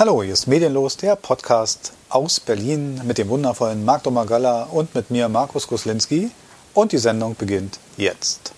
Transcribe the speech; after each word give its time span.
Hallo, 0.00 0.22
hier 0.22 0.32
ist 0.32 0.46
Medienlos, 0.46 0.96
der 0.96 1.14
Podcast 1.14 1.92
aus 2.08 2.40
Berlin 2.40 3.02
mit 3.04 3.18
dem 3.18 3.28
wundervollen 3.28 3.84
Marc 3.84 4.04
Domagalla 4.04 4.62
und 4.62 4.94
mit 4.94 5.10
mir 5.10 5.28
Markus 5.28 5.66
Goslinski. 5.66 6.30
Und 6.72 6.92
die 6.92 6.96
Sendung 6.96 7.36
beginnt 7.36 7.78
jetzt. 7.98 8.54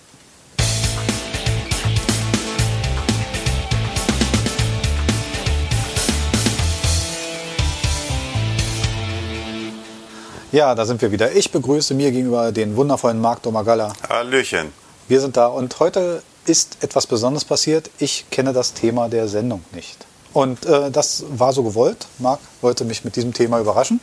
Ja, 10.53 10.73
da 10.73 10.85
sind 10.85 11.01
wir 11.01 11.11
wieder. 11.11 11.33
Ich 11.33 11.51
begrüße 11.51 11.93
mir 11.93 12.11
gegenüber 12.11 12.53
den 12.53 12.77
wundervollen 12.77 13.19
Marc 13.19 13.41
Domagalla. 13.41 13.91
Hallöchen. 14.07 14.71
Wir 15.09 15.19
sind 15.19 15.35
da 15.35 15.47
und 15.47 15.77
heute 15.81 16.23
ist 16.45 16.77
etwas 16.81 17.05
Besonderes 17.05 17.43
passiert. 17.43 17.89
Ich 17.99 18.29
kenne 18.31 18.53
das 18.53 18.73
Thema 18.73 19.09
der 19.09 19.27
Sendung 19.27 19.65
nicht. 19.73 20.05
Und 20.33 20.65
äh, 20.65 20.91
das 20.91 21.23
war 21.29 21.53
so 21.53 21.63
gewollt. 21.63 22.07
Marc 22.17 22.39
wollte 22.61 22.85
mich 22.85 23.05
mit 23.05 23.15
diesem 23.15 23.33
Thema 23.33 23.59
überraschen. 23.59 24.01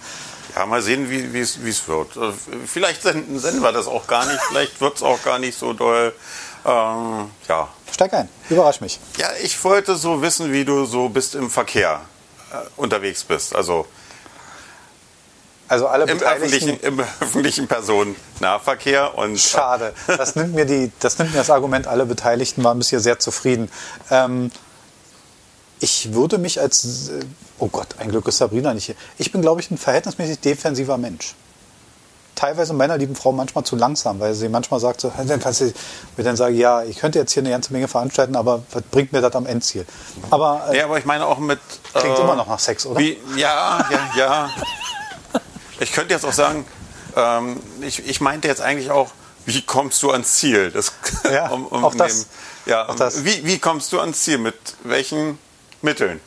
Ja, 0.57 0.67
mal 0.67 0.83
sehen, 0.83 1.11
wie 1.11 1.41
es 1.41 1.89
wird. 1.89 2.17
Äh, 2.17 2.33
vielleicht 2.67 3.03
senden, 3.03 3.39
senden 3.39 3.63
wir 3.63 3.73
das 3.73 3.87
auch 3.87 4.07
gar 4.07 4.27
nicht. 4.27 4.41
Vielleicht 4.49 4.81
wird 4.81 4.97
es 4.97 5.03
auch 5.03 5.23
gar 5.23 5.39
nicht 5.39 5.59
so 5.59 5.73
doll. 5.73 6.13
Ähm, 6.65 7.31
ja. 7.49 7.69
Steig 7.93 8.13
ein, 8.15 8.29
überrasch 8.49 8.81
mich. 8.81 9.01
Ja, 9.19 9.29
ich 9.43 9.63
wollte 9.65 9.97
so 9.97 10.23
wissen, 10.23 10.53
wie 10.53 10.65
du 10.65 10.85
so 10.85 11.09
bist 11.09 11.35
im 11.35 11.51
Verkehr 11.51 12.01
äh, 12.53 12.57
unterwegs 12.77 13.25
bist. 13.25 13.55
Also 13.55 13.87
also 15.71 15.87
alle 15.87 16.05
Im 16.11 16.21
öffentlichen, 16.21 16.81
Im 16.81 16.99
öffentlichen 16.99 17.69
Personennahverkehr. 17.69 19.17
Und 19.17 19.39
Schade. 19.39 19.95
Das 20.09 20.35
nimmt, 20.35 20.53
mir 20.53 20.65
die, 20.65 20.91
das 20.99 21.17
nimmt 21.21 21.31
mir 21.31 21.39
das 21.39 21.51
Argument, 21.51 21.87
alle 21.87 22.07
Beteiligten 22.07 22.65
waren 22.65 22.77
bisher 22.79 22.99
sehr 22.99 23.21
zufrieden. 23.21 23.71
Ähm, 24.11 24.51
ich 25.81 26.13
würde 26.13 26.39
mich 26.39 26.61
als, 26.61 27.09
äh, 27.09 27.21
oh 27.59 27.69
Gott, 27.69 27.89
ein 27.99 28.11
Glück 28.11 28.29
ist 28.29 28.39
Sabrina 28.39 28.73
nicht 28.75 28.87
hier. 28.87 28.95
Ich 29.19 29.33
bin, 29.33 29.41
glaube 29.41 29.61
ich, 29.61 29.71
ein 29.71 29.79
verhältnismäßig 29.79 30.41
defensiver 30.41 30.99
Mensch. 30.99 31.35
Teilweise 32.35 32.73
meiner 32.73 32.97
lieben 32.97 33.17
Frau 33.17 33.33
manchmal 33.33 33.65
zu 33.65 33.77
langsam, 33.77 34.19
weil 34.21 34.35
sie 34.35 34.49
manchmal 34.49 34.81
sagt, 34.81 35.01
so, 35.01 35.13
dann 35.27 35.41
kannst 35.41 35.61
du, 35.61 35.73
mir 36.17 36.25
dann 36.25 36.37
sage, 36.37 36.55
ja, 36.55 36.83
ich 36.83 36.99
könnte 36.99 37.19
jetzt 37.19 37.33
hier 37.33 37.43
eine 37.43 37.51
ganze 37.51 37.73
Menge 37.73 37.89
veranstalten, 37.89 38.37
aber 38.37 38.63
was 38.73 38.83
bringt 38.91 39.13
mir 39.13 39.21
das 39.21 39.35
am 39.35 39.47
Endziel? 39.47 39.85
Aber, 40.31 40.69
äh, 40.71 40.79
ja, 40.79 40.85
aber 40.85 40.99
ich 40.99 41.05
meine 41.05 41.27
auch 41.27 41.39
mit. 41.39 41.61
Klingt 41.93 42.19
äh, 42.19 42.21
immer 42.23 42.37
noch 42.37 42.47
nach 42.47 42.59
Sex, 42.59 42.87
oder? 42.87 42.99
Wie, 42.99 43.19
ja, 43.37 43.87
ja, 43.91 44.11
ja. 44.17 44.51
Ich 45.81 45.93
könnte 45.93 46.15
jetzt 46.15 46.25
auch 46.25 46.33
sagen, 46.33 46.67
ähm, 47.17 47.61
ich, 47.81 48.07
ich 48.07 48.21
meinte 48.21 48.49
jetzt 48.49 48.61
eigentlich 48.61 48.91
auch, 48.91 49.11
wie 49.47 49.63
kommst 49.63 50.03
du 50.03 50.11
ans 50.11 50.35
Ziel? 50.35 50.71
Das, 50.71 50.93
ja, 51.31 51.49
um, 51.51 51.67
um 51.67 51.85
auch 51.85 51.95
das. 51.95 52.25
Dem, 52.25 52.31
ja, 52.67 52.89
auch 52.89 52.95
das. 52.95 53.25
Wie, 53.25 53.45
wie 53.45 53.59
kommst 53.59 53.93
du 53.93 54.01
ans 54.01 54.21
Ziel? 54.21 54.39
Mit 54.39 54.57
welchen 54.85 55.39
Mitteln? 55.83 56.21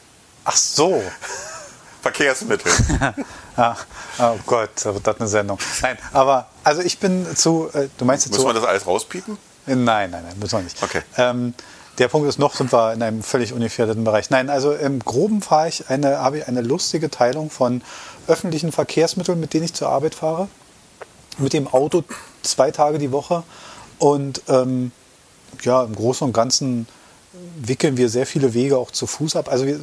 Ach 0.46 0.56
so. 0.56 1.02
Verkehrsmittel. 2.02 2.70
ah, 3.56 3.76
oh 4.20 4.38
Gott, 4.46 4.72
da 4.84 4.94
wird 4.94 5.08
das 5.08 5.18
eine 5.20 5.28
Sendung. 5.28 5.58
Nein, 5.82 5.98
aber 6.12 6.48
also 6.66 6.82
ich 6.82 7.00
bin 7.00 7.26
zu, 7.36 7.70
äh, 7.74 7.88
du 7.98 8.04
meinst 8.04 8.26
jetzt 8.26 8.34
Müssen 8.34 8.42
so, 8.42 8.50
wir 8.50 8.54
das 8.54 8.66
alles 8.66 8.86
rauspiepen? 8.86 9.38
Nein, 9.66 10.12
nein, 10.12 10.12
nein, 10.12 10.38
müssen 10.38 10.58
wir 10.58 10.64
nicht. 10.64 10.84
Okay. 10.84 11.02
Ähm, 11.18 11.54
der 11.98 12.10
Punkt 12.10 12.28
ist 12.28 12.40
noch, 12.40 12.56
sind 12.56 12.74
wir 12.74 12.92
in 12.92 13.02
einem 13.02 13.24
völlig 13.24 13.54
ungefährdeten 13.54 14.04
Bereich. 14.04 14.30
Nein, 14.32 14.50
also 14.50 14.74
im 14.74 15.00
Groben 15.00 15.42
fahre 15.42 15.70
ich 15.70 15.90
eine, 15.90 16.18
habe 16.20 16.40
ich 16.40 16.48
eine 16.48 16.62
lustige 16.62 17.10
Teilung 17.10 17.50
von 17.50 17.82
öffentlichen 18.28 18.72
Verkehrsmitteln, 18.72 19.40
mit 19.40 19.54
denen 19.54 19.66
ich 19.66 19.74
zur 19.74 19.90
Arbeit 19.90 20.16
fahre. 20.16 20.50
Mit 21.38 21.54
dem 21.54 21.68
Auto 21.68 22.04
zwei 22.42 22.72
Tage 22.72 22.98
die 22.98 23.12
Woche. 23.12 23.44
Und 24.00 24.42
ähm, 24.50 24.92
ja, 25.62 25.84
im 25.84 25.96
Großen 25.96 26.26
und 26.28 26.34
Ganzen 26.34 26.88
wickeln 27.58 27.98
wir 27.98 28.10
sehr 28.10 28.26
viele 28.26 28.54
Wege 28.54 28.78
auch 28.78 28.92
zu 28.92 29.08
Fuß 29.08 29.36
ab. 29.36 29.50
Also 29.50 29.66
ihr 29.66 29.80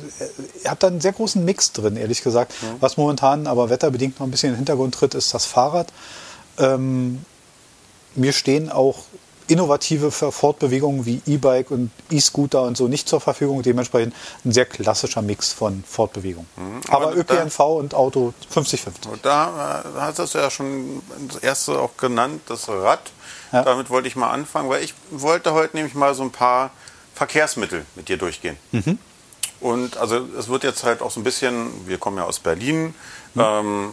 habt 0.66 0.82
da 0.82 0.86
einen 0.86 1.00
sehr 1.00 1.12
großen 1.12 1.44
Mix 1.44 1.72
drin, 1.72 1.96
ehrlich 1.96 2.22
gesagt. 2.22 2.52
Ja. 2.62 2.76
Was 2.80 2.96
momentan 2.96 3.46
aber 3.46 3.70
wetterbedingt 3.70 4.20
noch 4.20 4.26
ein 4.26 4.30
bisschen 4.30 4.50
in 4.50 4.54
den 4.54 4.58
Hintergrund 4.58 4.94
tritt, 4.94 5.14
ist 5.14 5.34
das 5.34 5.46
Fahrrad. 5.46 5.92
Ähm, 6.58 7.24
mir 8.14 8.32
stehen 8.32 8.70
auch 8.70 9.04
innovative 9.50 10.12
Fortbewegungen 10.12 11.06
wie 11.06 11.22
E-Bike 11.26 11.72
und 11.72 11.90
E-Scooter 12.08 12.62
und 12.62 12.76
so 12.76 12.86
nicht 12.86 13.08
zur 13.08 13.20
Verfügung. 13.20 13.62
Dementsprechend 13.62 14.14
ein 14.44 14.52
sehr 14.52 14.64
klassischer 14.64 15.22
Mix 15.22 15.52
von 15.52 15.82
Fortbewegung. 15.84 16.46
Mhm, 16.56 16.80
aber, 16.88 17.08
aber 17.08 17.16
ÖPNV 17.16 17.56
da, 17.56 17.64
und 17.64 17.94
Auto 17.94 18.32
50-50. 18.54 19.08
Da 19.22 19.82
äh, 19.96 20.00
hast 20.00 20.34
du 20.34 20.38
ja 20.38 20.50
schon 20.50 21.02
das 21.26 21.38
erste 21.38 21.80
auch 21.80 21.96
genannt, 21.96 22.42
das 22.46 22.68
Rad. 22.68 23.00
Ja. 23.50 23.62
Damit 23.62 23.90
wollte 23.90 24.06
ich 24.06 24.14
mal 24.14 24.30
anfangen, 24.30 24.68
weil 24.68 24.84
ich 24.84 24.94
wollte 25.10 25.52
heute 25.52 25.76
nämlich 25.76 25.94
mal 25.94 26.14
so 26.14 26.22
ein 26.22 26.30
paar 26.30 26.70
Verkehrsmittel 27.20 27.84
mit 27.96 28.08
dir 28.08 28.16
durchgehen. 28.16 28.56
Mhm. 28.72 28.98
Und 29.60 29.98
also 29.98 30.26
es 30.38 30.48
wird 30.48 30.64
jetzt 30.64 30.84
halt 30.84 31.02
auch 31.02 31.10
so 31.10 31.20
ein 31.20 31.22
bisschen, 31.22 31.70
wir 31.86 31.98
kommen 31.98 32.16
ja 32.16 32.24
aus 32.24 32.40
Berlin, 32.40 32.94
mhm. 33.34 33.40
ähm, 33.42 33.90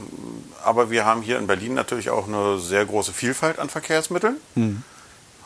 aber 0.63 0.89
wir 0.91 1.03
haben 1.03 1.21
hier 1.21 1.37
in 1.37 1.45
Berlin 1.45 1.73
natürlich 1.73 2.09
auch 2.09 2.25
eine 2.25 2.57
sehr 2.57 2.85
große 2.85 3.11
Vielfalt 3.11 3.59
an 3.59 3.67
Verkehrsmitteln. 3.67 4.37
Mhm 4.55 4.83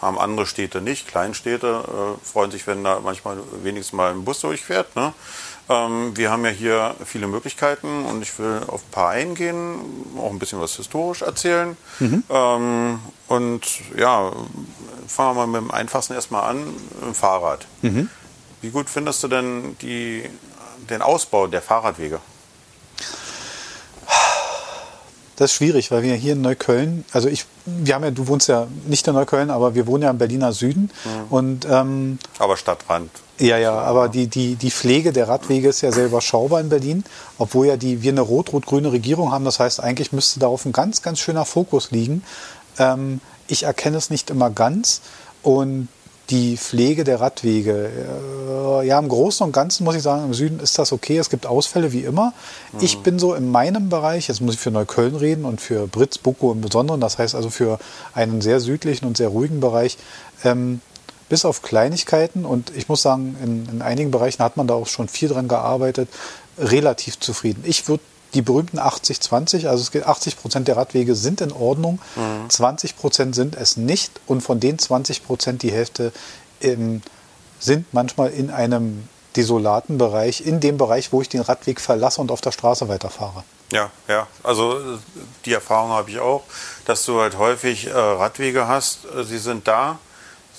haben 0.02 0.18
andere 0.18 0.47
Städte 0.47 0.81
nicht. 0.81 1.08
Kleinstädte 1.08 1.84
äh, 1.88 2.25
freuen 2.25 2.50
sich, 2.52 2.66
wenn 2.66 2.84
da 2.84 3.00
manchmal 3.02 3.38
wenigstens 3.62 3.94
mal 3.94 4.12
ein 4.12 4.25
Bus 4.25 4.40
durchfährt. 4.40 4.96
Ne? 4.96 5.13
Ähm, 5.70 6.16
wir 6.16 6.32
haben 6.32 6.44
ja 6.46 6.52
hier 6.52 6.96
viele 7.06 7.28
Möglichkeiten 7.28 8.06
und 8.06 8.22
ich 8.22 8.38
will 8.40 8.62
auf 8.68 8.82
ein 8.84 8.92
paar 8.92 9.10
eingehen, 9.10 9.80
auch 10.18 10.32
ein 10.32 10.40
bisschen 10.40 10.60
was 10.60 10.76
historisch 10.76 11.22
erzählen. 11.22 11.78
Mhm. 12.00 12.24
Ähm, 12.30 13.00
und 13.28 13.62
ja, 13.98 14.32
fangen 15.08 15.36
wir 15.36 15.46
mal 15.46 15.48
mit 15.48 15.62
dem 15.62 15.72
einfachsten 15.72 16.14
erstmal 16.14 16.50
an, 16.50 16.76
im 17.02 17.14
Fahrrad. 17.14 17.66
Mhm. 17.82 18.10
Wie 18.62 18.70
gut 18.70 18.90
findest 18.90 19.24
du 19.24 19.28
denn 19.28 19.78
die, 19.82 20.24
den 20.90 21.02
Ausbau 21.02 21.48
der 21.48 21.62
Fahrradwege? 21.62 22.20
Das 25.41 25.53
ist 25.53 25.57
schwierig, 25.57 25.90
weil 25.90 26.03
wir 26.03 26.13
hier 26.13 26.34
in 26.34 26.41
Neukölln, 26.41 27.03
also 27.13 27.28
ich, 27.28 27.46
wir 27.66 27.96
haben 27.96 28.03
ja, 28.03 28.12
du 28.12 28.28
wohnst 28.28 28.47
ja 28.47 28.68
nicht 28.85 29.07
in 29.07 29.16
Neukölln, 29.16 29.50
aber 29.50 29.74
wir 29.74 29.88
wohnen 29.88 30.03
ja 30.03 30.12
im 30.12 30.19
Berliner 30.19 30.53
Süden. 30.53 30.91
Mhm. 31.03 31.31
Und, 31.31 31.68
ähm, 31.68 32.19
aber 32.38 32.57
Stadtrand. 32.57 33.09
Ja, 33.40 33.57
ja, 33.57 33.74
aber 33.74 34.07
die, 34.07 34.28
die, 34.28 34.53
die 34.53 34.69
Pflege 34.69 35.12
der 35.12 35.28
Radwege 35.28 35.69
ist 35.69 35.81
ja 35.81 35.91
sehr 35.91 36.06
überschaubar 36.06 36.62
in 36.62 36.69
Berlin, 36.69 37.03
obwohl 37.40 37.66
ja 37.66 37.75
die, 37.75 38.03
wir 38.03 38.12
eine 38.12 38.22
rot-rot-grüne 38.22 38.91
Regierung 38.91 39.31
haben. 39.31 39.44
Das 39.44 39.59
heißt, 39.59 39.80
eigentlich 39.80 40.12
müsste 40.12 40.40
darauf 40.40 40.63
ein 40.66 40.74
ganz, 40.74 41.01
ganz 41.01 41.18
schöner 41.18 41.46
Fokus 41.46 41.90
liegen. 41.90 42.24
Ähm, 42.78 43.19
ich 43.47 43.63
erkenne 43.63 43.97
es 43.97 44.12
nicht 44.12 44.30
immer 44.30 44.51
ganz. 44.51 45.01
Und 45.41 45.88
die 46.31 46.58
Pflege 46.58 47.03
der 47.03 47.19
Radwege. 47.19 47.92
Äh, 48.81 48.88
ja, 48.88 48.97
im 48.97 49.09
Großen 49.09 49.46
und 49.46 49.52
Ganzen 49.52 49.84
muss 49.84 49.96
ich 49.96 50.02
sagen, 50.02 50.25
im 50.25 50.34
Süden 50.34 50.59
ist 50.59 50.80
das 50.80 50.92
okay. 50.92 51.18
Es 51.18 51.30
gibt 51.30 51.46
Ausfälle 51.46 51.92
wie 51.92 52.00
immer. 52.00 52.34
Mhm. 52.72 52.80
Ich 52.81 53.00
bin 53.00 53.19
so 53.19 53.36
in 53.36 53.52
meinem 53.52 53.90
Bereich, 53.90 54.30
jetzt 54.30 54.42
muss 54.42 54.56
ich 54.56 54.59
für 54.59 54.72
Neukölln 54.72 55.16
reden 55.16 55.46
und 55.46 55.62
für 55.62 55.88
Britz, 55.88 56.18
Bucko 56.18 56.53
im 56.53 56.62
Besonderen, 56.62 57.02
das 57.02 57.18
heißt 57.18 57.36
also 57.36 57.50
für 57.50 57.80
einen 58.14 58.42
sehr 58.42 58.59
südlichen 58.59 59.06
und 59.06 59.18
sehr 59.18 59.28
ruhigen 59.28 59.59
Bereich, 59.59 59.97
ähm, 60.44 60.81
bis 61.30 61.46
auf 61.46 61.62
Kleinigkeiten 61.62 62.46
und 62.46 62.72
ich 62.75 62.90
muss 62.90 63.02
sagen, 63.02 63.36
in, 63.44 63.68
in 63.69 63.81
einigen 63.81 64.12
Bereichen 64.12 64.44
hat 64.44 64.58
man 64.58 64.68
da 64.68 64.74
auch 64.74 64.88
schon 64.88 65.08
viel 65.08 65.30
dran 65.30 65.48
gearbeitet, 65.48 66.09
relativ 66.58 67.19
zufrieden. 67.19 67.63
Ich 67.66 67.88
würde 67.88 68.03
die 68.34 68.42
berühmten 68.42 68.80
80-20, 68.80 69.68
also 69.68 69.81
es 69.81 69.92
geht 69.92 70.06
80 70.06 70.38
Prozent 70.38 70.68
der 70.68 70.78
Radwege 70.78 71.16
sind 71.16 71.42
in 71.42 71.52
Ordnung, 71.52 72.00
mhm. 72.16 72.50
20 72.50 72.97
Prozent 72.97 73.36
sind 73.36 73.56
es 73.56 73.78
nicht. 73.78 74.22
Und 74.28 74.42
von 74.42 74.59
den 74.59 74.80
20 74.80 75.25
Prozent 75.25 75.64
die 75.64 75.72
Hälfte 75.72 76.12
ähm, 76.62 77.02
sind 77.59 77.94
manchmal 77.94 78.31
in 78.31 78.50
einem 78.50 79.08
desolaten 79.36 79.97
Bereich, 79.97 80.46
in 80.46 80.59
dem 80.59 80.78
Bereich, 80.78 81.14
wo 81.14 81.22
ich 81.22 81.30
den 81.30 81.42
Radweg 81.42 81.80
verlasse 81.80 82.22
und 82.22 82.31
auf 82.31 82.42
der 82.42 82.52
Straße 82.52 82.88
weiterfahre. 82.88 83.44
Ja, 83.72 83.90
ja, 84.08 84.28
also 84.44 84.78
äh, 84.78 84.98
die 85.46 85.53
Erfahrung 85.53 85.92
habe 85.92 86.09
ich 86.09 86.19
auch, 86.19 86.44
dass 86.86 87.06
du 87.06 87.22
halt 87.22 87.38
häufig 87.38 87.88
äh, 87.88 87.92
Radwege 87.92 88.68
hast, 88.68 89.06
äh, 89.06 89.24
sie 89.24 89.38
sind 89.38 89.68
da, 89.68 90.00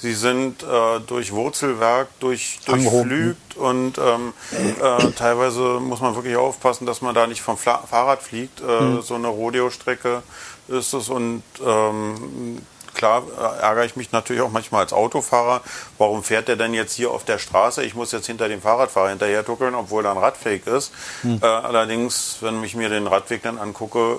Sie 0.02 0.14
sind 0.14 0.64
äh, 0.64 0.98
durch 1.06 1.30
Wurzelwerk 1.30 2.08
durch, 2.18 2.58
durchflügt 2.66 3.56
und 3.56 3.98
ähm, 3.98 4.32
äh, 4.50 5.12
teilweise 5.12 5.78
muss 5.78 6.00
man 6.00 6.16
wirklich 6.16 6.34
aufpassen, 6.34 6.86
dass 6.86 7.02
man 7.02 7.14
da 7.14 7.28
nicht 7.28 7.40
vom 7.40 7.56
Fla 7.56 7.78
Fahrrad 7.88 8.20
fliegt. 8.20 8.60
Äh, 8.60 8.64
mhm. 8.64 9.02
So 9.02 9.14
eine 9.14 9.28
Rodeo-Strecke 9.28 10.24
ist 10.66 10.92
es 10.92 11.08
und 11.08 11.44
ähm, 11.64 12.58
klar 12.94 13.22
äh, 13.38 13.62
ärgere 13.62 13.84
ich 13.84 13.94
mich 13.94 14.10
natürlich 14.10 14.42
auch 14.42 14.50
manchmal 14.50 14.82
als 14.82 14.92
Autofahrer. 14.92 15.60
Warum 15.98 16.24
fährt 16.24 16.48
der 16.48 16.56
denn 16.56 16.74
jetzt 16.74 16.94
hier 16.94 17.12
auf 17.12 17.24
der 17.24 17.38
Straße? 17.38 17.84
Ich 17.84 17.94
muss 17.94 18.10
jetzt 18.10 18.26
hinter 18.26 18.48
dem 18.48 18.60
Fahrradfahrer 18.60 19.10
hinterher 19.10 19.46
tuckeln, 19.46 19.76
obwohl 19.76 20.04
er 20.04 20.10
ein 20.10 20.18
Radweg 20.18 20.66
ist. 20.66 20.90
Mhm. 21.22 21.38
Äh, 21.40 21.46
allerdings, 21.46 22.38
wenn 22.40 22.64
ich 22.64 22.74
mir 22.74 22.88
den 22.88 23.06
Radweg 23.06 23.44
dann 23.44 23.56
angucke, 23.56 24.18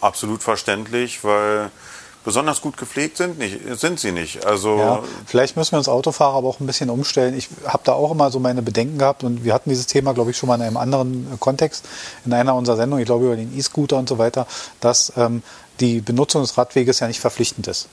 absolut 0.00 0.42
verständlich, 0.42 1.22
weil 1.22 1.70
besonders 2.24 2.60
gut 2.60 2.76
gepflegt 2.76 3.18
sind, 3.18 3.38
nicht, 3.38 3.60
sind 3.78 4.00
sie 4.00 4.10
nicht. 4.10 4.46
Also 4.46 4.76
ja, 4.78 5.02
vielleicht 5.26 5.56
müssen 5.56 5.72
wir 5.72 5.78
uns 5.78 5.88
Autofahrer 5.88 6.36
aber 6.36 6.48
auch 6.48 6.58
ein 6.60 6.66
bisschen 6.66 6.90
umstellen. 6.90 7.36
Ich 7.36 7.48
habe 7.66 7.82
da 7.84 7.92
auch 7.92 8.10
immer 8.10 8.30
so 8.30 8.40
meine 8.40 8.62
Bedenken 8.62 8.98
gehabt 8.98 9.24
und 9.24 9.44
wir 9.44 9.52
hatten 9.52 9.68
dieses 9.70 9.86
Thema, 9.86 10.14
glaube 10.14 10.30
ich, 10.30 10.36
schon 10.36 10.48
mal 10.48 10.56
in 10.56 10.62
einem 10.62 10.78
anderen 10.78 11.38
Kontext 11.38 11.84
in 12.24 12.32
einer 12.32 12.54
unserer 12.54 12.76
Sendungen, 12.76 13.02
ich 13.02 13.06
glaube 13.06 13.26
über 13.26 13.36
den 13.36 13.56
E-Scooter 13.56 13.98
und 13.98 14.08
so 14.08 14.18
weiter, 14.18 14.46
dass 14.80 15.12
ähm, 15.16 15.42
die 15.80 16.00
Benutzung 16.00 16.42
des 16.42 16.56
Radweges 16.56 17.00
ja 17.00 17.06
nicht 17.08 17.20
verpflichtend 17.20 17.66
ist. 17.68 17.88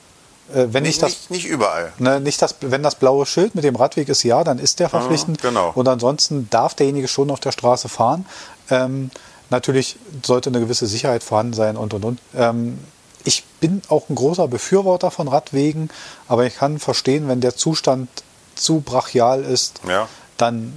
äh, 0.53 0.67
wenn 0.71 0.83
nicht, 0.83 1.01
nicht, 1.01 1.03
das, 1.03 1.29
nicht, 1.29 1.31
nicht 1.31 1.45
überall. 1.47 1.91
ne, 1.99 2.19
nicht 2.19 2.41
das, 2.41 2.55
wenn 2.61 2.83
das 2.83 2.95
blaue 2.95 3.25
Schild 3.25 3.55
mit 3.55 3.63
dem 3.63 3.75
Radweg 3.75 4.07
ist, 4.09 4.23
ja, 4.23 4.43
dann 4.43 4.59
ist 4.59 4.79
der 4.79 4.89
verpflichtend. 4.89 5.41
genau. 5.41 5.71
Und 5.75 5.87
ansonsten 5.87 6.47
darf 6.49 6.73
derjenige 6.73 7.07
schon 7.07 7.31
auf 7.31 7.39
der 7.39 7.51
Straße 7.51 7.89
fahren. 7.89 8.25
Ähm, 8.69 9.11
natürlich 9.49 9.97
sollte 10.23 10.49
eine 10.49 10.59
gewisse 10.61 10.87
Sicherheit 10.87 11.23
vorhanden 11.23 11.53
sein 11.53 11.75
und 11.75 11.93
und 11.93 12.05
und. 12.05 12.19
Ähm, 12.35 12.79
ich 13.23 13.43
bin 13.59 13.81
auch 13.89 14.09
ein 14.09 14.15
großer 14.15 14.47
Befürworter 14.47 15.11
von 15.11 15.27
Radwegen, 15.27 15.89
aber 16.27 16.45
ich 16.45 16.55
kann 16.55 16.79
verstehen, 16.79 17.27
wenn 17.27 17.41
der 17.41 17.55
Zustand 17.55 18.09
zu 18.55 18.81
brachial 18.81 19.43
ist, 19.43 19.81
Ja. 19.87 20.07
dann 20.37 20.73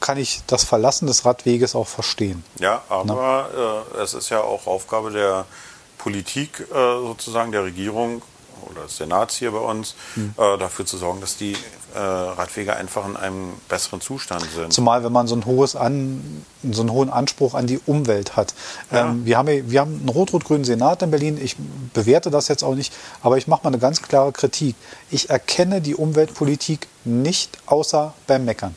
kann 0.00 0.16
ich 0.18 0.40
das 0.46 0.64
Verlassen 0.64 1.06
des 1.06 1.24
Radweges 1.24 1.74
auch 1.74 1.86
verstehen. 1.88 2.44
Ja, 2.58 2.82
aber 2.88 3.84
äh, 3.96 3.98
es 4.00 4.14
ist 4.14 4.28
ja 4.30 4.40
auch 4.40 4.66
Aufgabe 4.66 5.10
der 5.10 5.44
Politik 5.98 6.60
äh, 6.70 6.74
sozusagen, 6.74 7.52
der 7.52 7.64
Regierung 7.64 8.22
oder 8.70 8.82
des 8.82 8.96
Senats 8.96 9.36
hier 9.36 9.52
bei 9.52 9.58
uns, 9.58 9.94
Hm. 10.14 10.34
äh, 10.36 10.58
dafür 10.58 10.86
zu 10.86 10.96
sorgen, 10.96 11.20
dass 11.20 11.36
die 11.36 11.52
äh, 11.94 11.98
Radwege 11.98 12.74
einfach 12.74 13.06
in 13.06 13.16
einem 13.16 13.52
besseren 13.68 14.00
Zustand 14.00 14.44
sind. 14.54 14.72
Zumal 14.72 15.04
wenn 15.04 15.12
man 15.12 15.26
so 15.26 15.34
ein 15.36 15.44
hohes 15.44 15.76
an, 15.76 16.44
so 16.70 16.80
einen 16.80 16.90
hohen 16.90 17.10
Anspruch 17.10 17.54
an 17.54 17.66
die 17.66 17.78
Umwelt 17.84 18.34
hat. 18.36 18.54
Ähm, 18.92 19.26
wir, 19.26 19.36
haben, 19.36 19.48
hier- 19.48 19.70
wir 19.70 19.80
haben 19.80 19.98
einen 20.00 20.08
rot-rot-grünen 20.08 20.64
Senat 20.64 21.02
in 21.02 21.10
Berlin. 21.10 21.38
Ich 21.42 21.56
bewerte 21.92 22.30
das 22.30 22.48
jetzt 22.48 22.62
auch 22.64 22.74
nicht, 22.74 22.92
aber 23.22 23.36
ich 23.36 23.46
mache 23.46 23.60
mal 23.64 23.68
eine 23.68 23.78
ganz 23.78 24.00
klare 24.00 24.32
Kritik. 24.32 24.74
Ich 25.10 25.28
erkenne 25.30 25.80
die 25.82 25.94
Umweltpolitik 25.94 26.88
nicht 27.04 27.58
außer 27.66 28.14
beim 28.26 28.44
Meckern. 28.44 28.74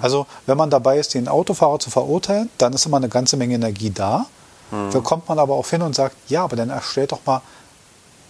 Also 0.00 0.26
wenn 0.46 0.56
man 0.56 0.70
dabei 0.70 0.98
ist, 0.98 1.14
den 1.14 1.26
Autofahrer 1.26 1.80
zu 1.80 1.90
verurteilen, 1.90 2.50
dann 2.58 2.72
ist 2.72 2.86
immer 2.86 2.98
eine 2.98 3.08
ganze 3.08 3.36
Menge 3.36 3.54
Energie 3.56 3.90
da. 3.90 4.26
Da 4.70 4.98
kommt 5.00 5.28
man 5.28 5.38
aber 5.40 5.54
auch 5.54 5.66
hin 5.68 5.82
und 5.82 5.94
sagt, 5.94 6.16
ja, 6.28 6.42
aber 6.44 6.56
dann 6.56 6.70
erstellt 6.70 7.10
doch 7.12 7.20
mal 7.24 7.40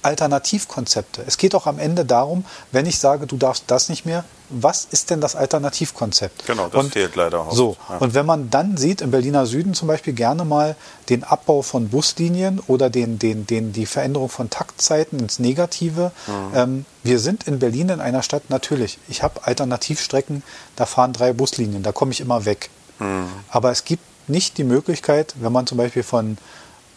Alternativkonzepte. 0.02 1.22
Es 1.26 1.38
geht 1.38 1.54
doch 1.54 1.66
am 1.66 1.78
Ende 1.78 2.04
darum, 2.04 2.44
wenn 2.72 2.86
ich 2.86 2.98
sage, 2.98 3.26
du 3.26 3.36
darfst 3.36 3.64
das 3.66 3.88
nicht 3.88 4.06
mehr, 4.06 4.24
was 4.48 4.86
ist 4.90 5.10
denn 5.10 5.20
das 5.20 5.34
Alternativkonzept? 5.34 6.46
Genau, 6.46 6.68
das 6.68 6.84
und 6.84 6.92
fehlt 6.92 7.16
leider 7.16 7.46
oft, 7.46 7.56
So, 7.56 7.76
ja. 7.88 7.96
und 7.96 8.14
wenn 8.14 8.26
man 8.26 8.48
dann 8.50 8.76
sieht, 8.76 9.00
im 9.00 9.10
Berliner 9.10 9.46
Süden 9.46 9.74
zum 9.74 9.88
Beispiel 9.88 10.12
gerne 10.12 10.44
mal 10.44 10.76
den 11.08 11.24
Abbau 11.24 11.62
von 11.62 11.88
Buslinien 11.88 12.60
oder 12.68 12.88
den, 12.88 13.18
den, 13.18 13.46
den, 13.46 13.72
die 13.72 13.86
Veränderung 13.86 14.28
von 14.28 14.48
Taktzeiten 14.48 15.18
ins 15.18 15.38
Negative. 15.38 16.12
Mhm. 16.26 16.32
Ähm, 16.54 16.86
wir 17.02 17.18
sind 17.18 17.44
in 17.44 17.58
Berlin 17.58 17.88
in 17.88 18.00
einer 18.00 18.22
Stadt, 18.22 18.44
natürlich, 18.48 18.98
ich 19.08 19.22
habe 19.22 19.44
Alternativstrecken, 19.44 20.42
da 20.76 20.86
fahren 20.86 21.12
drei 21.12 21.32
Buslinien, 21.32 21.82
da 21.82 21.92
komme 21.92 22.12
ich 22.12 22.20
immer 22.20 22.44
weg. 22.44 22.70
Mhm. 22.98 23.26
Aber 23.48 23.72
es 23.72 23.84
gibt 23.84 24.02
nicht 24.28 24.58
die 24.58 24.64
Möglichkeit, 24.64 25.34
wenn 25.40 25.52
man 25.52 25.66
zum 25.66 25.78
Beispiel 25.78 26.02
von 26.02 26.38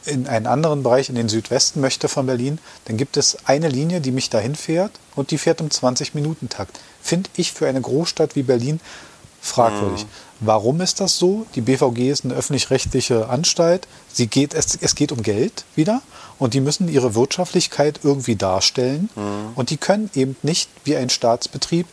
in 0.09 0.27
einen 0.27 0.47
anderen 0.47 0.83
Bereich, 0.83 1.09
in 1.09 1.15
den 1.15 1.29
Südwesten 1.29 1.81
möchte 1.81 2.07
von 2.07 2.25
Berlin, 2.25 2.59
dann 2.85 2.97
gibt 2.97 3.17
es 3.17 3.37
eine 3.45 3.69
Linie, 3.69 4.01
die 4.01 4.11
mich 4.11 4.29
dahin 4.29 4.55
fährt 4.55 4.91
und 5.15 5.31
die 5.31 5.37
fährt 5.37 5.61
im 5.61 5.69
20-Minuten-Takt. 5.69 6.79
Finde 7.01 7.29
ich 7.35 7.51
für 7.53 7.67
eine 7.67 7.81
Großstadt 7.81 8.35
wie 8.35 8.43
Berlin 8.43 8.79
fragwürdig. 9.41 10.05
Warum 10.41 10.81
ist 10.81 10.99
das 10.99 11.17
so? 11.17 11.45
Die 11.55 11.61
BVG 11.61 12.09
ist 12.09 12.25
eine 12.25 12.33
öffentlich-rechtliche 12.33 13.29
Anstalt. 13.29 13.87
Sie 14.11 14.27
geht, 14.27 14.53
es, 14.53 14.77
es 14.79 14.95
geht 14.95 15.11
um 15.11 15.21
Geld 15.21 15.65
wieder 15.75 16.01
und 16.37 16.53
die 16.53 16.61
müssen 16.61 16.87
ihre 16.87 17.15
Wirtschaftlichkeit 17.15 18.01
irgendwie 18.03 18.35
darstellen. 18.35 19.09
Und 19.55 19.69
die 19.69 19.77
können 19.77 20.09
eben 20.15 20.35
nicht 20.43 20.69
wie 20.85 20.95
ein 20.95 21.09
Staatsbetrieb 21.09 21.87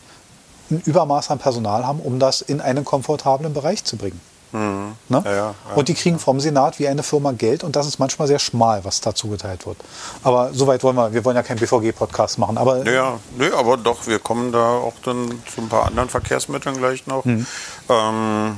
ein 0.69 0.81
Übermaß 0.85 1.31
an 1.31 1.39
Personal 1.39 1.85
haben, 1.85 1.99
um 1.99 2.19
das 2.19 2.41
in 2.41 2.61
einen 2.61 2.83
komfortablen 2.83 3.53
Bereich 3.53 3.83
zu 3.83 3.97
bringen. 3.97 4.19
Ne? 4.53 4.95
Ja, 5.09 5.21
ja, 5.25 5.35
ja. 5.35 5.53
und 5.75 5.87
die 5.89 5.93
kriegen 5.93 6.19
vom 6.19 6.39
Senat 6.39 6.79
wie 6.79 6.87
eine 6.87 7.03
Firma 7.03 7.31
Geld 7.33 7.63
und 7.63 7.75
das 7.75 7.85
ist 7.85 7.99
manchmal 7.99 8.27
sehr 8.27 8.39
schmal, 8.39 8.85
was 8.85 9.01
da 9.01 9.13
zugeteilt 9.13 9.65
wird. 9.67 9.77
Aber 10.23 10.53
soweit 10.53 10.83
wollen 10.83 10.95
wir, 10.95 11.13
wir 11.13 11.25
wollen 11.25 11.35
ja 11.35 11.43
keinen 11.43 11.59
BVG-Podcast 11.59 12.39
machen, 12.39 12.57
aber 12.57 12.89
Ja, 12.89 13.19
nö, 13.37 13.53
aber 13.55 13.75
doch, 13.77 14.07
wir 14.07 14.19
kommen 14.19 14.51
da 14.51 14.77
auch 14.77 14.93
dann 15.03 15.41
zu 15.53 15.61
ein 15.61 15.69
paar 15.69 15.85
anderen 15.85 16.09
Verkehrsmitteln 16.09 16.77
gleich 16.77 17.05
noch. 17.07 17.25
Mhm. 17.25 17.45
Ähm, 17.89 18.57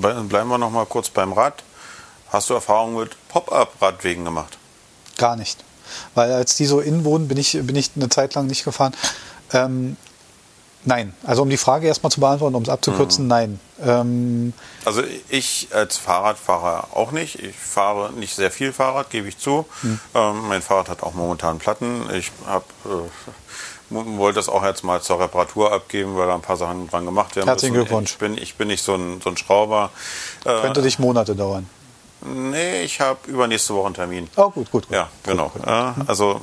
ble- 0.00 0.22
bleiben 0.24 0.48
wir 0.48 0.58
noch 0.58 0.70
mal 0.70 0.86
kurz 0.86 1.10
beim 1.10 1.32
Rad. 1.32 1.62
Hast 2.30 2.50
du 2.50 2.54
Erfahrungen 2.54 2.96
mit 2.98 3.10
Pop-up-Radwegen 3.28 4.24
gemacht? 4.24 4.56
gar 5.16 5.34
nicht. 5.36 5.64
Weil 6.14 6.32
als 6.32 6.54
die 6.56 6.66
so 6.66 6.80
innen 6.80 7.04
wohnen, 7.04 7.26
bin 7.28 7.38
ich, 7.38 7.52
bin 7.62 7.74
ich 7.74 7.90
eine 7.96 8.08
Zeit 8.08 8.34
lang 8.34 8.46
nicht 8.46 8.62
gefahren. 8.64 8.92
Ähm, 9.52 9.96
nein, 10.84 11.12
also 11.24 11.42
um 11.42 11.50
die 11.50 11.56
Frage 11.56 11.86
erstmal 11.86 12.10
zu 12.10 12.20
beantworten, 12.20 12.54
um 12.54 12.62
es 12.62 12.68
abzukürzen, 12.68 13.24
Mhm. 13.24 13.28
nein. 13.28 13.60
Ähm, 13.80 14.52
Also 14.84 15.02
ich 15.28 15.68
als 15.72 15.96
Fahrradfahrer 15.98 16.88
auch 16.94 17.12
nicht. 17.12 17.38
Ich 17.42 17.56
fahre 17.56 18.12
nicht 18.12 18.34
sehr 18.34 18.50
viel 18.50 18.72
Fahrrad, 18.72 19.10
gebe 19.10 19.28
ich 19.28 19.38
zu. 19.38 19.66
Hm. 19.82 20.00
Ähm, 20.14 20.48
mein 20.48 20.62
Fahrrad 20.62 20.88
hat 20.88 21.02
auch 21.02 21.14
momentan 21.14 21.58
Platten. 21.58 22.02
Ich 22.14 22.32
hab, 22.46 22.64
äh, 22.84 23.08
wollte 23.90 24.36
das 24.36 24.48
auch 24.48 24.64
jetzt 24.64 24.82
mal 24.84 25.00
zur 25.00 25.20
Reparatur 25.20 25.72
abgeben, 25.72 26.16
weil 26.16 26.26
da 26.26 26.34
ein 26.34 26.42
paar 26.42 26.56
Sachen 26.56 26.88
dran 26.88 27.04
gemacht 27.04 27.36
werden 27.36 27.46
Herzlichen 27.48 27.74
müssen. 27.74 27.86
Glückwunsch. 27.86 28.12
Ich 28.12 28.18
bin, 28.18 28.36
ich 28.38 28.54
bin 28.56 28.68
nicht 28.68 28.82
so 28.84 28.94
ein, 28.94 29.20
so 29.22 29.30
ein 29.30 29.36
Schrauber. 29.36 29.90
Äh, 30.44 30.60
könnte 30.60 30.82
dich 30.82 30.98
Monate 30.98 31.34
dauern. 31.36 31.68
nee, 32.22 32.82
ich 32.82 33.00
habe 33.00 33.18
übernächste 33.28 33.74
Woche 33.74 33.86
einen 33.86 33.94
Termin. 33.94 34.28
Oh, 34.36 34.50
gut, 34.50 34.70
gut, 34.70 34.88
gut. 34.88 34.90
Ja, 34.90 35.08
genau. 35.22 35.52
Äh, 35.64 35.92
also 36.06 36.40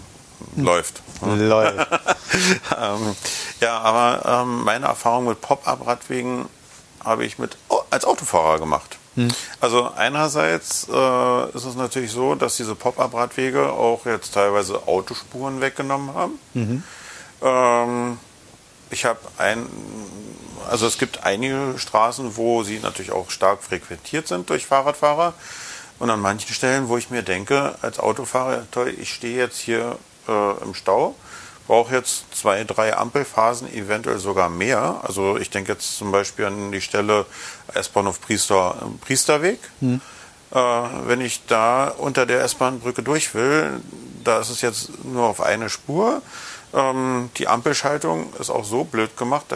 läuft. 0.55 1.01
Läuft. 1.21 1.77
ähm, 2.79 3.15
ja, 3.61 3.79
aber 3.79 4.41
ähm, 4.43 4.63
meine 4.63 4.85
Erfahrung 4.87 5.25
mit 5.27 5.41
Pop-up-Radwegen 5.41 6.45
habe 7.03 7.25
ich 7.25 7.37
mit 7.39 7.57
Au- 7.69 7.83
als 7.89 8.05
Autofahrer 8.05 8.59
gemacht. 8.59 8.97
Also 9.61 9.89
einerseits 9.95 10.87
äh, 10.91 11.49
ist 11.55 11.63
es 11.63 11.75
natürlich 11.75 12.11
so, 12.11 12.35
dass 12.35 12.57
diese 12.57 12.75
Pop-up-Radwege 12.75 13.69
auch 13.71 14.05
jetzt 14.05 14.33
teilweise 14.33 14.87
Autospuren 14.87 15.61
weggenommen 15.61 16.13
haben. 16.13 16.83
Ähm, 17.41 18.19
ich 18.89 19.05
habe 19.05 19.19
ein, 19.37 19.65
also 20.69 20.85
es 20.85 20.97
gibt 20.97 21.23
einige 21.23 21.75
Straßen, 21.77 22.35
wo 22.37 22.63
sie 22.63 22.79
natürlich 22.79 23.11
auch 23.11 23.29
stark 23.29 23.63
frequentiert 23.63 24.27
sind 24.27 24.49
durch 24.49 24.65
Fahrradfahrer. 24.65 25.33
Und 25.97 26.09
an 26.09 26.19
manchen 26.19 26.53
Stellen, 26.53 26.89
wo 26.89 26.97
ich 26.97 27.09
mir 27.09 27.23
denke, 27.23 27.75
als 27.81 27.99
Autofahrer, 27.99 28.67
toll, 28.71 28.93
ich 28.99 29.13
stehe 29.13 29.37
jetzt 29.37 29.57
hier 29.59 29.97
äh, 30.27 30.63
im 30.63 30.73
Stau, 30.73 31.15
brauche 31.67 31.95
jetzt 31.95 32.25
zwei, 32.35 32.63
drei 32.63 32.95
Ampelphasen, 32.95 33.71
eventuell 33.73 34.19
sogar 34.19 34.49
mehr. 34.49 35.01
Also 35.03 35.37
ich 35.37 35.49
denke 35.49 35.71
jetzt 35.73 35.97
zum 35.97 36.11
Beispiel 36.11 36.45
an 36.45 36.71
die 36.71 36.81
Stelle 36.81 37.25
S-Bahnhof 37.73 38.21
Priester, 38.21 38.75
Priesterweg. 39.01 39.59
Äh, 40.51 40.57
wenn 41.07 41.21
ich 41.21 41.45
da 41.47 41.87
unter 41.87 42.25
der 42.25 42.41
S-Bahn-Brücke 42.43 43.01
durch 43.03 43.33
will, 43.33 43.81
da 44.23 44.39
ist 44.39 44.49
es 44.49 44.61
jetzt 44.61 45.03
nur 45.03 45.25
auf 45.25 45.41
eine 45.41 45.69
Spur. 45.69 46.21
Ähm, 46.73 47.29
die 47.37 47.47
Ampelschaltung 47.47 48.33
ist 48.39 48.49
auch 48.49 48.65
so 48.65 48.83
blöd 48.83 49.17
gemacht. 49.17 49.47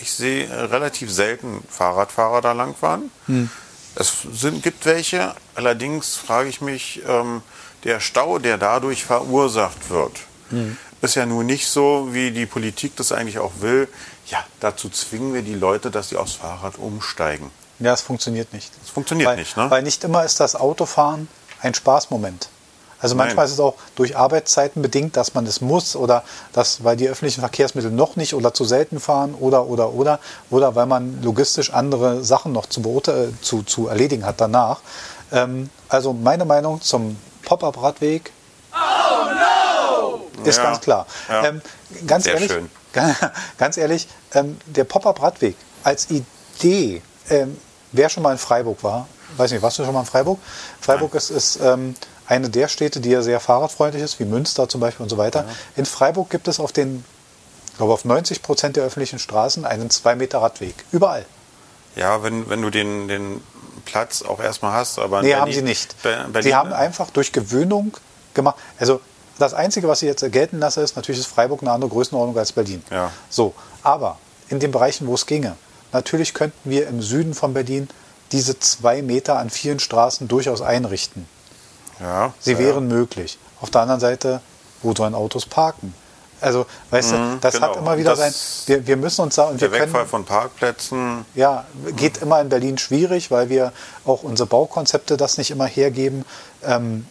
Ich 0.00 0.12
sehe 0.12 0.48
relativ 0.70 1.12
selten 1.12 1.64
Fahrradfahrer 1.68 2.40
da 2.40 2.52
langfahren. 2.52 3.10
Es 3.96 4.14
sind, 4.32 4.62
gibt 4.62 4.86
welche, 4.86 5.34
allerdings 5.56 6.14
frage 6.14 6.48
ich 6.48 6.60
mich, 6.60 7.02
ähm, 7.08 7.42
der 7.84 8.00
Stau, 8.00 8.38
der 8.38 8.58
dadurch 8.58 9.04
verursacht 9.04 9.90
wird, 9.90 10.12
ist 11.00 11.14
ja 11.14 11.26
nun 11.26 11.46
nicht 11.46 11.68
so, 11.68 12.08
wie 12.10 12.30
die 12.30 12.46
Politik 12.46 12.96
das 12.96 13.12
eigentlich 13.12 13.38
auch 13.38 13.52
will. 13.60 13.88
Ja, 14.26 14.44
dazu 14.60 14.88
zwingen 14.88 15.32
wir 15.34 15.42
die 15.42 15.54
Leute, 15.54 15.90
dass 15.90 16.08
sie 16.08 16.16
aufs 16.16 16.34
Fahrrad 16.34 16.78
umsteigen. 16.78 17.50
Ja, 17.78 17.92
es 17.92 18.00
funktioniert 18.00 18.52
nicht. 18.52 18.72
Das 18.82 18.90
funktioniert 18.90 19.28
weil, 19.28 19.36
nicht, 19.36 19.56
ne? 19.56 19.70
Weil 19.70 19.82
nicht 19.82 20.02
immer 20.04 20.24
ist 20.24 20.40
das 20.40 20.56
Autofahren 20.56 21.28
ein 21.62 21.74
Spaßmoment. 21.74 22.48
Also 23.00 23.14
manchmal 23.14 23.44
Nein. 23.44 23.46
ist 23.46 23.52
es 23.52 23.60
auch 23.60 23.74
durch 23.94 24.16
Arbeitszeiten 24.16 24.82
bedingt, 24.82 25.16
dass 25.16 25.34
man 25.34 25.46
es 25.46 25.60
muss 25.60 25.94
oder 25.94 26.24
dass, 26.52 26.82
weil 26.82 26.96
die 26.96 27.08
öffentlichen 27.08 27.40
Verkehrsmittel 27.40 27.92
noch 27.92 28.16
nicht 28.16 28.34
oder 28.34 28.52
zu 28.52 28.64
selten 28.64 28.98
fahren 28.98 29.34
oder, 29.38 29.66
oder, 29.66 29.92
oder, 29.92 30.18
oder 30.50 30.74
weil 30.74 30.86
man 30.86 31.22
logistisch 31.22 31.72
andere 31.72 32.24
Sachen 32.24 32.50
noch 32.50 32.66
zu, 32.66 32.80
äh, 33.06 33.28
zu, 33.40 33.62
zu 33.62 33.86
erledigen 33.86 34.26
hat 34.26 34.40
danach. 34.40 34.80
Ähm, 35.30 35.70
also 35.88 36.12
meine 36.12 36.44
Meinung 36.44 36.80
zum 36.80 37.16
Pop-Up-Radweg 37.48 38.30
ist 40.44 40.56
Ja. 40.58 40.62
ganz 40.64 40.80
klar. 40.80 41.06
Ja. 41.28 41.46
Ähm, 41.46 41.62
ganz 42.06 42.24
Sehr 42.24 42.34
ehrlich, 42.34 42.52
schön. 42.52 42.70
ganz 43.58 43.76
ehrlich, 43.78 44.06
ähm, 44.34 44.58
der 44.66 44.84
Pop-Up-Radweg 44.84 45.56
als 45.82 46.08
Idee, 46.10 47.00
ähm, 47.30 47.56
wer 47.92 48.08
schon 48.10 48.22
mal 48.22 48.32
in 48.32 48.38
Freiburg 48.38 48.84
war, 48.84 49.08
weiß 49.38 49.50
nicht, 49.52 49.62
warst 49.62 49.78
du 49.78 49.84
schon 49.84 49.94
mal 49.94 50.00
in 50.00 50.06
Freiburg? 50.06 50.38
Freiburg 50.80 51.14
ist, 51.14 51.30
ist 51.30 51.58
ähm, 51.62 51.94
eine 52.26 52.50
der 52.50 52.68
Städte, 52.68 53.00
die 53.00 53.10
ja 53.10 53.22
sehr 53.22 53.40
fahrradfreundlich 53.40 54.02
ist, 54.02 54.20
wie 54.20 54.26
Münster 54.26 54.68
zum 54.68 54.82
Beispiel 54.82 55.04
und 55.04 55.08
so 55.10 55.16
weiter. 55.16 55.46
In 55.76 55.86
Freiburg 55.86 56.28
gibt 56.28 56.48
es 56.48 56.60
auf 56.60 56.72
den, 56.72 57.02
ich 57.70 57.76
glaube 57.78 57.94
auf 57.94 58.04
90 58.04 58.42
Prozent 58.42 58.76
der 58.76 58.84
öffentlichen 58.84 59.18
Straßen 59.18 59.64
einen 59.64 59.88
2 59.88 60.16
Meter 60.16 60.42
Radweg. 60.42 60.74
Überall. 60.92 61.24
Ja, 61.96 62.22
wenn, 62.22 62.48
wenn 62.50 62.60
du 62.60 62.68
den, 62.70 63.08
den 63.08 63.42
Platz 63.88 64.22
auch 64.22 64.40
erstmal 64.40 64.72
hast, 64.72 64.98
aber 64.98 65.22
Nee, 65.22 65.28
Berlin- 65.28 65.40
haben 65.42 65.52
sie 65.52 65.62
nicht. 65.62 66.00
Be- 66.02 66.24
Berlin, 66.32 66.42
sie 66.48 66.54
haben 66.54 66.72
einfach 66.72 67.10
durch 67.10 67.32
Gewöhnung 67.32 67.96
gemacht. 68.34 68.56
Also 68.78 69.00
das 69.38 69.54
Einzige, 69.54 69.88
was 69.88 70.02
ich 70.02 70.06
jetzt 70.08 70.30
gelten 70.32 70.58
lasse, 70.58 70.80
ist 70.80 70.96
natürlich 70.96 71.20
ist 71.20 71.26
Freiburg 71.28 71.62
eine 71.62 71.70
andere 71.72 71.90
Größenordnung 71.90 72.36
als 72.38 72.52
Berlin. 72.52 72.82
Ja. 72.90 73.10
So, 73.30 73.54
aber 73.82 74.18
in 74.48 74.60
den 74.60 74.70
Bereichen, 74.72 75.06
wo 75.06 75.14
es 75.14 75.26
ginge, 75.26 75.56
natürlich 75.92 76.34
könnten 76.34 76.70
wir 76.70 76.88
im 76.88 77.00
Süden 77.02 77.34
von 77.34 77.54
Berlin 77.54 77.88
diese 78.32 78.58
zwei 78.58 79.00
Meter 79.02 79.38
an 79.38 79.48
vielen 79.50 79.78
Straßen 79.80 80.28
durchaus 80.28 80.60
einrichten. 80.60 81.26
ja, 82.00 82.32
Sie 82.40 82.52
ja. 82.52 82.58
wären 82.58 82.88
möglich. 82.88 83.38
Auf 83.60 83.70
der 83.70 83.80
anderen 83.82 84.00
Seite 84.00 84.40
wo 84.82 84.94
sollen 84.94 85.14
Autos 85.14 85.44
parken? 85.46 85.92
Also, 86.40 86.66
weißt 86.90 87.12
mhm, 87.12 87.16
du, 87.16 87.38
das 87.40 87.54
genau. 87.54 87.68
hat 87.68 87.76
immer 87.76 87.98
wieder 87.98 88.16
sein. 88.16 88.32
Wir, 88.66 88.86
wir 88.86 88.96
müssen 88.96 89.22
uns 89.22 89.34
sagen, 89.34 89.58
der 89.58 89.72
wir 89.72 89.80
Wegfall 89.80 90.06
von 90.06 90.24
Parkplätzen. 90.24 91.24
Ja, 91.34 91.64
geht 91.96 92.18
immer 92.18 92.40
in 92.40 92.48
Berlin 92.48 92.78
schwierig, 92.78 93.30
weil 93.30 93.48
wir 93.48 93.72
auch 94.04 94.22
unsere 94.22 94.46
Baukonzepte 94.46 95.16
das 95.16 95.38
nicht 95.38 95.50
immer 95.50 95.66
hergeben. 95.66 96.24
Ähm, 96.64 97.06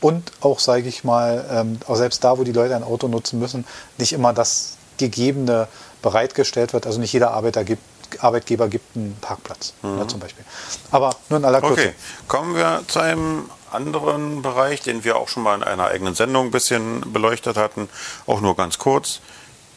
und 0.00 0.32
auch, 0.40 0.58
sage 0.58 0.88
ich 0.88 1.04
mal, 1.04 1.44
ähm, 1.50 1.78
auch 1.86 1.96
selbst 1.96 2.22
da, 2.22 2.38
wo 2.38 2.44
die 2.44 2.52
Leute 2.52 2.76
ein 2.76 2.84
Auto 2.84 3.08
nutzen 3.08 3.38
müssen, 3.38 3.66
nicht 3.98 4.12
immer 4.12 4.32
das 4.32 4.76
Gegebene 4.98 5.68
bereitgestellt 6.02 6.72
wird. 6.72 6.86
Also 6.86 7.00
nicht 7.00 7.12
jeder 7.12 7.30
Arbeiter 7.32 7.64
gibt, 7.64 7.82
Arbeitgeber 8.18 8.68
gibt 8.68 8.96
einen 8.96 9.16
Parkplatz 9.20 9.72
mhm. 9.82 9.96
ne, 9.96 10.06
zum 10.06 10.20
Beispiel. 10.20 10.44
Aber 10.90 11.16
nur 11.28 11.38
in 11.38 11.44
aller 11.44 11.60
Kürze. 11.60 11.72
Okay, 11.72 11.94
kommen 12.28 12.54
wir 12.54 12.82
zu 12.86 13.00
einem 13.00 13.50
anderen 13.76 14.42
Bereich, 14.42 14.80
den 14.80 15.04
wir 15.04 15.16
auch 15.16 15.28
schon 15.28 15.42
mal 15.42 15.54
in 15.54 15.62
einer 15.62 15.86
eigenen 15.86 16.14
Sendung 16.14 16.46
ein 16.46 16.50
bisschen 16.50 17.12
beleuchtet 17.12 17.56
hatten, 17.56 17.88
auch 18.26 18.40
nur 18.40 18.56
ganz 18.56 18.78
kurz. 18.78 19.20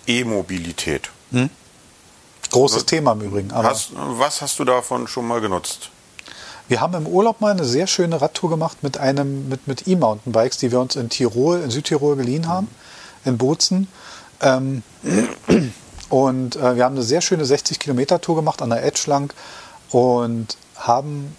E-Mobilität. 0.08 1.12
Hm? 1.32 1.50
Großes 2.50 2.86
Thema 2.86 3.12
im 3.12 3.22
Übrigen. 3.22 3.54
Hast, 3.54 3.92
was 3.94 4.42
hast 4.42 4.58
du 4.58 4.66
davon 4.66 5.08
schon 5.08 5.28
mal 5.28 5.42
genutzt? 5.42 5.92
Wir 6.68 6.82
haben 6.82 6.94
im 6.94 7.08
Urlaub 7.08 7.42
mal 7.42 7.52
eine 7.52 7.66
sehr 7.66 7.88
schöne 7.88 8.22
Radtour 8.22 8.50
gemacht 8.50 8.84
mit 8.84 8.98
einem 8.98 9.50
mit, 9.50 9.68
mit 9.68 9.88
E-Mountainbikes, 9.88 10.58
die 10.58 10.72
wir 10.72 10.80
uns 10.80 10.96
in 10.96 11.10
Tirol, 11.10 11.62
in 11.62 11.72
Südtirol 11.72 12.16
geliehen 12.16 12.48
haben, 12.48 12.68
in 13.26 13.38
Bozen. 13.38 13.88
Ähm, 14.42 14.84
und 16.10 16.56
äh, 16.56 16.76
wir 16.76 16.86
haben 16.86 16.96
eine 16.96 17.04
sehr 17.04 17.22
schöne 17.22 17.46
60 17.46 17.80
Kilometer 17.80 18.22
Tour 18.22 18.36
gemacht 18.36 18.62
an 18.62 18.70
der 18.70 18.84
Edge 18.84 19.04
lang 19.08 19.34
und 19.92 20.58
haben 20.76 21.36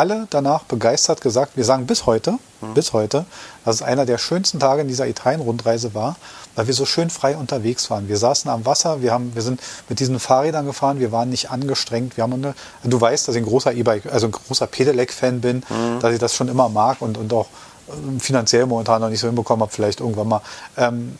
alle 0.00 0.26
danach 0.30 0.62
begeistert 0.62 1.20
gesagt, 1.20 1.58
wir 1.58 1.64
sagen 1.64 1.84
bis 1.84 2.06
heute, 2.06 2.38
mhm. 2.62 2.72
bis 2.72 2.94
heute, 2.94 3.26
dass 3.66 3.76
es 3.76 3.82
einer 3.82 4.06
der 4.06 4.16
schönsten 4.16 4.58
Tage 4.58 4.80
in 4.80 4.88
dieser 4.88 5.06
Italien-Rundreise 5.06 5.92
war, 5.92 6.16
weil 6.56 6.66
wir 6.66 6.72
so 6.72 6.86
schön 6.86 7.10
frei 7.10 7.36
unterwegs 7.36 7.90
waren. 7.90 8.08
Wir 8.08 8.16
saßen 8.16 8.50
am 8.50 8.64
Wasser, 8.64 9.02
wir, 9.02 9.12
haben, 9.12 9.34
wir 9.34 9.42
sind 9.42 9.60
mit 9.90 10.00
diesen 10.00 10.18
Fahrrädern 10.18 10.64
gefahren, 10.64 11.00
wir 11.00 11.12
waren 11.12 11.28
nicht 11.28 11.50
angestrengt. 11.50 12.16
Wir 12.16 12.24
haben 12.24 12.32
eine, 12.32 12.54
du 12.82 12.98
weißt, 12.98 13.28
dass 13.28 13.34
ich 13.34 13.42
ein 13.42 13.46
großer 13.46 13.74
E-Bike, 13.74 14.10
also 14.10 14.28
ein 14.28 14.32
großer 14.32 14.66
Pedelec-Fan 14.66 15.42
bin, 15.42 15.56
mhm. 15.68 16.00
dass 16.00 16.14
ich 16.14 16.18
das 16.18 16.34
schon 16.34 16.48
immer 16.48 16.70
mag 16.70 17.02
und, 17.02 17.18
und 17.18 17.30
auch 17.34 17.48
ähm, 17.92 18.20
finanziell 18.20 18.64
momentan 18.64 19.02
noch 19.02 19.10
nicht 19.10 19.20
so 19.20 19.26
hinbekommen 19.26 19.60
habe, 19.60 19.72
vielleicht 19.72 20.00
irgendwann 20.00 20.28
mal. 20.28 20.40
Ähm, 20.78 21.18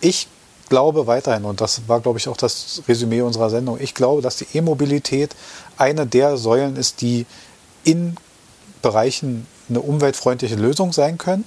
ich 0.00 0.28
glaube 0.68 1.08
weiterhin, 1.08 1.44
und 1.46 1.60
das 1.60 1.88
war, 1.88 1.98
glaube 1.98 2.20
ich, 2.20 2.28
auch 2.28 2.36
das 2.36 2.82
Resümee 2.86 3.22
unserer 3.22 3.50
Sendung, 3.50 3.78
ich 3.80 3.92
glaube, 3.92 4.22
dass 4.22 4.36
die 4.36 4.46
E-Mobilität 4.54 5.34
eine 5.76 6.06
der 6.06 6.36
Säulen 6.36 6.76
ist, 6.76 7.00
die 7.00 7.26
in 7.84 8.16
Bereichen 8.82 9.46
eine 9.68 9.80
umweltfreundliche 9.80 10.56
Lösung 10.56 10.92
sein 10.92 11.18
können. 11.18 11.44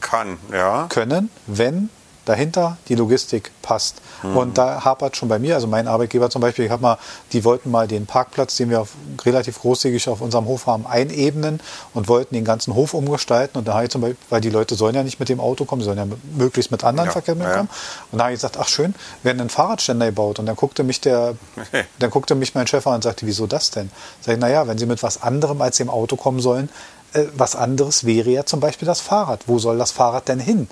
Kann, 0.00 0.38
ja. 0.52 0.86
Können, 0.88 1.30
wenn 1.46 1.90
dahinter 2.24 2.76
die 2.88 2.94
Logistik 2.94 3.50
passt. 3.62 3.96
Mhm. 4.22 4.36
Und 4.36 4.58
da 4.58 4.84
hapert 4.84 5.16
schon 5.16 5.28
bei 5.28 5.38
mir, 5.38 5.54
also 5.54 5.66
mein 5.66 5.88
Arbeitgeber 5.88 6.30
zum 6.30 6.40
Beispiel, 6.40 6.64
ich 6.64 6.70
habe 6.70 6.82
mal, 6.82 6.98
die 7.32 7.44
wollten 7.44 7.70
mal 7.70 7.88
den 7.88 8.06
Parkplatz, 8.06 8.56
den 8.56 8.70
wir 8.70 8.80
auf, 8.80 8.90
relativ 9.24 9.60
großzügig 9.60 10.08
auf 10.08 10.20
unserem 10.20 10.46
Hof 10.46 10.66
haben, 10.66 10.86
einebnen 10.86 11.60
und 11.94 12.08
wollten 12.08 12.34
den 12.34 12.44
ganzen 12.44 12.74
Hof 12.74 12.94
umgestalten. 12.94 13.58
Und 13.58 13.68
da 13.68 13.74
habe 13.74 13.84
ich 13.84 13.90
zum 13.90 14.00
Beispiel, 14.00 14.18
weil 14.30 14.40
die 14.40 14.50
Leute 14.50 14.74
sollen 14.74 14.94
ja 14.94 15.02
nicht 15.02 15.18
mit 15.20 15.28
dem 15.28 15.40
Auto 15.40 15.64
kommen, 15.64 15.82
sie 15.82 15.86
sollen 15.86 15.98
ja 15.98 16.06
möglichst 16.36 16.70
mit 16.70 16.84
anderen 16.84 17.08
ja, 17.08 17.12
Verkehrsmitteln 17.12 17.56
kommen. 17.56 17.70
Und 18.12 18.18
da 18.18 18.24
habe 18.24 18.34
ich 18.34 18.38
gesagt, 18.38 18.56
ach 18.58 18.68
schön, 18.68 18.94
werden 19.22 19.40
ein 19.40 19.50
Fahrradständer 19.50 20.06
gebaut. 20.06 20.38
Und 20.38 20.46
dann 20.46 20.56
guckte 20.56 20.84
mich 20.84 21.00
der, 21.00 21.34
dann 21.98 22.10
guckte 22.10 22.34
mich 22.34 22.54
mein 22.54 22.66
Chef 22.66 22.86
an 22.86 22.96
und 22.96 23.02
sagte, 23.02 23.26
wieso 23.26 23.46
das 23.46 23.70
denn? 23.70 23.90
Sag 24.20 24.34
ich, 24.34 24.40
naja, 24.40 24.66
wenn 24.66 24.78
sie 24.78 24.86
mit 24.86 25.02
was 25.02 25.22
anderem 25.22 25.60
als 25.60 25.78
dem 25.78 25.90
Auto 25.90 26.16
kommen 26.16 26.40
sollen, 26.40 26.68
äh, 27.14 27.24
was 27.36 27.56
anderes 27.56 28.04
wäre 28.04 28.30
ja 28.30 28.46
zum 28.46 28.60
Beispiel 28.60 28.86
das 28.86 29.00
Fahrrad. 29.00 29.42
Wo 29.46 29.58
soll 29.58 29.78
das 29.78 29.90
Fahrrad 29.90 30.28
denn 30.28 30.40
hin? 30.40 30.68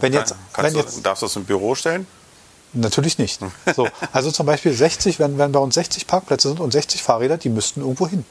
Wenn 0.00 0.12
jetzt, 0.12 0.34
wenn 0.56 0.74
jetzt, 0.74 0.98
du, 0.98 1.00
darfst 1.02 1.22
du 1.22 1.26
das 1.26 1.36
im 1.36 1.44
Büro 1.44 1.74
stellen? 1.74 2.06
Natürlich 2.74 3.18
nicht. 3.18 3.40
So, 3.76 3.88
also 4.12 4.30
zum 4.30 4.46
Beispiel 4.46 4.72
60, 4.72 5.18
wenn, 5.18 5.38
wenn 5.38 5.52
bei 5.52 5.60
uns 5.60 5.74
60 5.74 6.06
Parkplätze 6.06 6.48
sind 6.48 6.60
und 6.60 6.72
60 6.72 7.02
Fahrräder, 7.02 7.36
die 7.36 7.50
müssten 7.50 7.80
irgendwo 7.80 8.08
hin. 8.08 8.24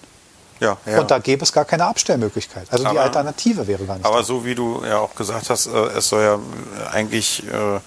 Ja, 0.60 0.78
ja. 0.86 1.02
Und 1.02 1.10
da 1.10 1.18
gäbe 1.20 1.44
es 1.44 1.52
gar 1.54 1.66
keine 1.66 1.86
Abstellmöglichkeit. 1.86 2.68
Also 2.72 2.86
aber, 2.86 2.94
die 2.94 3.00
Alternative 3.00 3.66
wäre 3.68 3.84
gar 3.86 3.96
nicht. 3.96 4.06
Aber 4.06 4.18
da. 4.18 4.24
so 4.24 4.46
wie 4.46 4.56
du 4.56 4.84
ja 4.86 5.00
auch 5.00 5.16
gesagt 5.16 5.50
hast, 5.50 5.68
äh, 5.68 5.72
es 5.98 6.10
soll 6.10 6.22
ja 6.22 6.40
eigentlich 6.92 7.44
äh, 7.48 7.80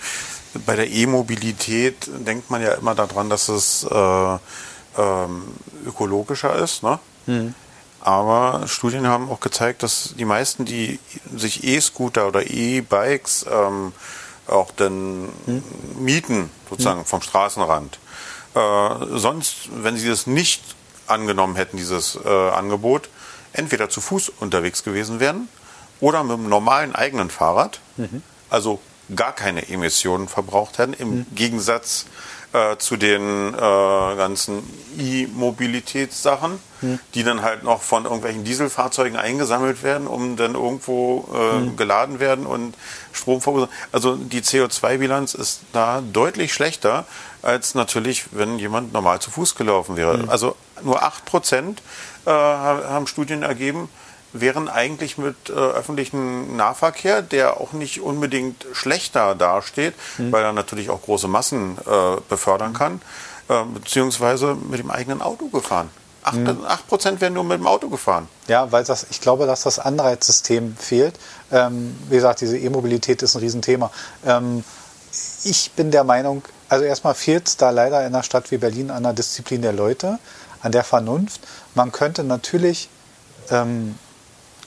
bei 0.66 0.76
der 0.76 0.90
E-Mobilität 0.90 2.08
denkt 2.26 2.50
man 2.50 2.62
ja 2.62 2.72
immer 2.72 2.94
daran, 2.94 3.30
dass 3.30 3.48
es 3.48 3.84
äh, 3.84 4.38
ähm, 4.98 5.44
ökologischer 5.86 6.56
ist. 6.56 6.82
Ne? 6.82 6.98
Mhm. 7.26 7.54
Aber 8.04 8.68
Studien 8.68 9.08
haben 9.08 9.30
auch 9.30 9.40
gezeigt, 9.40 9.82
dass 9.82 10.14
die 10.18 10.26
meisten, 10.26 10.66
die 10.66 11.00
sich 11.34 11.64
E-Scooter 11.64 12.28
oder 12.28 12.48
E-Bikes 12.48 13.46
ähm, 13.50 13.92
auch 14.46 14.70
dann 14.72 15.30
hm. 15.46 15.64
mieten, 15.98 16.50
sozusagen 16.68 17.00
hm. 17.00 17.06
vom 17.06 17.22
Straßenrand, 17.22 17.98
äh, 18.54 19.18
sonst, 19.18 19.70
wenn 19.82 19.96
sie 19.96 20.08
das 20.08 20.26
nicht 20.26 20.62
angenommen 21.06 21.56
hätten, 21.56 21.76
dieses 21.78 22.18
äh, 22.24 22.28
Angebot, 22.28 23.08
entweder 23.52 23.88
zu 23.88 24.00
Fuß 24.00 24.32
unterwegs 24.40 24.84
gewesen 24.84 25.18
wären 25.18 25.48
oder 26.00 26.22
mit 26.24 26.34
einem 26.34 26.48
normalen 26.48 26.94
eigenen 26.94 27.30
Fahrrad, 27.30 27.80
mhm. 27.96 28.22
also 28.50 28.80
gar 29.14 29.32
keine 29.32 29.68
Emissionen 29.68 30.28
verbraucht 30.28 30.78
hätten, 30.78 30.92
im 30.94 31.10
mhm. 31.10 31.26
Gegensatz 31.34 32.06
äh, 32.52 32.76
zu 32.76 32.96
den 32.96 33.54
äh, 33.54 33.56
ganzen 33.56 34.62
E-Mobilitätssachen, 34.98 36.58
die 37.14 37.24
dann 37.24 37.42
halt 37.42 37.62
noch 37.62 37.82
von 37.82 38.04
irgendwelchen 38.04 38.44
Dieselfahrzeugen 38.44 39.16
eingesammelt 39.16 39.82
werden, 39.82 40.06
um 40.06 40.36
dann 40.36 40.54
irgendwo 40.54 41.28
äh, 41.32 41.56
hm. 41.56 41.76
geladen 41.76 42.20
werden 42.20 42.46
und 42.46 42.74
Strom 43.12 43.40
verursachen. 43.40 43.72
Also 43.92 44.16
die 44.16 44.40
CO2-Bilanz 44.40 45.34
ist 45.34 45.60
da 45.72 46.00
deutlich 46.00 46.52
schlechter 46.52 47.06
als 47.42 47.74
natürlich, 47.74 48.26
wenn 48.32 48.58
jemand 48.58 48.92
normal 48.92 49.20
zu 49.20 49.30
Fuß 49.30 49.54
gelaufen 49.54 49.96
wäre. 49.96 50.22
Hm. 50.22 50.28
Also 50.28 50.56
nur 50.82 51.02
8 51.02 51.24
Prozent 51.24 51.82
äh, 52.26 52.30
haben 52.30 53.06
Studien 53.06 53.42
ergeben, 53.42 53.88
wären 54.34 54.68
eigentlich 54.68 55.16
mit 55.16 55.48
äh, 55.48 55.52
öffentlichem 55.52 56.56
Nahverkehr, 56.56 57.22
der 57.22 57.60
auch 57.60 57.72
nicht 57.72 58.00
unbedingt 58.00 58.66
schlechter 58.72 59.34
dasteht, 59.34 59.94
mhm. 60.18 60.32
weil 60.32 60.42
er 60.42 60.52
natürlich 60.52 60.90
auch 60.90 61.00
große 61.02 61.28
Massen 61.28 61.78
äh, 61.86 62.20
befördern 62.28 62.72
mhm. 62.72 62.76
kann, 62.76 63.02
äh, 63.48 63.62
beziehungsweise 63.72 64.54
mit 64.54 64.80
dem 64.80 64.90
eigenen 64.90 65.22
Auto 65.22 65.46
gefahren. 65.46 65.88
8, 66.24 66.36
mhm. 66.36 66.66
8% 66.90 67.20
werden 67.20 67.34
nur 67.34 67.44
mit 67.44 67.58
dem 67.58 67.66
Auto 67.66 67.88
gefahren. 67.88 68.28
Ja, 68.48 68.72
weil 68.72 68.84
das, 68.84 69.06
ich 69.10 69.20
glaube, 69.20 69.46
dass 69.46 69.62
das 69.62 69.78
Anreizsystem 69.78 70.76
fehlt. 70.76 71.14
Ähm, 71.52 71.96
wie 72.08 72.16
gesagt, 72.16 72.40
diese 72.40 72.58
E-Mobilität 72.58 73.22
ist 73.22 73.36
ein 73.36 73.40
Riesenthema. 73.40 73.90
Ähm, 74.24 74.64
ich 75.44 75.70
bin 75.72 75.90
der 75.90 76.04
Meinung, 76.04 76.42
also 76.68 76.84
erstmal 76.84 77.14
fehlt 77.14 77.46
es 77.46 77.56
da 77.56 77.70
leider 77.70 78.00
in 78.00 78.06
einer 78.06 78.22
Stadt 78.22 78.50
wie 78.50 78.58
Berlin 78.58 78.90
an 78.90 79.04
der 79.04 79.12
Disziplin 79.12 79.62
der 79.62 79.72
Leute, 79.72 80.18
an 80.62 80.72
der 80.72 80.82
Vernunft. 80.82 81.40
Man 81.74 81.92
könnte 81.92 82.24
natürlich 82.24 82.88
ähm, 83.50 83.96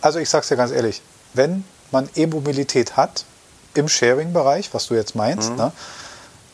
also 0.02 0.20
ich 0.20 0.30
sage 0.30 0.44
es 0.44 0.50
dir 0.50 0.58
ganz 0.58 0.72
ehrlich, 0.72 1.02
wenn 1.34 1.64
man 1.92 2.10
E-Mobilität 2.16 2.98
hat 2.98 3.26
im 3.74 3.88
Sharing-Bereich, 3.88 4.74
was 4.74 4.88
du 4.88 4.96
jetzt 4.96 5.16
meinst, 5.16 5.52
mhm. 5.52 5.58
ne, 5.58 5.72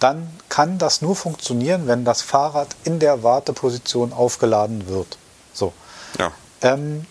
dann 0.04 0.30
kann 0.50 0.78
das 0.78 1.02
nur 1.02 1.16
funktionieren, 1.16 1.88
wenn 1.88 2.04
das 2.04 2.22
Fahrrad 2.22 2.76
in 2.84 3.00
der 3.00 3.24
Warteposition 3.24 4.12
aufgeladen 4.12 4.90
wird. 4.90 5.18
So. 5.54 5.72
Ja. 6.20 6.34
Ähm, 6.62 7.06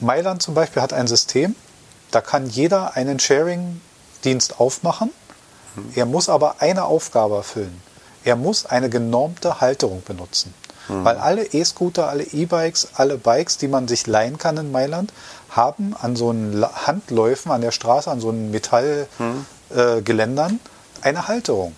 Mailand 0.00 0.42
zum 0.42 0.54
Beispiel 0.54 0.80
hat 0.80 0.94
ein 0.94 1.06
System, 1.06 1.54
da 2.10 2.22
kann 2.22 2.48
jeder 2.48 2.96
einen 2.96 3.20
Sharing-Dienst 3.20 4.58
aufmachen. 4.58 5.10
Mhm. 5.74 5.92
Er 5.94 6.06
muss 6.06 6.30
aber 6.30 6.56
eine 6.60 6.84
Aufgabe 6.84 7.36
erfüllen. 7.36 7.82
Er 8.24 8.36
muss 8.36 8.64
eine 8.64 8.88
genormte 8.88 9.60
Halterung 9.60 10.02
benutzen. 10.02 10.54
Mhm. 10.88 11.04
Weil 11.04 11.18
alle 11.18 11.44
E-Scooter, 11.44 12.08
alle 12.08 12.24
E-Bikes, 12.24 12.88
alle 12.94 13.18
Bikes, 13.18 13.58
die 13.58 13.68
man 13.68 13.86
sich 13.86 14.06
leihen 14.06 14.38
kann 14.38 14.56
in 14.56 14.72
Mailand, 14.72 15.12
haben 15.50 15.94
an 16.00 16.16
so 16.16 16.30
einen 16.30 16.64
Handläufen 16.86 17.52
an 17.52 17.60
der 17.60 17.72
Straße, 17.72 18.10
an 18.10 18.20
so 18.20 18.30
einen 18.30 18.50
Metallgeländern 18.50 20.52
mhm. 20.52 20.58
äh, 20.58 20.75
eine 21.04 21.28
Halterung. 21.28 21.74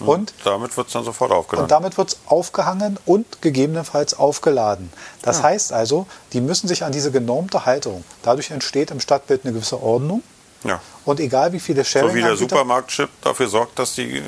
Mhm. 0.00 0.08
Und 0.08 0.34
damit 0.44 0.76
wird 0.76 0.86
es 0.86 0.92
dann 0.92 1.04
sofort 1.04 1.32
aufgeladen. 1.32 1.64
Und 1.64 1.70
damit 1.70 1.98
wird 1.98 2.10
es 2.10 2.18
aufgehangen 2.26 2.98
und 3.04 3.42
gegebenenfalls 3.42 4.14
aufgeladen. 4.14 4.92
Das 5.22 5.38
ja. 5.38 5.44
heißt 5.44 5.72
also, 5.72 6.06
die 6.32 6.40
müssen 6.40 6.68
sich 6.68 6.84
an 6.84 6.92
diese 6.92 7.10
genormte 7.10 7.66
Halterung. 7.66 8.04
Dadurch 8.22 8.50
entsteht 8.50 8.90
im 8.90 9.00
Stadtbild 9.00 9.44
eine 9.44 9.52
gewisse 9.52 9.82
Ordnung. 9.82 10.22
Ja. 10.64 10.80
Und 11.04 11.20
egal 11.20 11.52
wie 11.52 11.60
viele 11.60 11.84
Sharing. 11.84 12.10
So 12.10 12.14
wie 12.14 12.22
der 12.22 12.36
Supermarktchip 12.36 13.08
dafür 13.22 13.48
sorgt, 13.48 13.78
dass 13.78 13.94
die 13.94 14.22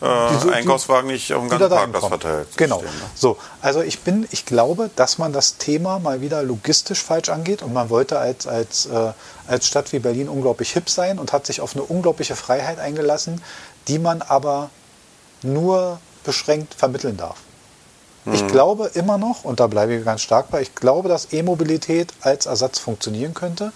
äh, 0.00 0.38
die, 0.44 0.50
Einkaufswagen 0.50 1.10
nicht 1.10 1.32
auf 1.32 1.42
dem 1.42 1.48
ganzen 1.48 1.70
Parkplatz 1.70 2.06
verteilt. 2.06 2.48
Genau. 2.56 2.78
Stehen, 2.78 2.88
ne? 2.88 3.10
So, 3.14 3.38
also 3.62 3.80
ich 3.80 4.00
bin, 4.00 4.28
ich 4.30 4.44
glaube, 4.44 4.90
dass 4.94 5.18
man 5.18 5.32
das 5.32 5.56
Thema 5.56 5.98
mal 5.98 6.20
wieder 6.20 6.42
logistisch 6.42 7.02
falsch 7.02 7.30
angeht 7.30 7.62
und 7.62 7.72
man 7.72 7.88
wollte 7.88 8.18
als, 8.18 8.46
als, 8.46 8.86
äh, 8.86 9.12
als 9.46 9.66
Stadt 9.66 9.92
wie 9.92 9.98
Berlin 9.98 10.28
unglaublich 10.28 10.72
hip 10.72 10.90
sein 10.90 11.18
und 11.18 11.32
hat 11.32 11.46
sich 11.46 11.60
auf 11.60 11.74
eine 11.74 11.82
unglaubliche 11.82 12.36
Freiheit 12.36 12.78
eingelassen, 12.78 13.42
die 13.88 13.98
man 13.98 14.20
aber 14.20 14.70
nur 15.42 15.98
beschränkt 16.24 16.74
vermitteln 16.74 17.16
darf. 17.16 17.36
Mhm. 18.26 18.34
Ich 18.34 18.46
glaube 18.48 18.90
immer 18.94 19.16
noch, 19.16 19.44
und 19.44 19.60
da 19.60 19.66
bleibe 19.66 19.94
ich 19.94 20.04
ganz 20.04 20.20
stark 20.20 20.50
bei, 20.50 20.60
ich 20.60 20.74
glaube, 20.74 21.08
dass 21.08 21.32
E-Mobilität 21.32 22.12
als 22.20 22.46
Ersatz 22.46 22.78
funktionieren 22.78 23.32
könnte. 23.32 23.72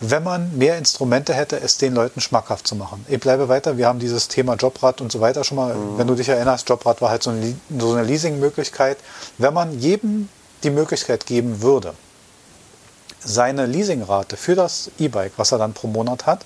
Wenn 0.00 0.22
man 0.22 0.56
mehr 0.56 0.76
Instrumente 0.76 1.32
hätte, 1.32 1.58
es 1.58 1.78
den 1.78 1.94
Leuten 1.94 2.20
schmackhaft 2.20 2.66
zu 2.66 2.74
machen. 2.76 3.04
Ich 3.08 3.20
bleibe 3.20 3.48
weiter, 3.48 3.78
wir 3.78 3.86
haben 3.86 3.98
dieses 3.98 4.28
Thema 4.28 4.54
Jobrad 4.54 5.00
und 5.00 5.10
so 5.10 5.20
weiter 5.20 5.42
schon 5.42 5.56
mal, 5.56 5.74
mhm. 5.74 5.98
wenn 5.98 6.06
du 6.06 6.14
dich 6.14 6.28
erinnerst, 6.28 6.68
Jobrad 6.68 7.00
war 7.00 7.10
halt 7.10 7.22
so 7.22 7.30
eine, 7.30 7.56
so 7.78 7.92
eine 7.92 8.02
Leasing-Möglichkeit. 8.02 8.98
Wenn 9.38 9.54
man 9.54 9.78
jedem 9.78 10.28
die 10.62 10.70
Möglichkeit 10.70 11.26
geben 11.26 11.62
würde, 11.62 11.94
seine 13.20 13.66
Leasingrate 13.66 14.36
für 14.36 14.54
das 14.54 14.90
E-Bike, 14.98 15.32
was 15.36 15.52
er 15.52 15.58
dann 15.58 15.72
pro 15.72 15.88
Monat 15.88 16.26
hat, 16.26 16.44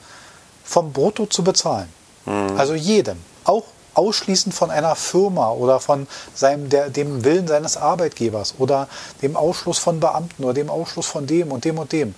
vom 0.65 0.93
Brutto 0.93 1.27
zu 1.27 1.43
bezahlen. 1.43 1.89
Mhm. 2.27 2.57
Also 2.57 2.75
jedem, 2.75 3.19
auch 3.45 3.65
ausschließend 3.95 4.55
von 4.55 4.71
einer 4.71 4.95
Firma 4.95 5.51
oder 5.51 5.81
von 5.81 6.07
seinem, 6.35 6.69
der, 6.69 6.91
dem 6.91 7.25
Willen 7.25 7.49
seines 7.49 7.77
Arbeitgebers 7.77 8.55
oder 8.59 8.89
dem 9.23 9.37
Ausschluss 9.37 9.79
von 9.79 10.01
Beamten 10.01 10.45
oder 10.45 10.55
dem 10.55 10.71
Ausschluss 10.71 11.07
von 11.07 11.27
dem 11.27 11.51
und 11.51 11.65
dem 11.65 11.79
und 11.79 11.93
dem. 11.93 12.15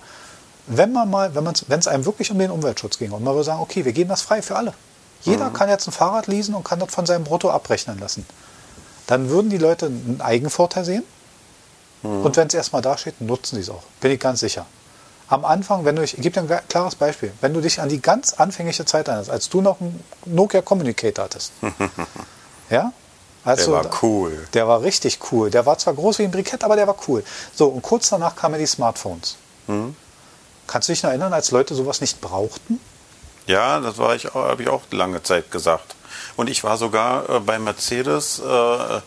Wenn 0.67 0.93
man 0.93 1.09
mal, 1.09 1.35
wenn 1.35 1.45
wenn 1.45 1.79
es 1.79 1.87
einem 1.87 2.05
wirklich 2.05 2.31
um 2.31 2.39
den 2.39 2.51
Umweltschutz 2.51 2.97
ging 2.97 3.11
und 3.11 3.23
man 3.23 3.33
würde 3.33 3.45
sagen, 3.45 3.61
okay, 3.61 3.83
wir 3.85 3.93
geben 3.93 4.09
das 4.09 4.21
frei 4.21 4.41
für 4.41 4.55
alle. 4.55 4.73
Jeder 5.21 5.49
mhm. 5.49 5.53
kann 5.53 5.69
jetzt 5.69 5.87
ein 5.87 5.91
Fahrrad 5.91 6.27
leasen 6.27 6.55
und 6.55 6.63
kann 6.63 6.79
das 6.79 6.93
von 6.93 7.05
seinem 7.05 7.23
Brutto 7.23 7.49
abrechnen 7.49 7.99
lassen. 7.99 8.25
Dann 9.07 9.29
würden 9.29 9.49
die 9.49 9.57
Leute 9.57 9.87
einen 9.87 10.21
Eigenvorteil 10.21 10.85
sehen. 10.85 11.03
Mhm. 12.01 12.25
Und 12.25 12.37
wenn 12.37 12.47
es 12.47 12.53
erstmal 12.53 12.81
da 12.81 12.97
steht, 12.97 13.21
nutzen 13.21 13.55
sie 13.55 13.61
es 13.61 13.69
auch. 13.69 13.83
Bin 14.01 14.11
ich 14.11 14.19
ganz 14.19 14.39
sicher 14.39 14.65
am 15.33 15.45
Anfang, 15.45 15.83
wenn 15.85 15.95
du 15.95 16.01
dich, 16.01 16.15
ich 16.15 16.21
gebe 16.21 16.41
dir 16.41 16.55
ein 16.55 16.67
klares 16.67 16.95
Beispiel, 16.95 17.31
wenn 17.41 17.53
du 17.53 17.61
dich 17.61 17.81
an 17.81 17.89
die 17.89 18.01
ganz 18.01 18.33
anfängliche 18.33 18.85
Zeit 18.85 19.07
erinnerst, 19.07 19.29
als 19.29 19.49
du 19.49 19.61
noch 19.61 19.81
einen 19.81 20.03
Nokia 20.25 20.61
Communicator 20.61 21.25
hattest. 21.25 21.51
ja? 22.69 22.93
Also, 23.43 23.71
der 23.71 23.83
war 23.83 24.03
cool. 24.03 24.47
Der 24.53 24.67
war 24.67 24.81
richtig 24.81 25.19
cool. 25.31 25.49
Der 25.49 25.65
war 25.65 25.77
zwar 25.77 25.95
groß 25.95 26.19
wie 26.19 26.23
ein 26.23 26.31
Brikett, 26.31 26.63
aber 26.63 26.75
der 26.75 26.87
war 26.87 26.95
cool. 27.07 27.23
So, 27.53 27.67
und 27.67 27.81
kurz 27.81 28.09
danach 28.09 28.35
kamen 28.35 28.59
die 28.59 28.65
Smartphones. 28.65 29.35
Mhm. 29.67 29.95
Kannst 30.67 30.87
du 30.87 30.93
dich 30.93 31.03
noch 31.03 31.09
erinnern, 31.09 31.33
als 31.33 31.51
Leute 31.51 31.75
sowas 31.75 32.01
nicht 32.01 32.21
brauchten? 32.21 32.79
Ja, 33.47 33.79
das 33.79 33.97
war 33.97 34.15
ich, 34.15 34.33
habe 34.33 34.63
ich 34.63 34.69
auch 34.69 34.81
lange 34.91 35.21
Zeit 35.23 35.51
gesagt. 35.51 35.95
Und 36.35 36.49
ich 36.49 36.63
war 36.63 36.77
sogar 36.77 37.29
äh, 37.29 37.39
bei 37.39 37.59
Mercedes 37.59 38.39
äh, 38.39 39.01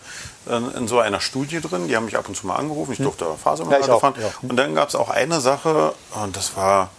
in 0.48 0.86
so 0.86 1.00
einer 1.00 1.20
Studie 1.20 1.60
drin. 1.60 1.88
Die 1.88 1.96
haben 1.96 2.04
mich 2.04 2.16
ab 2.16 2.28
und 2.28 2.36
zu 2.36 2.46
mal 2.46 2.56
angerufen. 2.56 2.92
Ich 2.92 2.98
hm. 2.98 3.06
durfte 3.06 3.28
hm. 3.28 3.38
Fahrsimulator 3.38 3.88
ja, 3.88 3.98
fahren. 3.98 4.14
Ja. 4.20 4.30
Und 4.42 4.56
dann 4.56 4.74
gab 4.74 4.88
es 4.88 4.94
auch 4.94 5.10
eine 5.10 5.40
Sache, 5.40 5.94
und 6.22 6.36
das 6.36 6.56
war, 6.56 6.90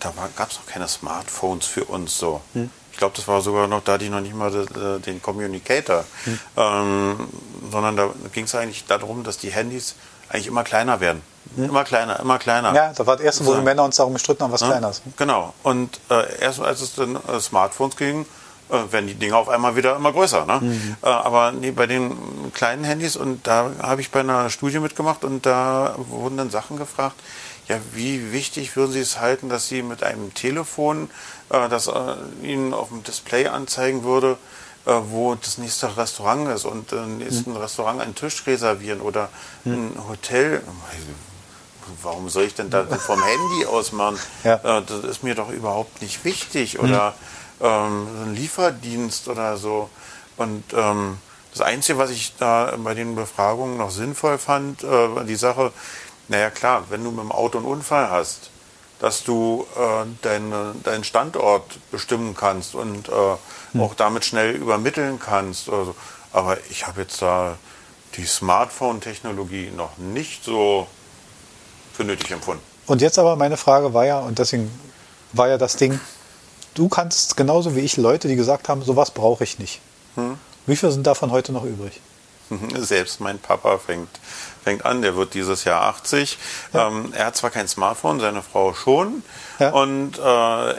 da 0.00 0.12
gab 0.36 0.50
es 0.50 0.56
noch 0.56 0.66
keine 0.66 0.88
Smartphones 0.88 1.66
für 1.66 1.84
uns 1.84 2.16
so. 2.16 2.40
Hm. 2.54 2.70
Ich 2.92 2.98
glaube, 2.98 3.16
das 3.16 3.26
war 3.26 3.40
sogar 3.40 3.66
noch 3.66 3.82
da, 3.82 3.98
die 3.98 4.10
noch 4.10 4.20
nicht 4.20 4.34
mal 4.34 4.54
äh, 4.54 5.00
den 5.00 5.20
Communicator, 5.20 6.04
hm. 6.24 6.38
ähm, 6.56 7.28
sondern 7.70 7.96
da 7.96 8.10
ging 8.32 8.44
es 8.44 8.54
eigentlich 8.54 8.86
darum, 8.86 9.24
dass 9.24 9.38
die 9.38 9.50
Handys 9.50 9.94
eigentlich 10.28 10.46
immer 10.46 10.64
kleiner 10.64 11.00
werden. 11.00 11.22
Hm. 11.56 11.64
Immer 11.64 11.84
kleiner, 11.84 12.20
immer 12.20 12.38
kleiner. 12.38 12.74
Ja, 12.74 12.92
das 12.92 13.06
war 13.06 13.16
das 13.16 13.24
erste, 13.24 13.46
wo 13.46 13.54
die 13.54 13.62
Männer 13.62 13.84
uns 13.84 13.96
darum 13.96 14.14
gestritten 14.14 14.44
haben, 14.44 14.52
was 14.52 14.60
ja, 14.60 14.68
kleiner 14.68 14.90
ist. 14.90 15.02
Genau. 15.16 15.52
Und 15.62 16.00
äh, 16.10 16.40
erst 16.40 16.60
als 16.60 16.80
es 16.80 16.94
dann 16.94 17.16
äh, 17.16 17.40
Smartphones 17.40 17.96
ging, 17.96 18.26
äh, 18.70 18.92
werden 18.92 19.06
die 19.06 19.14
Dinge 19.14 19.36
auf 19.36 19.48
einmal 19.48 19.76
wieder 19.76 19.96
immer 19.96 20.12
größer. 20.12 20.46
Ne? 20.46 20.60
Mhm. 20.62 20.96
Äh, 21.02 21.06
aber 21.06 21.52
nee, 21.52 21.72
bei 21.72 21.86
den 21.86 22.16
kleinen 22.54 22.84
Handys, 22.84 23.16
und 23.16 23.46
da 23.46 23.70
habe 23.82 24.00
ich 24.00 24.10
bei 24.10 24.20
einer 24.20 24.48
Studie 24.50 24.78
mitgemacht 24.78 25.24
und 25.24 25.44
da 25.44 25.94
wurden 25.98 26.38
dann 26.38 26.50
Sachen 26.50 26.78
gefragt, 26.78 27.16
ja, 27.68 27.76
wie 27.92 28.32
wichtig 28.32 28.74
würden 28.76 28.92
Sie 28.92 29.00
es 29.00 29.20
halten, 29.20 29.48
dass 29.48 29.68
Sie 29.68 29.82
mit 29.82 30.02
einem 30.02 30.34
Telefon, 30.34 31.10
äh, 31.50 31.68
das 31.68 31.86
äh, 31.86 31.92
Ihnen 32.42 32.72
auf 32.74 32.88
dem 32.88 33.02
Display 33.02 33.46
anzeigen 33.46 34.04
würde, 34.04 34.36
äh, 34.86 34.92
wo 35.10 35.34
das 35.34 35.58
nächste 35.58 35.96
Restaurant 35.96 36.48
ist 36.48 36.64
und 36.64 36.92
im 36.92 37.18
nächsten 37.18 37.50
mhm. 37.50 37.58
Restaurant 37.58 38.00
einen 38.00 38.14
Tisch 38.14 38.46
reservieren 38.46 39.00
oder 39.00 39.28
mhm. 39.64 39.72
ein 39.72 40.08
Hotel. 40.08 40.62
Warum 42.02 42.28
soll 42.28 42.44
ich 42.44 42.54
denn 42.54 42.70
da 42.70 42.84
vom 43.06 43.22
Handy 43.22 43.66
aus 43.66 43.92
machen? 43.92 44.18
Ja. 44.44 44.54
Äh, 44.56 44.82
das 44.82 45.04
ist 45.04 45.22
mir 45.22 45.34
doch 45.34 45.50
überhaupt 45.50 46.02
nicht 46.02 46.24
wichtig. 46.24 46.78
Oder 46.78 47.10
mhm 47.10 47.42
ähm, 47.62 48.08
ein 48.24 48.34
Lieferdienst 48.34 49.28
oder 49.28 49.56
so. 49.56 49.88
Und 50.36 50.64
ähm, 50.74 51.18
das 51.52 51.60
Einzige, 51.60 51.98
was 51.98 52.10
ich 52.10 52.34
da 52.38 52.74
bei 52.78 52.94
den 52.94 53.14
Befragungen 53.14 53.78
noch 53.78 53.90
sinnvoll 53.90 54.38
fand, 54.38 54.82
äh, 54.82 55.24
die 55.26 55.36
Sache, 55.36 55.72
naja 56.28 56.50
klar, 56.50 56.84
wenn 56.90 57.04
du 57.04 57.10
mit 57.10 57.20
dem 57.20 57.32
Auto 57.32 57.58
einen 57.58 57.66
Unfall 57.66 58.10
hast, 58.10 58.50
dass 58.98 59.24
du 59.24 59.66
äh, 59.76 60.06
deine, 60.22 60.74
deinen 60.82 61.04
Standort 61.04 61.78
bestimmen 61.90 62.34
kannst 62.34 62.74
und 62.74 63.08
äh, 63.08 63.12
hm. 63.72 63.80
auch 63.80 63.94
damit 63.94 64.24
schnell 64.24 64.54
übermitteln 64.54 65.18
kannst. 65.18 65.68
Also, 65.68 65.94
aber 66.32 66.58
ich 66.70 66.86
habe 66.86 67.02
jetzt 67.02 67.20
da 67.20 67.56
die 68.16 68.26
Smartphone-Technologie 68.26 69.72
noch 69.76 69.98
nicht 69.98 70.44
so 70.44 70.86
für 71.92 72.04
nötig 72.04 72.30
empfunden. 72.30 72.62
Und 72.86 73.00
jetzt 73.00 73.18
aber 73.18 73.36
meine 73.36 73.56
Frage 73.56 73.94
war 73.94 74.04
ja, 74.04 74.18
und 74.18 74.38
deswegen 74.38 74.70
war 75.32 75.48
ja 75.48 75.58
das 75.58 75.76
Ding, 75.76 76.00
du 76.74 76.88
kannst 76.88 77.36
genauso 77.36 77.76
wie 77.76 77.80
ich 77.80 77.96
Leute, 77.96 78.28
die 78.28 78.36
gesagt 78.36 78.68
haben, 78.68 78.82
sowas 78.82 79.10
brauche 79.10 79.44
ich 79.44 79.58
nicht. 79.58 79.80
Hm. 80.16 80.38
Wie 80.66 80.76
viele 80.76 80.92
sind 80.92 81.06
davon 81.06 81.30
heute 81.30 81.52
noch 81.52 81.64
übrig? 81.64 82.00
Selbst 82.76 83.20
mein 83.20 83.38
Papa 83.38 83.78
fängt, 83.78 84.08
fängt 84.62 84.84
an, 84.84 85.02
der 85.02 85.16
wird 85.16 85.34
dieses 85.34 85.64
Jahr 85.64 85.82
80. 85.82 86.38
Ja. 86.72 86.88
Ähm, 86.88 87.12
er 87.16 87.26
hat 87.26 87.36
zwar 87.36 87.50
kein 87.50 87.66
Smartphone, 87.66 88.20
seine 88.20 88.42
Frau 88.42 88.74
schon. 88.74 89.22
Ja. 89.58 89.70
Und 89.70 90.18
äh, 90.18 90.22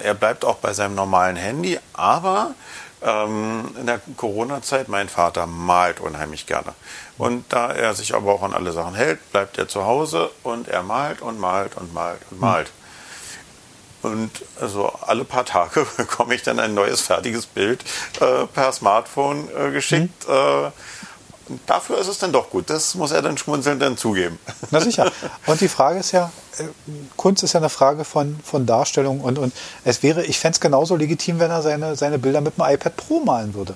er 0.04 0.14
bleibt 0.14 0.46
auch 0.46 0.58
bei 0.58 0.74
seinem 0.74 0.96
normalen 0.96 1.36
Handy, 1.36 1.80
aber 1.94 2.54
ähm, 3.04 3.76
in 3.80 3.86
der 3.86 4.02
Corona-Zeit, 4.18 4.90
mein 4.90 5.10
Vater 5.10 5.46
malt 5.48 6.00
unheimlich 6.00 6.46
gerne. 6.46 6.74
Und 7.18 7.46
da 7.50 7.72
er 7.72 7.94
sich 7.94 8.16
aber 8.16 8.32
auch 8.32 8.44
an 8.44 8.54
alle 8.54 8.72
Sachen 8.72 8.96
hält, 8.96 9.32
bleibt 9.32 9.58
er 9.58 9.68
zu 9.68 9.86
Hause 9.86 10.32
und 10.44 10.68
er 10.68 10.84
malt 10.84 11.22
und 11.22 11.40
malt 11.40 11.78
und 11.78 11.94
malt 11.94 12.20
und 12.32 12.40
malt. 12.40 12.68
Hm. 12.68 14.12
Und 14.12 14.32
also 14.60 14.92
alle 15.02 15.24
paar 15.24 15.46
Tage 15.46 15.88
bekomme 15.98 16.36
ich 16.36 16.44
dann 16.44 16.60
ein 16.60 16.74
neues 16.74 17.02
fertiges 17.02 17.46
Bild 17.46 17.84
äh, 18.20 18.46
per 18.48 18.74
Smartphone 18.74 19.48
äh, 19.56 19.72
geschickt. 19.72 20.28
Mhm. 20.28 20.34
Äh, 20.34 20.72
dafür 21.66 22.00
ist 22.00 22.08
es 22.08 22.20
dann 22.20 22.34
doch 22.34 22.50
gut. 22.50 22.70
Das 22.70 22.96
muss 22.96 23.12
er 23.12 23.22
dann 23.22 23.38
schmunzelnd 23.38 23.82
dann 23.82 23.98
zugeben. 23.98 24.40
Na 24.72 24.82
sicher. 24.82 25.12
Und 25.46 25.62
die 25.62 25.70
Frage 25.70 26.00
ist 26.00 26.12
ja, 26.12 26.32
Kunst 27.18 27.44
ist 27.44 27.54
ja 27.54 27.60
eine 27.60 27.70
Frage 27.70 28.04
von, 28.04 28.40
von 28.44 28.66
Darstellung 28.66 29.22
und, 29.22 29.40
und 29.40 29.54
es 29.84 30.04
wäre, 30.04 30.24
ich 30.26 30.40
fände 30.40 30.56
es 30.56 30.60
genauso 30.60 30.96
legitim, 30.96 31.40
wenn 31.40 31.52
er 31.52 31.62
seine, 31.62 31.96
seine 31.96 32.20
Bilder 32.20 32.42
mit 32.42 32.60
einem 32.60 32.76
iPad 32.76 32.96
Pro 32.96 33.20
malen 33.20 33.54
würde. 33.54 33.76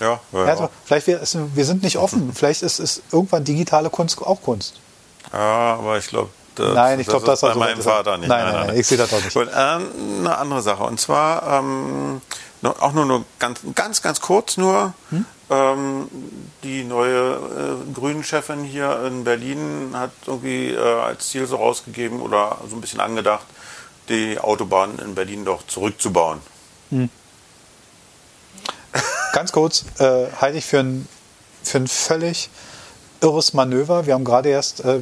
Ja, 0.00 0.20
ja, 0.32 0.44
also, 0.44 0.68
vielleicht 0.84 1.06
wir, 1.06 1.20
wir 1.20 1.64
sind 1.64 1.82
nicht 1.82 1.96
offen. 1.96 2.32
Vielleicht 2.34 2.62
ist, 2.62 2.80
ist 2.80 3.02
irgendwann 3.12 3.44
digitale 3.44 3.88
Kunst 3.88 4.20
auch 4.20 4.42
Kunst. 4.42 4.80
Ja, 5.32 5.76
aber 5.78 5.98
ich 5.98 6.08
glaube, 6.08 6.30
das, 6.56 6.74
nein, 6.74 6.98
ich 6.98 7.06
glaube, 7.06 7.24
das, 7.24 7.40
das 7.40 7.50
ist 7.50 7.58
bei 7.58 7.66
meinem 7.66 7.82
Vater 7.82 8.18
nicht. 8.18 8.28
Nein, 8.28 8.44
nein, 8.44 8.54
nein, 8.54 8.66
nein, 8.68 8.76
ich 8.78 8.86
sehe 8.86 8.98
das 8.98 9.12
auch 9.12 9.22
nicht. 9.22 9.36
Und, 9.36 9.48
ähm, 9.54 9.88
eine 10.20 10.36
andere 10.38 10.60
Sache. 10.60 10.82
Und 10.82 11.00
zwar 11.00 11.60
ähm, 11.60 12.20
auch 12.62 12.92
nur, 12.92 13.06
nur 13.06 13.24
ganz, 13.38 13.60
ganz, 13.74 14.02
ganz 14.02 14.20
kurz 14.20 14.56
nur. 14.56 14.92
Hm? 15.10 15.24
Ähm, 15.52 16.08
die 16.62 16.82
neue 16.82 17.34
äh, 17.34 17.92
Grünen-Chefin 17.92 18.64
hier 18.64 19.04
in 19.04 19.24
Berlin 19.24 19.90
hat 19.92 20.12
irgendwie 20.26 20.70
äh, 20.70 20.78
als 20.78 21.28
Ziel 21.28 21.46
so 21.46 21.56
rausgegeben 21.56 22.22
oder 22.22 22.56
so 22.70 22.76
ein 22.76 22.80
bisschen 22.80 23.00
angedacht, 23.00 23.44
die 24.08 24.38
Autobahnen 24.38 24.98
in 24.98 25.14
Berlin 25.14 25.44
doch 25.44 25.66
zurückzubauen. 25.66 26.40
Hm. 26.88 27.10
Ganz 29.34 29.52
kurz, 29.52 29.84
äh, 29.98 30.28
halte 30.40 30.56
ich 30.56 30.64
für 30.64 30.78
ein, 30.78 31.06
für 31.62 31.78
ein 31.78 31.88
völlig 31.88 32.48
irres 33.20 33.52
Manöver. 33.52 34.06
Wir 34.06 34.14
haben 34.14 34.24
gerade 34.24 34.48
erst 34.48 34.84
äh, 34.84 35.00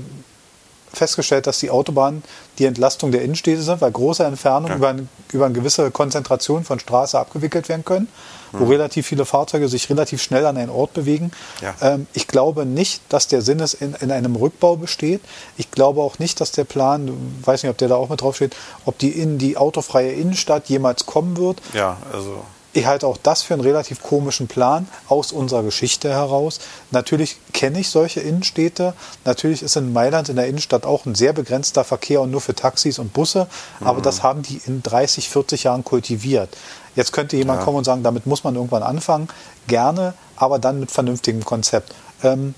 festgestellt, 0.92 1.46
dass 1.46 1.59
die 1.59 1.70
Autobahnen 1.70 2.22
die 2.59 2.64
Entlastung 2.64 3.12
der 3.12 3.22
Innenstädte 3.22 3.62
sind, 3.62 3.81
weil 3.81 3.90
große 3.90 4.24
Entfernungen 4.24 4.70
ja. 4.70 4.76
über, 4.76 4.88
eine, 4.88 5.09
über 5.33 5.46
eine 5.46 5.55
gewisse 5.55 5.90
Konzentration 5.90 6.64
von 6.64 6.79
Straße 6.79 7.18
abgewickelt 7.18 7.68
werden 7.68 7.85
können, 7.85 8.09
mhm. 8.53 8.61
wo 8.61 8.64
relativ 8.64 9.07
viele 9.07 9.24
Fahrzeuge 9.24 9.68
sich 9.68 9.88
relativ 9.88 10.22
schnell 10.22 10.46
an 10.46 10.57
einen 10.57 10.70
Ort 10.70 10.92
bewegen. 10.92 11.31
Ja. 11.61 11.74
Ähm, 11.81 12.07
ich 12.12 12.26
glaube 12.26 12.66
nicht, 12.66 13.03
dass 13.09 13.29
der 13.29 13.42
Sinn 13.42 13.61
ist, 13.61 13.74
in, 13.74 13.94
in 13.94 14.11
einem 14.11 14.37
Rückbau 14.37 14.76
besteht. 14.76 15.20
Ich 15.57 15.70
glaube 15.70 16.03
auch 16.03 16.18
nicht, 16.18 16.40
dass 16.40 16.53
der 16.53 16.64
Plan, 16.64 17.11
weiß 17.42 17.62
nicht, 17.62 17.70
ob 17.70 17.79
der 17.79 17.88
da 17.88 17.96
auch 17.96 18.09
mit 18.09 18.20
drauf 18.20 18.37
steht, 18.37 18.57
ob 18.85 18.98
die 18.98 19.11
in 19.11 19.38
die 19.38 19.57
autofreie 19.57 20.12
Innenstadt 20.12 20.68
jemals 20.68 21.07
kommen 21.07 21.37
wird. 21.37 21.61
Ja, 21.72 21.96
also 22.12 22.42
ich 22.72 22.87
halte 22.87 23.06
auch 23.06 23.16
das 23.16 23.42
für 23.42 23.54
einen 23.54 23.62
relativ 23.62 24.02
komischen 24.02 24.46
Plan 24.46 24.88
aus 25.09 25.33
unserer 25.33 25.62
Geschichte 25.62 26.11
heraus. 26.11 26.61
Natürlich 26.90 27.37
kenne 27.52 27.80
ich 27.80 27.88
solche 27.88 28.20
Innenstädte. 28.20 28.94
Natürlich 29.24 29.62
ist 29.62 29.76
in 29.76 29.92
Mailand 29.92 30.28
in 30.28 30.37
der 30.37 30.46
Innenstadt 30.46 30.87
auch 30.87 31.04
ein 31.04 31.14
sehr 31.14 31.33
begrenzter 31.33 31.83
Verkehr 31.83 32.20
und 32.20 32.30
nur 32.30 32.40
für 32.40 32.54
Taxis 32.54 32.98
und 32.98 33.12
Busse. 33.12 33.48
Aber 33.80 33.98
mhm. 33.98 34.02
das 34.04 34.22
haben 34.22 34.42
die 34.42 34.61
in 34.66 34.83
30, 34.83 35.28
40 35.28 35.64
Jahren 35.64 35.85
kultiviert. 35.85 36.56
Jetzt 36.94 37.12
könnte 37.12 37.37
jemand 37.37 37.61
ja. 37.61 37.64
kommen 37.64 37.78
und 37.78 37.85
sagen, 37.85 38.02
damit 38.02 38.26
muss 38.26 38.44
man 38.44 38.54
irgendwann 38.54 38.83
anfangen. 38.83 39.28
Gerne, 39.66 40.14
aber 40.37 40.59
dann 40.59 40.80
mit 40.80 40.90
vernünftigem 40.90 41.44
Konzept. 41.44 41.92
Ähm, 42.22 42.54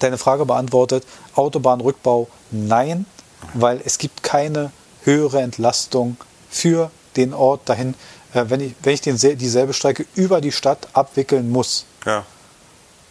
deine 0.00 0.18
Frage 0.18 0.44
beantwortet. 0.44 1.04
Autobahnrückbau, 1.36 2.28
nein, 2.50 3.06
weil 3.54 3.80
es 3.84 3.98
gibt 3.98 4.22
keine 4.22 4.72
höhere 5.02 5.40
Entlastung 5.40 6.16
für 6.48 6.90
den 7.16 7.34
Ort 7.34 7.68
dahin 7.68 7.94
wenn 8.32 8.60
ich, 8.60 8.74
wenn 8.82 8.94
ich 8.94 9.00
den, 9.00 9.16
dieselbe 9.16 9.72
Strecke 9.72 10.06
über 10.14 10.40
die 10.40 10.52
Stadt 10.52 10.88
abwickeln 10.92 11.50
muss, 11.50 11.84
ja. 12.06 12.24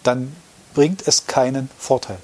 dann 0.03 0.36
bringt 0.73 1.08
es 1.08 1.27
keinen 1.27 1.69
Vorteil. 1.77 2.17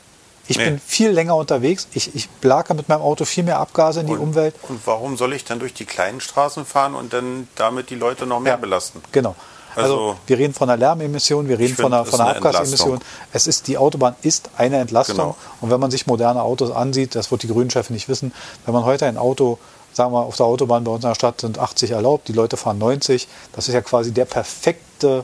Ich 0.48 0.58
nee. 0.58 0.66
bin 0.66 0.80
viel 0.80 1.10
länger 1.10 1.36
unterwegs. 1.36 1.88
Ich, 1.94 2.16
ich 2.16 2.30
blake 2.30 2.74
mit 2.76 2.88
meinem 2.88 3.02
Auto 3.02 3.26
viel 3.26 3.44
mehr 3.44 3.60
Abgase 3.60 4.02
in 4.02 4.08
die 4.08 4.14
und, 4.14 4.20
Umwelt. 4.20 4.56
Und 4.70 4.80
warum 4.86 5.18
soll 5.18 5.34
ich 5.34 5.44
dann 5.44 5.60
durch 5.60 5.74
die 5.74 5.86
kleinen 5.86 6.22
Straßen 6.22 6.66
fahren 6.66 6.94
und 6.94 7.14
dann 7.14 7.48
damit 7.56 7.90
die 7.90 7.96
Leute 7.96 8.26
noch 8.28 8.40
mehr 8.40 8.54
ja, 8.54 8.58
belasten? 8.58 9.02
Genau. 9.12 9.36
Also, 9.76 9.94
also, 9.94 10.20
wir 10.28 10.38
reden 10.38 10.54
von 10.54 10.70
einer 10.70 10.78
Lärmemission, 10.78 11.50
wir 11.50 11.60
reden 11.60 11.76
von 11.76 11.94
einer, 11.94 12.06
von 12.06 12.22
einer 12.22 12.38
Abgasemission. 12.38 13.00
Es 13.34 13.46
ist, 13.46 13.68
die 13.68 13.78
Autobahn 13.78 14.16
ist 14.22 14.50
eine 14.56 14.78
Entlastung. 14.78 15.18
Genau. 15.18 15.38
Und 15.60 15.70
wenn 15.70 15.80
man 15.80 15.92
sich 15.92 16.08
moderne 16.08 16.42
Autos 16.42 16.72
ansieht, 16.72 17.16
das 17.16 17.32
wird 17.32 17.44
die 17.44 17.48
Grünen-Chefin 17.48 17.94
nicht 17.94 18.08
wissen, 18.08 18.34
wenn 18.66 18.74
man 18.74 18.86
heute 18.86 19.06
ein 19.06 19.18
Auto, 19.18 19.58
sagen 19.96 20.14
wir 20.14 20.24
auf 20.24 20.36
der 20.36 20.46
Autobahn 20.46 20.84
bei 20.84 20.92
uns 20.92 21.04
in 21.04 21.10
der 21.10 21.16
Stadt 21.16 21.42
sind 21.42 21.58
80 21.58 21.92
erlaubt, 21.92 22.28
die 22.28 22.34
Leute 22.34 22.58
fahren 22.58 22.78
90, 22.78 23.28
das 23.54 23.68
ist 23.68 23.74
ja 23.74 23.82
quasi 23.82 24.12
der 24.12 24.26
perfekte 24.26 25.24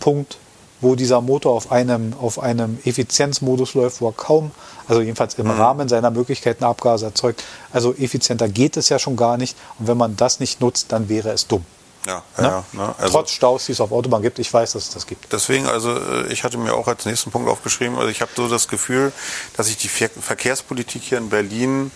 Punkt, 0.00 0.38
wo 0.80 0.96
dieser 0.96 1.20
Motor 1.20 1.52
auf 1.52 1.70
einem, 1.70 2.14
auf 2.20 2.40
einem 2.40 2.78
Effizienzmodus 2.84 3.74
läuft, 3.74 4.00
wo 4.00 4.08
er 4.08 4.12
kaum, 4.12 4.50
also 4.88 5.00
jedenfalls 5.00 5.34
im 5.34 5.46
mhm. 5.46 5.52
Rahmen 5.52 5.88
seiner 5.88 6.10
Möglichkeiten 6.10 6.64
Abgase 6.64 7.06
erzeugt. 7.06 7.44
Also 7.72 7.94
effizienter 7.94 8.48
geht 8.48 8.76
es 8.76 8.88
ja 8.88 8.98
schon 8.98 9.16
gar 9.16 9.36
nicht. 9.36 9.56
Und 9.78 9.86
wenn 9.86 9.96
man 9.96 10.16
das 10.16 10.40
nicht 10.40 10.60
nutzt, 10.60 10.90
dann 10.90 11.08
wäre 11.08 11.30
es 11.30 11.46
dumm. 11.46 11.64
Ja, 12.04 12.22
ne? 12.36 12.42
ja, 12.42 12.64
ne? 12.72 12.94
also 12.98 13.12
Trotz 13.12 13.30
Staus, 13.30 13.66
die 13.66 13.72
es 13.72 13.80
auf 13.80 13.92
Autobahn 13.92 14.22
gibt, 14.22 14.40
ich 14.40 14.52
weiß, 14.52 14.72
dass 14.72 14.88
es 14.88 14.90
das 14.90 15.06
gibt. 15.06 15.32
Deswegen, 15.32 15.66
also 15.66 15.96
äh, 15.96 16.32
ich 16.32 16.42
hatte 16.42 16.58
mir 16.58 16.74
auch 16.74 16.88
als 16.88 17.06
nächsten 17.06 17.30
Punkt 17.30 17.48
aufgeschrieben, 17.48 17.96
also 17.96 18.08
ich 18.08 18.20
habe 18.20 18.32
so 18.34 18.48
das 18.48 18.66
Gefühl, 18.66 19.12
dass 19.56 19.68
sich 19.68 19.76
die 19.76 19.88
Verkehrspolitik 19.88 21.02
hier 21.02 21.18
in 21.18 21.28
Berlin 21.28 21.92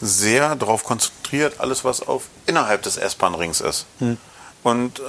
sehr 0.00 0.56
darauf 0.56 0.84
konzentriert, 0.84 1.60
alles 1.60 1.84
was 1.84 2.06
auf 2.06 2.24
innerhalb 2.46 2.82
des 2.82 2.96
S-Bahn-Rings 2.96 3.60
ist. 3.60 3.86
Hm. 3.98 4.16
Und 4.62 5.00
äh, 5.00 5.04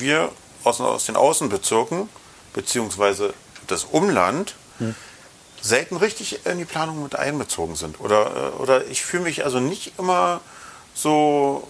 wir 0.00 0.30
aus, 0.64 0.80
aus, 0.80 1.06
den 1.06 1.16
Außenbezirken, 1.16 2.08
beziehungsweise 2.52 3.34
das 3.66 3.84
Umland, 3.84 4.54
hm. 4.78 4.94
selten 5.60 5.96
richtig 5.96 6.46
in 6.46 6.58
die 6.58 6.64
Planung 6.64 7.02
mit 7.02 7.16
einbezogen 7.16 7.76
sind. 7.76 8.00
Oder, 8.00 8.52
äh, 8.56 8.62
oder 8.62 8.86
ich 8.86 9.02
fühle 9.02 9.24
mich 9.24 9.44
also 9.44 9.60
nicht 9.60 9.98
immer 9.98 10.40
so 10.94 11.66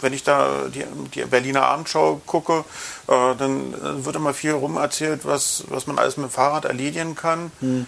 wenn 0.00 0.12
ich 0.12 0.22
da 0.22 0.66
die, 0.72 0.84
die 1.14 1.24
Berliner 1.24 1.62
Abendschau 1.62 2.20
gucke, 2.26 2.64
äh, 3.08 3.34
dann 3.38 4.04
wird 4.04 4.16
immer 4.16 4.34
viel 4.34 4.52
rum 4.52 4.76
erzählt, 4.76 5.20
was, 5.24 5.64
was 5.68 5.86
man 5.86 5.98
alles 5.98 6.16
mit 6.16 6.26
dem 6.26 6.30
Fahrrad 6.30 6.64
erledigen 6.64 7.14
kann. 7.14 7.50
Hm. 7.60 7.86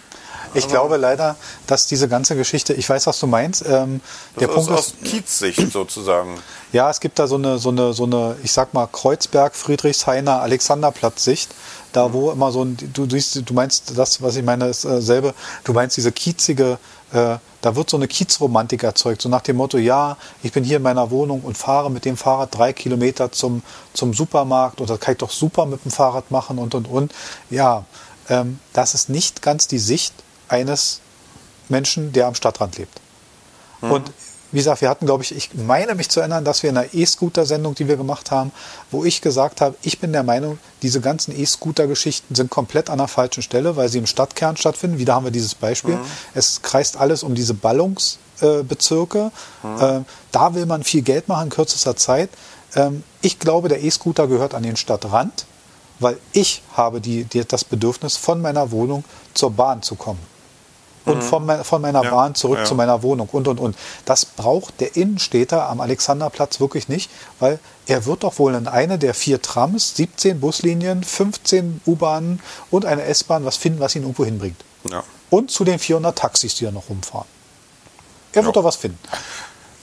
Ich 0.53 0.63
Aber 0.63 0.71
glaube 0.71 0.97
leider, 0.97 1.35
dass 1.67 1.87
diese 1.87 2.07
ganze 2.07 2.35
Geschichte, 2.35 2.73
ich 2.73 2.89
weiß, 2.89 3.05
was 3.07 3.19
du 3.19 3.27
meinst. 3.27 3.63
Ähm, 3.67 4.01
der 4.39 4.47
Punkt 4.47 4.71
ist 4.71 4.77
aus 4.77 4.93
Kiezsicht 5.03 5.71
sozusagen. 5.71 6.35
Ja, 6.71 6.89
es 6.89 6.99
gibt 6.99 7.19
da 7.19 7.27
so 7.27 7.35
eine, 7.35 7.59
so 7.59 7.69
eine, 7.69 7.93
so 7.93 8.05
eine, 8.05 8.35
ich 8.43 8.51
sag 8.51 8.73
mal, 8.73 8.87
Kreuzberg, 8.87 9.55
Friedrichshainer, 9.55 10.41
Alexanderplatz-Sicht. 10.41 11.53
Da, 11.91 12.13
wo 12.13 12.31
immer 12.31 12.51
so 12.51 12.63
ein, 12.63 12.77
du, 12.93 13.05
du, 13.07 13.17
du 13.17 13.53
meinst 13.53 13.97
das, 13.97 14.21
was 14.21 14.35
ich 14.35 14.43
meine, 14.43 14.67
ist 14.67 14.85
äh, 14.85 15.01
selbe, 15.01 15.33
du 15.63 15.73
meinst 15.73 15.97
diese 15.97 16.11
kiezige 16.11 16.77
äh, 17.13 17.37
da 17.61 17.75
wird 17.75 17.89
so 17.89 17.97
eine 17.97 18.07
Kiezromantik 18.07 18.83
erzeugt, 18.83 19.21
so 19.21 19.29
nach 19.29 19.41
dem 19.41 19.57
Motto, 19.57 19.77
ja, 19.77 20.17
ich 20.43 20.51
bin 20.51 20.63
hier 20.63 20.77
in 20.77 20.83
meiner 20.83 21.11
Wohnung 21.11 21.41
und 21.41 21.57
fahre 21.57 21.91
mit 21.91 22.05
dem 22.05 22.17
Fahrrad 22.17 22.57
drei 22.57 22.73
Kilometer 22.73 23.31
zum, 23.31 23.63
zum 23.93 24.13
Supermarkt 24.13 24.79
und 24.81 24.89
das 24.89 24.99
kann 24.99 25.13
ich 25.13 25.17
doch 25.17 25.31
super 25.31 25.65
mit 25.65 25.83
dem 25.83 25.91
Fahrrad 25.91 26.31
machen 26.31 26.57
und, 26.57 26.75
und, 26.75 26.87
und. 26.87 27.13
Ja, 27.49 27.85
ähm, 28.29 28.59
das 28.73 28.93
ist 28.93 29.09
nicht 29.09 29.41
ganz 29.41 29.67
die 29.67 29.79
Sicht 29.79 30.13
eines 30.47 31.01
Menschen, 31.67 32.13
der 32.13 32.27
am 32.27 32.35
Stadtrand 32.35 32.77
lebt. 32.77 32.99
Mhm. 33.81 33.91
Und 33.91 34.11
wie 34.51 34.57
gesagt, 34.57 34.81
wir 34.81 34.89
hatten, 34.89 35.05
glaube 35.05 35.23
ich, 35.23 35.35
ich 35.35 35.51
meine 35.53 35.93
mich 35.95 36.09
zu 36.09 36.21
erinnern, 36.21 36.43
dass 36.43 36.63
wir 36.63 36.71
in 36.71 36.77
einer 36.77 36.93
E-Scooter-Sendung, 36.93 37.75
die 37.75 37.87
wir 37.87 37.97
gemacht 37.97 38.31
haben, 38.31 38.51
wo 38.89 39.05
ich 39.05 39.21
gesagt 39.21 39.61
habe, 39.61 39.75
ich 39.83 39.99
bin 39.99 40.11
der 40.11 40.23
Meinung, 40.23 40.57
diese 40.81 41.01
ganzen 41.01 41.39
E-Scooter-Geschichten 41.39 42.33
sind 42.33 42.49
komplett 42.49 42.89
an 42.89 42.97
der 42.97 43.07
falschen 43.07 43.43
Stelle, 43.43 43.75
weil 43.75 43.89
sie 43.89 43.99
im 43.99 44.07
Stadtkern 44.07 44.57
stattfinden. 44.57 44.97
Wieder 44.97 45.13
haben 45.13 45.25
wir 45.25 45.31
dieses 45.31 45.53
Beispiel. 45.53 45.95
Mhm. 45.95 46.05
Es 46.33 46.61
kreist 46.63 46.97
alles 46.97 47.21
um 47.21 47.35
diese 47.35 47.53
Ballungsbezirke. 47.53 49.31
Mhm. 49.61 49.81
Äh, 49.81 50.01
da 50.31 50.55
will 50.55 50.65
man 50.65 50.83
viel 50.83 51.03
Geld 51.03 51.27
machen 51.27 51.45
in 51.45 51.49
kürzester 51.49 51.95
Zeit. 51.95 52.29
Ähm, 52.75 53.03
ich 53.21 53.37
glaube, 53.37 53.69
der 53.69 53.83
E-Scooter 53.83 54.27
gehört 54.27 54.55
an 54.55 54.63
den 54.63 54.77
Stadtrand, 54.77 55.45
weil 55.99 56.17
ich 56.31 56.63
habe 56.73 57.01
die, 57.01 57.25
die, 57.25 57.45
das 57.45 57.63
Bedürfnis, 57.63 58.17
von 58.17 58.41
meiner 58.41 58.71
Wohnung 58.71 59.03
zur 59.35 59.51
Bahn 59.51 59.83
zu 59.83 59.93
kommen 59.93 60.28
und 61.09 61.17
mhm. 61.17 61.21
von, 61.21 61.63
von 61.63 61.81
meiner 61.81 62.03
ja, 62.03 62.09
Bahn 62.09 62.35
zurück 62.35 62.59
ja. 62.59 62.65
zu 62.65 62.75
meiner 62.75 63.03
Wohnung 63.03 63.29
und 63.31 63.47
und 63.47 63.59
und. 63.59 63.75
Das 64.05 64.25
braucht 64.25 64.79
der 64.79 64.95
Innenstädter 64.95 65.69
am 65.69 65.81
Alexanderplatz 65.81 66.59
wirklich 66.59 66.87
nicht, 66.87 67.09
weil 67.39 67.59
er 67.87 68.05
wird 68.05 68.23
doch 68.23 68.39
wohl 68.39 68.53
in 68.55 68.67
eine 68.67 68.99
der 68.99 69.13
vier 69.13 69.41
Trams, 69.41 69.95
17 69.95 70.39
Buslinien, 70.39 71.03
15 71.03 71.81
U-Bahnen 71.85 72.41
und 72.71 72.85
eine 72.85 73.03
S-Bahn 73.03 73.45
was 73.45 73.57
finden, 73.57 73.79
was 73.79 73.95
ihn 73.95 74.03
irgendwo 74.03 74.25
hinbringt. 74.25 74.63
Ja. 74.89 75.03
Und 75.29 75.51
zu 75.51 75.63
den 75.63 75.79
400 75.79 76.17
Taxis, 76.17 76.55
die 76.55 76.65
da 76.65 76.71
noch 76.71 76.89
rumfahren. 76.89 77.27
Er 78.33 78.45
wird 78.45 78.55
doch 78.55 78.63
was 78.63 78.75
finden. 78.75 78.99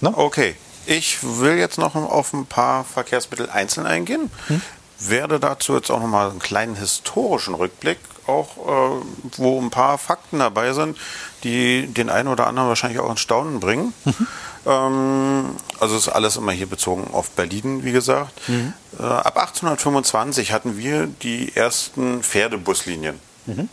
Ne? 0.00 0.12
Okay. 0.16 0.56
Ich 0.86 1.18
will 1.22 1.58
jetzt 1.58 1.78
noch 1.78 1.96
auf 1.96 2.32
ein 2.32 2.46
paar 2.46 2.84
Verkehrsmittel 2.84 3.50
einzeln 3.50 3.86
eingehen. 3.86 4.30
Hm? 4.46 4.62
Werde 5.00 5.40
dazu 5.40 5.74
jetzt 5.74 5.90
auch 5.90 5.98
noch 5.98 6.06
mal 6.06 6.30
einen 6.30 6.38
kleinen 6.38 6.76
historischen 6.76 7.54
Rückblick 7.54 7.98
auch, 8.26 8.56
äh, 8.56 9.04
wo 9.36 9.60
ein 9.60 9.70
paar 9.70 9.98
Fakten 9.98 10.38
dabei 10.38 10.72
sind, 10.72 10.98
die 11.44 11.86
den 11.86 12.10
einen 12.10 12.28
oder 12.28 12.46
anderen 12.46 12.68
wahrscheinlich 12.68 13.00
auch 13.00 13.10
ins 13.10 13.20
Staunen 13.20 13.60
bringen. 13.60 13.92
Mhm. 14.04 14.26
Ähm, 14.66 15.44
also 15.78 15.96
ist 15.96 16.08
alles 16.08 16.36
immer 16.36 16.52
hier 16.52 16.66
bezogen 16.66 17.08
auf 17.12 17.30
Berlin, 17.30 17.84
wie 17.84 17.92
gesagt. 17.92 18.48
Mhm. 18.48 18.72
Äh, 18.98 19.02
ab 19.02 19.36
1825 19.36 20.52
hatten 20.52 20.76
wir 20.76 21.06
die 21.06 21.54
ersten 21.54 22.22
Pferdebuslinien. 22.22 23.20
Mhm. 23.46 23.68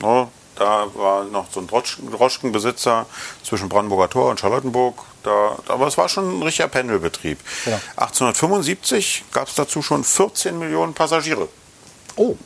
No, 0.00 0.28
da 0.56 0.86
war 0.94 1.24
noch 1.24 1.46
so 1.50 1.60
ein 1.60 1.66
Droschkenbesitzer 1.66 3.06
zwischen 3.42 3.68
Brandenburger 3.68 4.10
Tor 4.10 4.30
und 4.30 4.38
Charlottenburg. 4.38 4.98
Da, 5.22 5.56
aber 5.68 5.86
es 5.86 5.96
war 5.96 6.08
schon 6.08 6.38
ein 6.38 6.42
richtiger 6.42 6.68
Pendelbetrieb. 6.68 7.38
Ja. 7.64 7.80
1875 7.96 9.24
gab 9.32 9.48
es 9.48 9.54
dazu 9.54 9.82
schon 9.82 10.04
14 10.04 10.58
Millionen 10.58 10.92
Passagiere. 10.92 11.48
Oh. 12.16 12.36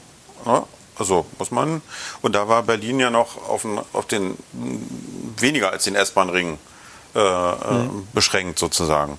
Ja, 0.47 0.64
also 0.99 1.27
muss 1.39 1.51
man. 1.51 1.83
Und 2.23 2.35
da 2.35 2.49
war 2.49 2.63
Berlin 2.63 3.01
ja 3.01 3.11
noch 3.11 3.49
auf 3.49 3.63
den, 3.63 3.81
auf 3.93 4.07
den 4.07 4.37
weniger 5.37 5.71
als 5.71 5.85
den 5.85 5.95
S-Bahn-Ring 5.95 6.59
äh, 7.15 7.73
mhm. 7.73 8.07
beschränkt 8.13 8.59
sozusagen. 8.59 9.19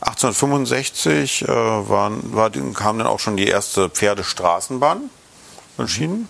1865 0.00 1.42
äh, 1.42 1.48
waren, 1.48 2.34
war, 2.34 2.50
kam 2.50 2.98
dann 2.98 3.06
auch 3.06 3.20
schon 3.20 3.36
die 3.36 3.46
erste 3.46 3.88
Pferdestraßenbahn 3.88 5.10
entschieden. 5.78 6.28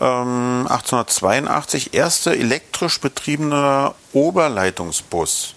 Ähm, 0.00 0.66
1882 0.68 1.92
erste 1.94 2.36
elektrisch 2.36 3.00
betriebener 3.00 3.94
Oberleitungsbus. 4.12 5.54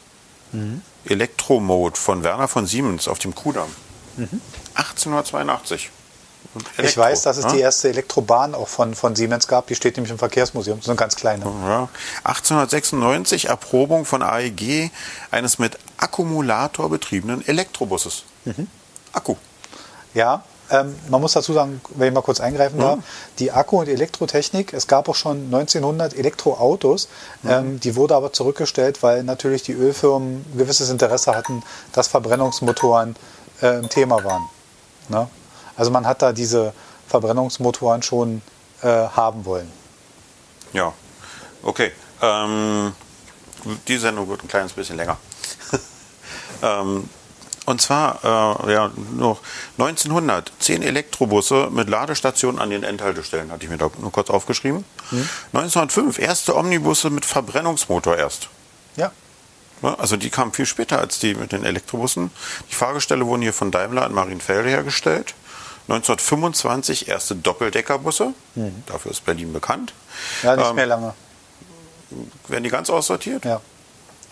Mhm. 0.51 0.81
Elektromode 1.05 1.97
von 1.97 2.23
Werner 2.23 2.47
von 2.47 2.65
Siemens 2.65 3.07
auf 3.07 3.19
dem 3.19 3.35
Kudamm. 3.35 3.69
Mhm. 4.17 4.41
1882. 4.73 5.91
Ich 6.77 6.97
weiß, 6.97 7.23
dass 7.23 7.37
es 7.37 7.45
ja? 7.45 7.51
die 7.53 7.59
erste 7.59 7.89
Elektrobahn 7.89 8.55
auch 8.55 8.67
von, 8.67 8.93
von 8.93 9.15
Siemens 9.15 9.47
gab. 9.47 9.67
Die 9.67 9.75
steht 9.75 9.95
nämlich 9.95 10.11
im 10.11 10.17
Verkehrsmuseum. 10.17 10.81
So 10.81 10.91
eine 10.91 10.97
ganz 10.97 11.15
kleine. 11.15 11.45
Ja. 11.45 11.87
1896 12.23 13.45
Erprobung 13.45 14.05
von 14.05 14.21
AEG 14.21 14.91
eines 15.31 15.59
mit 15.59 15.77
Akkumulator 15.97 16.89
betriebenen 16.89 17.47
Elektrobusses. 17.47 18.23
Mhm. 18.45 18.67
Akku. 19.13 19.35
Ja, 20.13 20.43
ähm, 20.71 20.95
man 21.09 21.21
muss 21.21 21.33
dazu 21.33 21.53
sagen, 21.53 21.81
wenn 21.95 22.09
ich 22.09 22.13
mal 22.13 22.21
kurz 22.21 22.39
eingreifen 22.39 22.79
darf, 22.79 22.97
mhm. 22.97 23.03
die 23.39 23.51
Akku- 23.51 23.79
und 23.79 23.89
Elektrotechnik, 23.89 24.73
es 24.73 24.87
gab 24.87 25.09
auch 25.09 25.15
schon 25.15 25.45
1900 25.45 26.13
Elektroautos, 26.13 27.09
mhm. 27.43 27.49
ähm, 27.49 27.79
die 27.79 27.95
wurde 27.95 28.15
aber 28.15 28.31
zurückgestellt, 28.31 29.03
weil 29.03 29.23
natürlich 29.23 29.63
die 29.63 29.73
Ölfirmen 29.73 30.45
gewisses 30.57 30.89
Interesse 30.89 31.35
hatten, 31.35 31.63
dass 31.91 32.07
Verbrennungsmotoren 32.07 33.15
äh, 33.61 33.67
ein 33.67 33.89
Thema 33.89 34.23
waren. 34.23 34.43
Ne? 35.09 35.27
Also 35.81 35.89
man 35.89 36.05
hat 36.05 36.21
da 36.21 36.31
diese 36.31 36.75
Verbrennungsmotoren 37.07 38.03
schon 38.03 38.43
äh, 38.83 38.87
haben 38.87 39.45
wollen. 39.45 39.67
Ja, 40.73 40.93
okay. 41.63 41.91
Ähm, 42.21 42.93
die 43.87 43.97
Sendung 43.97 44.29
wird 44.29 44.43
ein 44.43 44.47
kleines 44.47 44.73
bisschen 44.73 44.97
länger. 44.97 45.17
ähm, 46.61 47.09
und 47.65 47.81
zwar 47.81 48.63
äh, 48.67 48.73
ja, 48.73 48.91
noch 49.13 49.39
1900 49.79 50.51
zehn 50.59 50.83
Elektrobusse 50.83 51.69
mit 51.71 51.89
Ladestationen 51.89 52.61
an 52.61 52.69
den 52.69 52.83
Endhaltestellen, 52.83 53.51
hatte 53.51 53.63
ich 53.63 53.71
mir 53.71 53.79
da 53.79 53.89
nur 53.99 54.11
kurz 54.11 54.29
aufgeschrieben. 54.29 54.85
Mhm. 55.09 55.29
1905 55.53 56.19
erste 56.19 56.55
Omnibusse 56.55 57.09
mit 57.09 57.25
Verbrennungsmotor 57.25 58.17
erst. 58.17 58.49
Ja. 58.97 59.11
Also 59.81 60.15
die 60.15 60.29
kamen 60.29 60.53
viel 60.53 60.67
später 60.67 60.99
als 60.99 61.17
die 61.17 61.33
mit 61.33 61.53
den 61.53 61.65
Elektrobussen. 61.65 62.29
Die 62.69 62.75
Fahrgestelle 62.75 63.25
wurden 63.25 63.41
hier 63.41 63.53
von 63.53 63.71
Daimler 63.71 64.05
in 64.05 64.13
Marienfelde 64.13 64.69
hergestellt. 64.69 65.33
1925 65.87 67.07
erste 67.07 67.35
Doppeldeckerbusse. 67.35 68.33
Mhm. 68.55 68.83
Dafür 68.85 69.11
ist 69.11 69.25
Berlin 69.25 69.53
bekannt. 69.53 69.93
Ja, 70.43 70.55
nicht 70.55 70.69
ähm, 70.69 70.75
mehr 70.75 70.85
lange. 70.85 71.13
Werden 72.47 72.63
die 72.63 72.69
ganz 72.69 72.89
aussortiert? 72.89 73.45
Ja. 73.45 73.61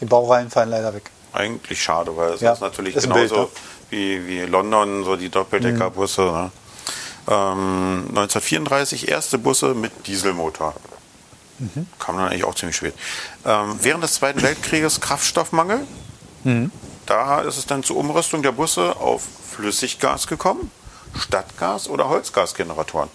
Die 0.01 0.05
Baureihen 0.05 0.49
fallen 0.49 0.69
leider 0.69 0.93
weg. 0.93 1.09
Eigentlich 1.33 1.81
schade, 1.81 2.15
weil 2.15 2.33
es 2.33 2.41
ja, 2.41 2.53
ist 2.53 2.61
natürlich 2.61 2.95
ist 2.95 3.03
genauso 3.03 3.35
Bild, 3.35 3.37
ne? 3.37 3.47
wie, 3.89 4.27
wie 4.27 4.41
London, 4.41 5.03
so 5.03 5.15
die 5.15 5.29
Doppeldeckerbusse. 5.29 6.21
Mhm. 6.21 6.31
Ne? 6.31 6.51
Ähm, 7.27 8.05
1934 8.09 9.07
erste 9.07 9.37
Busse 9.37 9.73
mit 9.73 10.07
Dieselmotor. 10.07 10.73
Mhm. 11.59 11.87
Kam 11.99 12.17
dann 12.17 12.29
eigentlich 12.29 12.45
auch 12.45 12.55
ziemlich 12.55 12.77
spät. 12.77 12.95
Ähm, 13.45 13.77
während 13.81 14.03
des 14.03 14.13
Zweiten 14.13 14.41
Weltkrieges 14.41 15.01
Kraftstoffmangel. 15.01 15.85
Mhm. 16.43 16.71
Da 17.05 17.41
ist 17.41 17.57
es 17.57 17.65
dann 17.65 17.83
zur 17.83 17.97
Umrüstung 17.97 18.43
der 18.43 18.51
Busse 18.51 18.95
auf 18.97 19.23
Flüssiggas 19.51 20.27
gekommen, 20.27 20.71
Stadtgas 21.15 21.87
oder 21.89 22.09
Holzgasgeneratoren. 22.09 23.09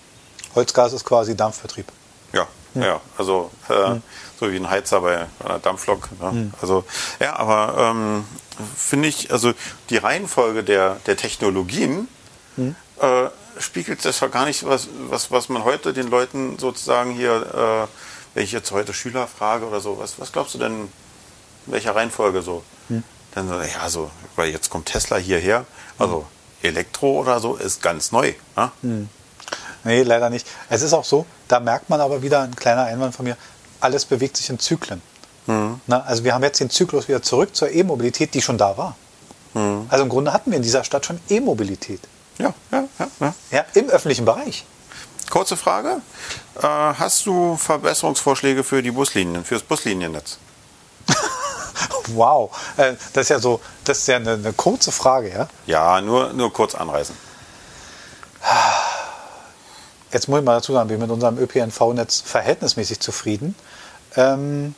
Holzgas 0.54 0.92
ist 0.92 1.04
quasi 1.04 1.37
Dampfvertrieb. 1.37 1.87
Ja, 2.33 2.46
mhm. 2.74 2.83
ja, 2.83 3.00
also 3.18 3.50
äh, 3.68 3.90
mhm. 3.90 4.02
so 4.38 4.50
wie 4.50 4.57
ein 4.57 4.68
Heizer 4.68 5.00
bei 5.00 5.26
einer 5.44 5.59
Dampflok. 5.59 6.09
Ne? 6.20 6.33
Mhm. 6.33 6.54
Also 6.61 6.85
ja, 7.20 7.37
aber 7.37 7.76
ähm, 7.78 8.24
finde 8.76 9.09
ich, 9.09 9.33
also 9.33 9.52
die 9.90 9.96
Reihenfolge 9.96 10.64
der, 10.64 10.96
der 11.07 11.16
Technologien 11.16 12.09
mhm. 12.57 12.76
äh, 13.00 13.28
spiegelt 13.59 14.04
das 14.04 14.20
ja 14.20 14.28
gar 14.28 14.46
nicht, 14.46 14.66
was, 14.66 14.88
was, 15.09 15.30
was 15.30 15.48
man 15.48 15.64
heute 15.64 15.92
den 15.92 16.09
Leuten 16.09 16.59
sozusagen 16.59 17.12
hier, 17.12 17.88
äh, 17.88 18.35
wenn 18.35 18.44
ich 18.44 18.52
jetzt 18.52 18.72
heute 18.72 18.92
Schüler 18.92 19.26
frage 19.26 19.66
oder 19.66 19.80
so, 19.80 19.98
was, 19.98 20.18
was 20.18 20.33
glaubst 20.33 20.54
du 20.54 20.59
denn, 20.59 20.88
in 21.66 21.72
welcher 21.72 21.94
Reihenfolge 21.94 22.42
so? 22.42 22.62
Hm. 22.88 23.02
Dann 23.35 23.48
so, 23.48 23.54
ja, 23.54 23.88
so, 23.88 24.11
weil 24.37 24.50
jetzt 24.50 24.70
kommt 24.70 24.87
Tesla 24.87 25.16
hierher, 25.16 25.64
also 25.98 26.18
hm. 26.18 26.34
Elektro 26.64 27.20
oder 27.20 27.40
so 27.40 27.57
ist 27.57 27.83
ganz 27.83 28.12
neu. 28.12 28.35
Ne? 28.57 28.72
Hm. 28.83 29.09
Nee, 29.85 30.03
leider 30.03 30.31
nicht. 30.31 30.46
Es 30.70 30.83
ist 30.83 30.92
auch 30.92 31.05
so, 31.05 31.27
da 31.48 31.61
merkt 31.61 31.90
man 31.90 32.00
aber 32.00 32.22
wieder 32.22 32.40
ein 32.40 32.57
kleiner 32.57 32.85
Einwand 32.85 33.14
von 33.14 33.24
mir, 33.24 33.37
alles 33.81 34.05
bewegt 34.07 34.37
sich 34.37 34.48
in 34.48 34.59
Zyklen. 34.59 35.03
Mhm. 35.46 35.81
Na, 35.87 36.03
also 36.03 36.24
wir 36.24 36.35
haben 36.35 36.42
jetzt 36.42 36.61
den 36.61 36.70
Zyklus 36.70 37.07
wieder 37.09 37.22
zurück 37.22 37.55
zur 37.55 37.70
E-Mobilität, 37.70 38.33
die 38.33 38.40
schon 38.40 38.57
da 38.57 38.77
war. 38.79 38.96
Mhm. 39.53 39.87
Also 39.90 40.05
im 40.05 40.09
Grunde 40.09 40.33
hatten 40.33 40.50
wir 40.50 40.57
in 40.57 40.62
dieser 40.62 40.85
Stadt 40.85 41.05
schon 41.05 41.20
E-Mobilität. 41.29 42.00
Ja, 42.38 42.55
ja, 42.72 42.85
ja, 42.98 43.09
ja. 43.20 43.35
ja 43.50 43.64
Im 43.74 43.90
öffentlichen 43.90 44.24
Bereich. 44.24 44.64
Kurze 45.31 45.57
Frage. 45.57 46.00
Äh, 46.57 46.62
hast 46.62 47.27
du 47.27 47.57
Verbesserungsvorschläge 47.57 48.64
für 48.64 48.83
die 48.83 48.90
Buslinien, 48.90 49.44
für 49.44 49.55
das 49.55 49.62
Busliniennetz? 49.62 50.38
wow, 52.09 52.51
äh, 52.77 52.95
das 53.13 53.25
ist 53.25 53.29
ja 53.31 53.39
so, 53.39 53.61
das 53.85 53.99
ist 53.99 54.09
ja 54.09 54.17
eine, 54.17 54.33
eine, 54.33 54.53
kurze 54.53 54.93
Frage, 54.93 55.31
ja? 55.31 55.49
Ja, 55.67 56.01
nur, 56.01 56.33
nur 56.33 56.53
kurz 56.53 56.75
anreißen. 56.75 57.17
Jetzt 60.13 60.29
muss 60.29 60.39
ich 60.39 60.45
mal 60.45 60.55
dazu 60.55 60.73
sagen, 60.73 60.89
wir 60.89 60.97
sind 60.97 61.03
mit 61.03 61.11
unserem 61.11 61.39
ÖPNV-Netz 61.39 62.21
verhältnismäßig 62.21 63.01
zufrieden. 63.01 63.55
Ähm, 64.17 64.75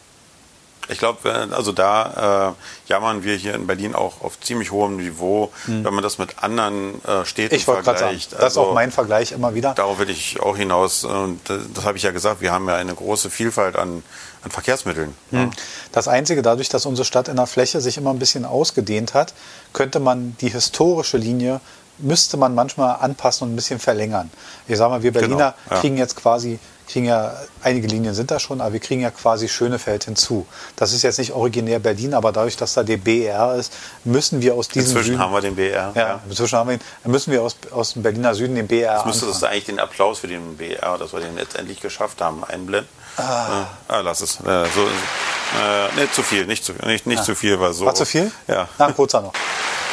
ich 0.89 0.99
glaube, 0.99 1.49
also 1.51 1.73
da 1.73 2.55
äh, 2.55 2.89
jammern 2.89 3.25
wir 3.25 3.35
hier 3.35 3.55
in 3.55 3.67
Berlin 3.67 3.95
auch 3.95 4.21
auf 4.23 4.41
ziemlich 4.41 4.71
hohem 4.71 4.97
Niveau, 4.97 5.53
hm. 5.65 5.85
wenn 5.85 5.95
man 5.95 6.03
das 6.03 6.19
mit 6.19 6.43
anderen 6.43 7.03
äh, 7.05 7.25
Städten 7.25 7.55
ich 7.55 7.65
vergleicht. 7.65 7.99
Sagen, 7.99 8.19
das 8.31 8.35
also, 8.35 8.47
ist 8.47 8.57
auch 8.59 8.63
also 8.63 8.75
mein 8.75 8.93
Vergleich 8.93 9.33
immer 9.33 9.55
wieder. 9.55 9.75
Darauf 9.75 9.99
will 9.99 10.11
ich 10.11 10.41
auch 10.41 10.57
hinaus. 10.57 11.05
Und 11.05 11.41
das, 11.49 11.63
das 11.75 11.85
habe 11.85 11.97
ich 11.97 12.05
ja 12.05 12.13
gesagt, 12.13 12.41
wir 12.41 12.53
haben 12.53 12.69
ja 12.69 12.77
eine 12.77 12.95
große 12.95 13.31
Vielfalt 13.31 13.77
an, 13.77 14.03
an 14.43 14.51
Verkehrsmitteln. 14.51 15.15
Hm. 15.31 15.39
Ja. 15.39 15.51
Das 15.93 16.09
Einzige, 16.09 16.43
dadurch, 16.43 16.69
dass 16.69 16.87
unsere 16.87 17.05
Stadt 17.05 17.29
in 17.29 17.37
der 17.37 17.47
Fläche 17.47 17.81
sich 17.81 17.97
immer 17.97 18.11
ein 18.11 18.19
bisschen 18.19 18.45
ausgedehnt 18.45 19.15
hat, 19.15 19.35
könnte 19.73 20.01
man 20.01 20.37
die 20.41 20.51
historische 20.51 21.17
Linie 21.17 21.61
müsste 21.99 22.37
man 22.37 22.55
manchmal 22.55 22.97
anpassen 23.01 23.45
und 23.45 23.53
ein 23.53 23.57
bisschen 23.57 23.79
verlängern. 23.79 24.31
Ich 24.69 24.77
sage 24.77 24.91
mal, 24.91 25.03
wir 25.03 25.13
genau, 25.13 25.21
Berliner 25.21 25.55
genau, 25.65 25.75
ja. 25.75 25.81
kriegen 25.81 25.97
jetzt 25.97 26.17
quasi 26.17 26.59
kriegen 26.87 27.07
ja, 27.07 27.35
einige 27.63 27.87
Linien 27.89 28.15
sind 28.15 28.31
da 28.31 28.39
schon, 28.39 28.61
aber 28.61 28.73
wir 28.73 28.81
kriegen 28.81 29.01
ja 29.01 29.11
quasi 29.11 29.49
Schönefeld 29.49 30.05
hinzu. 30.05 30.47
Das 30.77 30.93
ist 30.93 31.03
jetzt 31.03 31.19
nicht 31.19 31.33
originär 31.33 31.79
Berlin, 31.79 32.15
aber 32.15 32.33
dadurch, 32.33 32.57
dass 32.57 32.75
da 32.75 32.83
der 32.83 32.97
BR 32.97 33.55
ist, 33.57 33.73
müssen 34.05 34.41
wir 34.41 34.55
aus 34.55 34.69
diesem 34.69 34.91
Inzwischen 34.91 35.13
Süden, 35.13 35.19
haben 35.19 35.33
wir 35.33 35.41
den 35.41 35.57
BR. 35.57 35.93
Ja, 35.95 36.01
ja. 36.01 36.21
inzwischen 36.29 36.57
haben 36.57 36.69
wir 36.71 36.75
ihn, 36.77 37.11
müssen 37.11 37.33
wir 37.33 37.43
aus, 37.43 37.57
aus 37.71 37.95
dem 37.95 38.03
Berliner 38.03 38.35
Süden 38.35 38.55
den 38.55 38.67
BR 38.67 38.97
Jetzt 38.97 39.07
müsste 39.07 39.27
das 39.27 39.43
eigentlich 39.43 39.65
den 39.65 39.81
Applaus 39.81 40.21
für 40.21 40.29
den 40.29 40.57
BR, 40.57 40.99
dass 40.99 41.13
wir 41.13 41.21
den 41.21 41.37
jetzt 41.37 41.57
endlich 41.57 41.81
geschafft 41.81 42.21
haben, 42.21 42.45
einblenden. 42.45 42.89
Ah, 43.17 43.67
ah 43.89 44.01
lass 44.01 44.21
es. 44.21 44.41
Äh, 44.41 44.43
so, 44.45 44.87
äh, 44.87 46.01
nicht 46.01 46.15
zu 46.15 46.23
viel, 46.23 46.47
nicht 46.47 46.65
zu, 46.65 46.73
nicht, 46.85 47.07
nicht 47.07 47.21
ah. 47.21 47.25
zu 47.25 47.35
viel, 47.35 47.59
war 47.59 47.73
so. 47.73 47.87
War 47.87 47.95
zu 47.95 48.05
viel? 48.05 48.31
Ja. 48.47 48.69
Na, 48.79 48.93
kurzer 48.93 49.23
noch. 49.23 49.33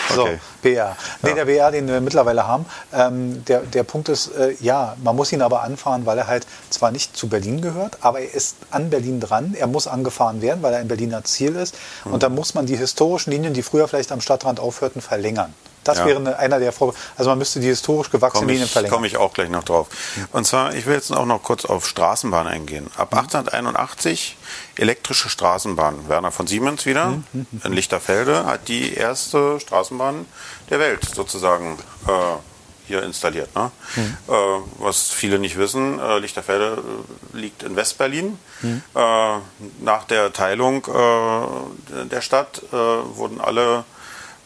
So, 0.10 0.24
okay. 0.24 0.40
BR. 0.62 0.96
Nee, 1.22 1.30
ja. 1.30 1.36
der 1.36 1.46
BR, 1.46 1.72
den 1.72 1.88
wir 1.88 2.02
mittlerweile 2.02 2.48
haben, 2.48 2.66
ähm, 2.94 3.44
der, 3.46 3.62
der 3.62 3.84
Punkt 3.84 4.10
ist, 4.10 4.28
äh, 4.36 4.56
ja, 4.60 4.96
man 5.04 5.16
muss 5.16 5.32
ihn 5.32 5.42
aber 5.42 5.64
anfahren, 5.64 6.06
weil 6.06 6.18
er 6.18 6.28
halt 6.28 6.46
zwar 6.70 6.92
nicht 6.92 7.16
zu 7.16 7.30
Berlin 7.30 7.62
gehört, 7.62 7.98
aber 8.02 8.20
er 8.20 8.34
ist 8.34 8.58
an 8.72 8.90
Berlin 8.90 9.20
dran. 9.20 9.56
Er 9.58 9.68
muss 9.68 9.88
angefahren 9.88 10.42
werden, 10.42 10.62
weil 10.64 10.74
er 10.74 10.80
ein 10.80 10.88
Berliner 10.88 11.24
Ziel 11.24 11.56
ist. 11.56 11.76
Mhm. 12.06 12.14
Und 12.14 12.24
dann 12.24 12.36
muss 12.36 12.54
man 12.54 12.66
die 12.66 12.78
historischen 12.78 13.32
Linien, 13.32 13.54
die 13.54 13.64
früher 13.64 13.88
vielleicht 13.88 14.12
am 14.12 14.22
Stadtrand 14.22 14.60
aufhörten, 14.60 15.02
verlängern. 15.02 15.54
Das 15.84 16.00
ja. 16.00 16.06
wäre 16.06 16.38
einer 16.38 16.60
der 16.60 16.72
Vorgaben. 16.72 16.98
Also 17.18 17.30
man 17.30 17.38
müsste 17.38 17.60
die 17.60 17.68
historisch 17.68 18.10
gewachsenen 18.10 18.50
Linien 18.50 18.68
verlängern. 18.68 18.94
Komme 18.94 19.08
ich 19.08 19.18
auch 19.18 19.34
gleich 19.34 19.50
noch 19.50 19.64
drauf. 19.64 19.88
Und 20.32 20.46
zwar, 20.46 20.74
ich 20.76 20.86
will 20.86 20.96
jetzt 20.96 21.12
auch 21.12 21.26
noch 21.26 21.44
kurz 21.44 21.66
auf 21.66 21.88
Straßenbahn 21.88 22.48
eingehen. 22.48 22.90
Ab 22.98 23.12
mhm. 23.12 23.20
1881 23.20 24.38
elektrische 24.76 25.30
Straßenbahn. 25.30 26.10
Werner 26.10 26.32
von 26.32 26.48
Siemens 26.48 26.86
wieder 26.86 27.08
mhm. 27.08 27.26
mhm. 27.34 27.62
in 27.64 27.74
Lichterfelde 27.74 28.46
hat 28.46 28.68
die 28.68 28.94
erste 28.94 29.60
Straßenbahn 29.60 30.26
der 30.70 30.80
Welt 30.80 31.06
sozusagen 31.14 31.78
äh, 32.08 32.12
hier 32.88 33.04
installiert. 33.04 33.56
Ne? 33.56 33.72
Mhm. 33.96 34.18
Äh, 34.28 34.34
was 34.80 35.12
viele 35.12 35.40
nicht 35.40 35.58
wissen, 35.58 36.00
äh, 36.00 36.20
Lichterfelde 36.20 36.84
äh, 37.34 37.38
liegt 37.38 37.64
in 37.64 37.76
Westberlin. 37.76 38.38
Mhm. 38.62 38.82
Äh, 38.96 39.38
nach 39.82 40.04
der 40.06 40.34
Teilung 40.34 40.86
äh, 40.86 42.06
der 42.06 42.22
Stadt 42.22 42.62
wurden 42.72 43.40
alle 43.42 43.86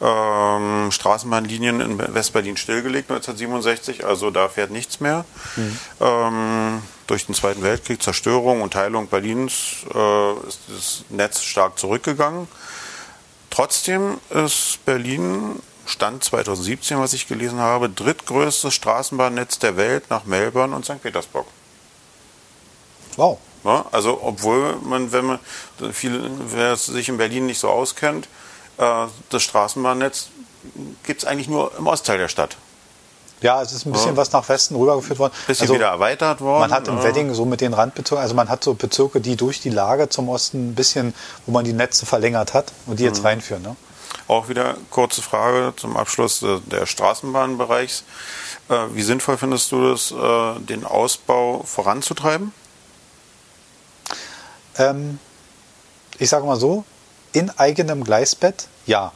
ähm, 0.02 0.92
Straßenbahnlinien 0.92 1.82
in 1.82 2.14
Westberlin 2.14 2.58
stillgelegt 2.58 3.10
1967, 3.10 4.06
also 4.06 4.30
da 4.30 4.48
fährt 4.50 4.72
nichts 4.72 5.00
mehr. 5.00 5.26
Mhm. 5.56 5.80
Ähm, 6.00 6.82
durch 7.08 7.26
den 7.26 7.36
Zweiten 7.36 7.64
Weltkrieg, 7.64 8.02
Zerstörung 8.02 8.62
und 8.62 8.74
Teilung 8.74 9.08
Berlins 9.08 9.86
äh, 9.94 10.34
ist 10.48 10.60
das 10.68 11.04
Netz 11.10 11.42
stark 11.42 11.80
zurückgegangen. 11.80 12.48
Trotzdem 13.50 14.18
ist 14.30 14.80
Berlin, 14.86 15.62
Stand 15.86 16.24
2017, 16.24 17.00
was 17.00 17.14
ich 17.14 17.28
gelesen 17.28 17.60
habe, 17.60 17.90
drittgrößtes 17.90 18.74
Straßenbahnnetz 18.74 19.58
der 19.60 19.78
Welt 19.78 20.10
nach 20.10 20.26
Melbourne 20.26 20.76
und 20.76 20.84
St. 20.84 21.02
Petersburg. 21.02 21.48
Wow. 23.16 23.40
Ja, 23.64 23.86
also 23.92 24.20
obwohl 24.22 24.76
man, 24.84 25.12
wenn 25.12 25.26
man 25.26 25.40
viele, 25.92 26.30
wer 26.52 26.76
sich 26.76 27.10
in 27.10 27.18
Berlin 27.18 27.48
nicht 27.48 27.60
so 27.60 27.70
auskennt, 27.70 28.28
das 28.78 29.44
Straßenbahnnetz 29.44 30.28
gibt 31.04 31.24
es 31.24 31.28
eigentlich 31.28 31.48
nur 31.48 31.72
im 31.78 31.88
Ostteil 31.88 32.18
der 32.18 32.28
Stadt. 32.28 32.58
Ja, 33.42 33.62
es 33.62 33.72
ist 33.72 33.86
ein 33.86 33.92
bisschen 33.92 34.12
ja. 34.12 34.18
was 34.18 34.32
nach 34.32 34.50
Westen 34.50 34.76
rübergeführt 34.76 35.20
worden. 35.20 35.34
Bisschen 35.46 35.64
also, 35.64 35.76
wieder 35.76 35.88
erweitert 35.88 36.42
worden. 36.42 36.62
Man 36.62 36.72
hat 36.72 36.88
im 36.88 36.98
ja. 36.98 37.04
Wedding 37.04 37.34
so 37.34 37.46
mit 37.46 37.62
den 37.62 37.74
Randbezirken, 37.74 38.22
also 38.22 38.34
man 38.34 38.50
hat 38.50 38.64
so 38.64 38.74
Bezirke, 38.74 39.22
die 39.22 39.36
durch 39.36 39.60
die 39.62 39.70
Lage 39.70 40.10
zum 40.10 40.28
Osten 40.30 40.70
ein 40.70 40.76
bisschen, 40.76 41.14
wo 41.46 41.52
man 41.52 41.64
die 41.64 41.74
Netze 41.74 42.06
verlängert 42.06 42.54
hat 42.54 42.72
und 42.88 43.00
die 43.00 43.04
jetzt 43.04 43.20
mhm. 43.20 43.28
reinführen. 43.28 43.62
Ne? 43.62 43.76
Auch 44.28 44.50
wieder 44.50 44.76
kurze 44.90 45.22
Frage 45.22 45.74
zum 45.76 45.96
Abschluss 45.98 46.44
der 46.66 46.86
Straßenbahnbereichs. 46.88 48.04
Äh, 48.70 48.74
wie 48.94 49.04
sinnvoll 49.04 49.38
findest 49.38 49.72
du 49.72 49.92
das, 49.92 50.12
äh, 50.12 50.60
den 50.62 50.84
Ausbau 50.84 51.62
voranzutreiben? 51.64 52.52
Ähm, 54.78 55.20
ich 56.18 56.30
sage 56.30 56.46
mal 56.46 56.60
so, 56.60 56.84
in 57.38 57.52
eigenem 57.52 58.04
Gleisbett, 58.04 58.68
ja. 58.86 59.12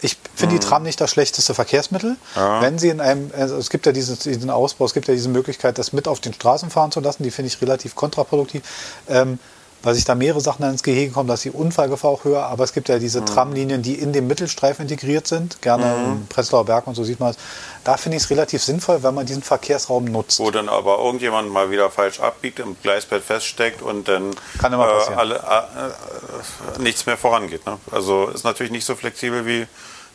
Ich 0.00 0.16
finde 0.34 0.54
mhm. 0.54 0.60
die 0.60 0.66
Tram 0.66 0.82
nicht 0.84 1.00
das 1.00 1.10
schlechteste 1.10 1.54
Verkehrsmittel. 1.54 2.16
Ja. 2.36 2.62
Wenn 2.62 2.78
sie 2.78 2.88
in 2.88 3.00
einem, 3.00 3.32
also 3.36 3.56
es 3.56 3.68
gibt 3.68 3.84
ja 3.84 3.92
diesen, 3.92 4.16
diesen 4.18 4.50
Ausbau, 4.50 4.84
es 4.84 4.94
gibt 4.94 5.08
ja 5.08 5.14
diese 5.14 5.28
Möglichkeit, 5.28 5.76
das 5.78 5.92
mit 5.92 6.06
auf 6.06 6.20
den 6.20 6.32
Straßen 6.32 6.70
fahren 6.70 6.92
zu 6.92 7.00
lassen, 7.00 7.24
die 7.24 7.32
finde 7.32 7.48
ich 7.48 7.60
relativ 7.60 7.96
kontraproduktiv. 7.96 8.62
Ähm, 9.08 9.40
weil 9.82 9.94
sich 9.94 10.04
da 10.04 10.14
mehrere 10.14 10.40
Sachen 10.40 10.64
ins 10.68 10.82
Gehege 10.82 11.12
kommen, 11.12 11.28
dass 11.28 11.42
die 11.42 11.50
Unfallgefahr 11.50 12.10
auch 12.10 12.24
höher, 12.24 12.44
aber 12.44 12.64
es 12.64 12.72
gibt 12.72 12.88
ja 12.88 12.98
diese 12.98 13.20
mhm. 13.20 13.26
Tramlinien, 13.26 13.82
die 13.82 13.94
in 13.94 14.12
dem 14.12 14.26
Mittelstreifen 14.26 14.82
integriert 14.82 15.26
sind, 15.26 15.62
gerne 15.62 15.84
mhm. 15.84 16.12
im 16.12 16.26
Prenzlauer 16.26 16.64
Berg 16.64 16.86
und 16.86 16.94
so 16.94 17.04
sieht 17.04 17.20
man 17.20 17.30
es. 17.30 17.36
Da 17.84 17.96
finde 17.96 18.16
ich 18.16 18.24
es 18.24 18.30
relativ 18.30 18.62
sinnvoll, 18.62 19.02
wenn 19.02 19.14
man 19.14 19.26
diesen 19.26 19.42
Verkehrsraum 19.42 20.04
nutzt. 20.04 20.40
Wo 20.40 20.50
dann 20.50 20.68
aber 20.68 20.98
irgendjemand 20.98 21.50
mal 21.50 21.70
wieder 21.70 21.90
falsch 21.90 22.20
abbiegt, 22.20 22.58
im 22.58 22.76
Gleisbett 22.82 23.22
feststeckt 23.22 23.82
und 23.82 24.08
dann 24.08 24.34
Kann 24.58 24.72
immer 24.72 24.88
äh, 24.88 25.14
alle, 25.14 25.36
äh, 25.36 26.82
nichts 26.82 27.06
mehr 27.06 27.16
vorangeht. 27.16 27.64
Ne? 27.66 27.78
Also 27.90 28.28
ist 28.28 28.44
natürlich 28.44 28.72
nicht 28.72 28.84
so 28.84 28.94
flexibel 28.94 29.46
wie 29.46 29.66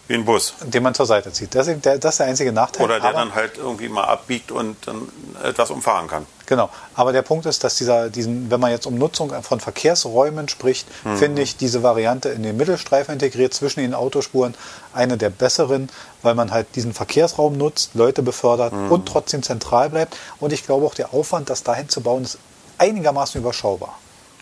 wie 0.08 0.16
ein 0.16 0.26
Bus. 0.26 0.54
Den 0.62 0.84
man 0.84 0.94
zur 0.94 1.06
Seite 1.06 1.32
zieht. 1.32 1.56
Das 1.56 1.68
ist 1.68 1.86
der, 1.86 1.98
das 1.98 2.16
ist 2.16 2.18
der 2.20 2.28
einzige 2.28 2.52
Nachteil. 2.52 2.84
Oder 2.84 3.00
der 3.00 3.14
dann 3.14 3.34
halt 3.34 3.58
irgendwie 3.58 3.88
mal 3.88 4.04
abbiegt 4.04 4.52
und 4.52 4.76
dann 4.86 5.08
etwas 5.42 5.72
umfahren 5.72 6.08
kann. 6.08 6.26
Genau. 6.46 6.70
Aber 6.94 7.14
der 7.14 7.22
Punkt 7.22 7.46
ist, 7.46 7.64
dass 7.64 7.78
dieser, 7.78 8.10
diesen, 8.10 8.52
wenn 8.52 8.60
man 8.60 8.72
jetzt 8.72 8.86
um 8.86 8.96
Nutzung 8.96 9.32
von 9.44 9.62
Verkehrsräumen 9.62 10.50
spricht, 10.50 10.88
mhm. 11.06 11.18
finde 11.18 11.42
ich 11.42 11.56
diese 11.56 11.84
Variante 11.84 12.30
in 12.30 12.44
den 12.44 12.58
Mittelstreifen 12.58 13.14
integriert 13.14 13.54
zwischen 13.54 13.80
den 13.80 13.94
Autospuren 13.94 14.56
eine 14.94 15.16
der 15.18 15.30
besseren, 15.30 15.90
weil 16.22 16.36
man 16.36 16.52
halt 16.52 16.76
diesen 16.76 16.94
Verkehrsraum 16.94 17.58
nutzt, 17.58 17.92
Leute 17.94 18.24
befördert 18.24 18.74
mhm. 18.74 18.92
und 18.92 19.06
trotzdem 19.08 19.42
zentral 19.42 19.90
bleibt. 19.90 20.18
Und 20.42 20.52
ich 20.52 20.66
glaube 20.66 20.86
auch 20.86 20.96
der 20.96 21.14
Aufwand, 21.14 21.50
das 21.50 21.64
dahin 21.64 21.88
zu 21.88 22.02
bauen, 22.02 22.24
ist 22.24 22.40
einigermaßen 22.78 23.40
überschaubar. 23.40 23.98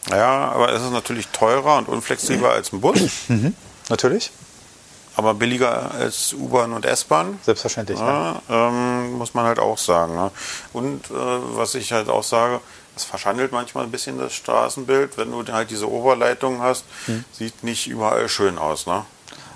Ja, 0.10 0.50
aber 0.50 0.74
es 0.74 0.82
ist 0.82 0.91
natürlich 0.91 1.28
teurer 1.28 1.78
und 1.78 1.88
unflexibler 1.88 2.50
als 2.54 2.74
ein 2.74 2.82
Bus. 2.82 3.00
Mhm. 3.28 3.56
Natürlich 3.89 4.32
aber 5.15 5.34
billiger 5.34 5.91
als 5.91 6.34
U-Bahn 6.34 6.74
und 6.74 6.86
S-Bahn. 6.86 7.39
Selbstverständlich. 7.43 8.00
Ja, 8.00 8.41
ja. 8.47 8.67
Ähm, 8.69 9.13
muss 9.13 9.34
man 9.34 9.45
halt 9.45 9.60
auch 9.60 9.78
sagen. 9.78 10.15
Ne? 10.15 10.32
Und 10.74 11.06
äh, 11.12 11.13
was 11.13 11.76
ich 11.76 11.91
halt 11.91 12.10
auch 12.10 12.24
sage, 12.24 12.62
Das 12.93 13.06
verschandelt 13.06 13.52
manchmal 13.52 13.86
ein 13.86 13.91
bisschen 13.91 14.17
das 14.19 14.34
Straßenbild, 14.34 15.17
wenn 15.17 15.32
du 15.32 15.45
halt 15.52 15.69
diese 15.69 15.89
Oberleitung 15.89 16.62
hast. 16.62 16.84
Hm. 17.06 17.24
Sieht 17.32 17.63
nicht 17.63 17.88
überall 17.88 18.28
schön 18.28 18.58
aus, 18.58 18.86
ne? 18.86 19.06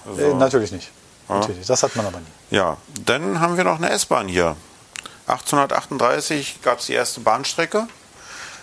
Also, 0.07 0.21
äh, 0.21 0.33
natürlich 0.33 0.71
nicht. 0.71 0.89
Ja. 1.27 1.39
Natürlich. 1.39 1.67
Das 1.67 1.83
hat 1.83 1.95
man 1.95 2.05
aber 2.05 2.19
nie. 2.19 2.25
Ja, 2.55 2.77
dann 3.03 3.39
haben 3.39 3.57
wir 3.57 3.63
noch 3.63 3.77
eine 3.77 3.89
S-Bahn 3.89 4.27
hier. 4.27 4.55
1838 5.27 6.61
gab 6.61 6.79
es 6.79 6.85
die 6.85 6.93
erste 6.93 7.19
Bahnstrecke. 7.19 7.87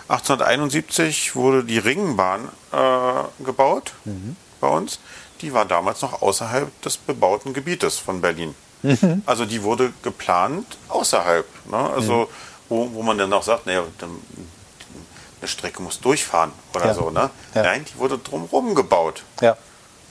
1871 0.09 1.35
wurde 1.35 1.64
die 1.64 1.78
Ringbahn 1.78 2.48
äh, 2.72 3.44
gebaut 3.44 3.92
mhm. 4.05 4.37
bei 4.61 4.68
uns. 4.68 5.00
Die 5.42 5.52
war 5.52 5.64
damals 5.64 6.00
noch 6.02 6.22
außerhalb 6.22 6.83
des 6.83 6.96
bebauten 6.96 7.52
Gebietes 7.52 7.98
von 7.98 8.20
Berlin. 8.20 8.55
Mhm. 8.83 9.22
Also 9.26 9.44
die 9.44 9.62
wurde 9.62 9.92
geplant 10.02 10.66
außerhalb. 10.88 11.46
Ne? 11.66 11.76
Also 11.76 12.12
mhm. 12.12 12.26
wo, 12.68 12.90
wo 12.94 13.02
man 13.02 13.18
dann 13.18 13.31
noch 13.31 13.42
sagt, 13.42 13.66
naja, 13.66 13.85
eine 14.00 15.48
Strecke 15.48 15.83
muss 15.83 16.00
durchfahren 16.00 16.52
oder 16.74 16.87
ja. 16.87 16.94
so. 16.94 17.11
Ne? 17.11 17.31
Ja. 17.55 17.62
Nein, 17.62 17.85
die 17.85 17.98
wurde 17.98 18.18
drumherum 18.18 18.74
gebaut. 18.74 19.22
Ja. 19.40 19.57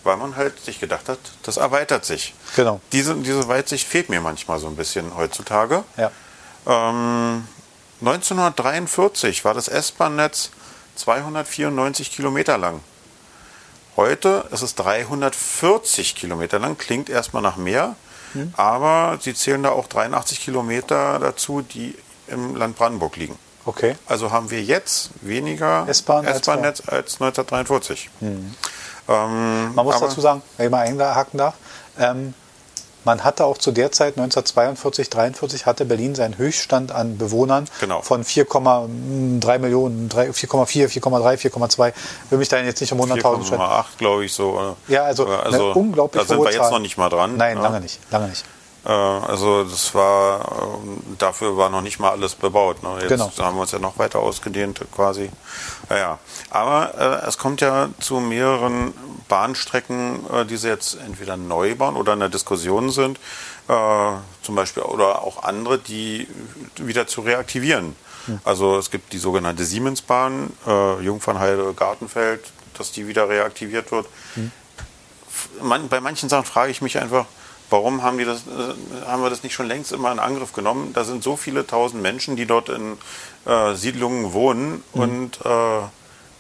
Weil 0.04 0.18
man 0.18 0.36
halt 0.36 0.60
sich 0.60 0.80
gedacht 0.80 1.10
hat, 1.10 1.20
das 1.44 1.58
erweitert 1.58 2.06
sich. 2.06 2.34
Genau. 2.56 2.82
Diese, 2.92 3.16
diese 3.16 3.48
Weitsicht 3.48 3.88
fehlt 3.88 4.10
mir 4.10 4.20
manchmal 4.20 4.60
so 4.60 4.68
ein 4.68 4.76
bisschen 4.76 5.16
heutzutage. 5.16 5.84
Ja. 5.96 6.12
Ähm, 6.66 7.48
1943 8.02 9.46
war 9.46 9.54
das 9.54 9.68
S-Bahn-Netz 9.68 10.50
294 10.96 12.12
Kilometer 12.12 12.58
lang. 12.58 12.82
Heute 14.02 14.46
ist 14.50 14.64
es 14.64 14.74
340 14.74 16.16
Kilometer 16.16 16.58
lang, 16.58 16.76
klingt 16.76 17.08
erstmal 17.08 17.44
nach 17.44 17.56
mehr, 17.56 17.96
hm. 18.34 18.52
aber 18.58 19.20
sie 19.22 19.36
zählen 19.36 19.62
da 19.62 19.70
auch 19.70 19.86
83 19.86 20.42
Kilometer 20.42 21.20
dazu, 21.20 21.62
die 21.62 21.96
im 22.26 22.56
Land 22.56 22.78
Brandenburg 22.78 23.16
liegen. 23.18 23.38
Okay. 23.64 23.96
Also 24.08 24.32
haben 24.32 24.50
wir 24.50 24.64
jetzt 24.64 25.12
weniger 25.22 25.86
S-Bahn-Netz 25.88 26.50
als, 26.50 26.88
als 26.90 27.22
1943. 27.22 28.10
Hm. 28.22 28.56
Ähm, 29.08 29.76
Man 29.76 29.86
muss 29.86 30.00
dazu 30.00 30.20
sagen, 30.20 30.42
wenn 30.58 30.66
ich 30.66 30.72
mal 30.72 30.80
einhaken 30.80 31.38
darf, 31.38 31.54
ähm, 32.00 32.34
man 33.04 33.24
hatte 33.24 33.46
auch 33.46 33.58
zu 33.58 33.72
der 33.72 33.92
Zeit, 33.92 34.18
1942, 34.18 35.10
43, 35.10 35.66
hatte 35.66 35.86
Berlin 35.86 36.16
seinen 36.16 36.38
Höchststand 36.38 36.92
an 36.92 37.18
Bewohnern 37.18 37.68
genau. 37.80 38.02
von 38.02 38.24
4,3 38.24 39.60
Millionen, 39.60 40.10
4,4, 40.10 40.88
4,3, 40.88 41.52
4,2. 41.52 41.94
Will 42.30 42.38
mich 42.38 42.50
da 42.50 42.60
jetzt 42.60 42.82
nicht 42.82 42.94
um 42.94 43.02
100.000 43.02 43.46
schreiben. 43.46 43.64
4,8 43.64 43.86
glaube 43.98 44.26
ich 44.26 44.34
so. 44.34 44.76
Ja, 44.88 45.04
also, 45.04 45.26
also 45.26 45.72
eine 45.72 45.74
unglaublich 45.74 46.22
Da 46.22 46.28
sind 46.28 46.44
wir 46.44 46.52
jetzt 46.52 46.72
noch 46.72 46.80
nicht 46.80 46.98
mal 46.98 47.10
dran. 47.10 47.38
Nein, 47.38 47.58
ja. 47.58 47.64
lange 47.64 47.82
nicht, 47.82 48.00
lange 48.12 48.28
nicht. 48.28 48.46
Äh, 48.86 48.90
also 48.90 49.64
das 49.64 49.94
war, 49.94 50.80
ähm, 50.84 51.02
dafür 51.18 51.58
war 51.58 51.70
noch 51.70 51.82
nicht 51.82 52.00
mal 52.00 52.12
alles 52.12 52.36
bebaut. 52.36 52.82
Ne? 52.84 52.98
Jetzt 53.02 53.10
genau. 53.10 53.32
haben 53.40 53.56
wir 53.56 53.62
uns 53.62 53.72
ja 53.72 53.80
noch 53.80 53.98
weiter 53.98 54.20
ausgedehnt 54.20 54.82
quasi. 54.94 55.30
Naja, 55.90 56.20
aber 56.50 57.22
äh, 57.24 57.28
es 57.28 57.38
kommt 57.38 57.62
ja 57.62 57.90
zu 58.00 58.20
mehreren 58.20 58.94
Bahnstrecken, 59.28 60.26
äh, 60.32 60.46
die 60.46 60.58
sie 60.58 60.68
jetzt 60.68 60.98
entweder 61.06 61.38
neu 61.38 61.76
bauen 61.76 61.96
oder 61.96 62.14
in 62.14 62.20
der 62.20 62.30
Diskussion 62.30 62.92
sind, 62.92 63.20
äh, 63.68 64.12
zum 64.42 64.56
Beispiel 64.56 64.84
oder 64.84 65.22
auch 65.22 65.44
andere, 65.44 65.78
die 65.78 66.28
wieder 66.78 67.08
zu 67.08 67.22
reaktivieren. 67.22 67.96
Hm. 68.26 68.40
Also 68.44 68.78
es 68.78 68.92
gibt 68.92 69.14
die 69.14 69.18
sogenannte 69.18 69.64
Siemensbahn, 69.64 70.52
äh, 70.68 71.02
Jungfernheide, 71.02 71.74
Gartenfeld, 71.76 72.52
dass 72.78 72.92
die 72.92 73.08
wieder 73.08 73.30
reaktiviert 73.30 73.92
wird. 73.92 74.08
Hm. 74.36 74.52
Man, 75.62 75.88
bei 75.88 76.02
manchen 76.02 76.30
Sachen 76.30 76.46
frage 76.46 76.72
ich 76.72 76.82
mich 76.82 76.98
einfach, 77.00 77.26
Warum 77.72 78.04
haben, 78.04 78.18
die 78.18 78.26
das, 78.26 78.42
äh, 78.42 79.06
haben 79.08 79.24
wir 79.24 79.30
das 79.30 79.44
nicht 79.44 79.54
schon 79.54 79.66
längst 79.66 79.94
immer 79.94 80.12
in 80.12 80.20
Angriff 80.20 80.52
genommen? 80.52 80.92
Da 80.94 81.06
sind 81.06 81.24
so 81.24 81.38
viele 81.38 81.66
tausend 81.66 82.04
Menschen, 82.04 82.36
die 82.36 82.46
dort 82.46 82.68
in 82.68 82.98
äh, 83.46 83.74
Siedlungen 83.76 84.34
wohnen 84.34 84.84
mhm. 84.94 85.02
und 85.02 85.40
äh, 85.46 85.80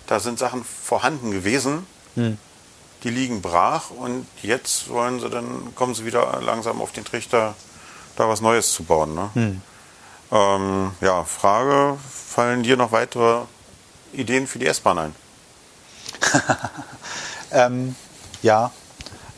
da 0.07 0.19
sind 0.19 0.37
Sachen 0.37 0.65
vorhanden 0.65 1.31
gewesen, 1.31 1.87
mhm. 2.15 2.37
die 3.03 3.09
liegen 3.09 3.41
brach 3.41 3.91
und 3.91 4.27
jetzt 4.41 4.89
wollen 4.89 5.21
sie 5.21 5.29
dann, 5.29 5.73
kommen 5.73 5.95
sie 5.95 6.05
wieder 6.05 6.41
langsam 6.41 6.81
auf 6.81 6.91
den 6.91 7.05
Trichter, 7.05 7.55
da 8.17 8.27
was 8.27 8.41
Neues 8.41 8.73
zu 8.73 8.83
bauen. 8.83 9.15
Ne? 9.15 9.29
Mhm. 9.33 9.61
Ähm, 10.33 10.91
ja, 10.99 11.23
Frage, 11.23 11.97
fallen 12.09 12.63
dir 12.63 12.75
noch 12.75 12.91
weitere 12.91 13.43
Ideen 14.11 14.47
für 14.47 14.59
die 14.59 14.67
S-Bahn 14.67 14.97
ein? 14.97 15.15
ähm, 17.51 17.95
ja, 18.41 18.71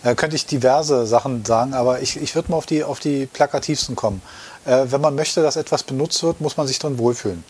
äh, 0.03 0.15
könnte 0.15 0.35
ich 0.35 0.45
diverse 0.45 1.05
Sachen 1.07 1.45
sagen, 1.45 1.73
aber 1.73 2.01
ich, 2.01 2.21
ich 2.21 2.35
würde 2.35 2.51
mal 2.51 2.57
auf 2.57 2.65
die, 2.65 2.83
auf 2.83 2.99
die 2.99 3.25
plakativsten 3.25 3.95
kommen. 3.95 4.21
Äh, 4.65 4.85
wenn 4.89 5.01
man 5.01 5.15
möchte, 5.15 5.41
dass 5.41 5.55
etwas 5.55 5.83
benutzt 5.83 6.21
wird, 6.23 6.41
muss 6.41 6.57
man 6.57 6.67
sich 6.67 6.79
drin 6.79 6.97
wohlfühlen. 6.97 7.43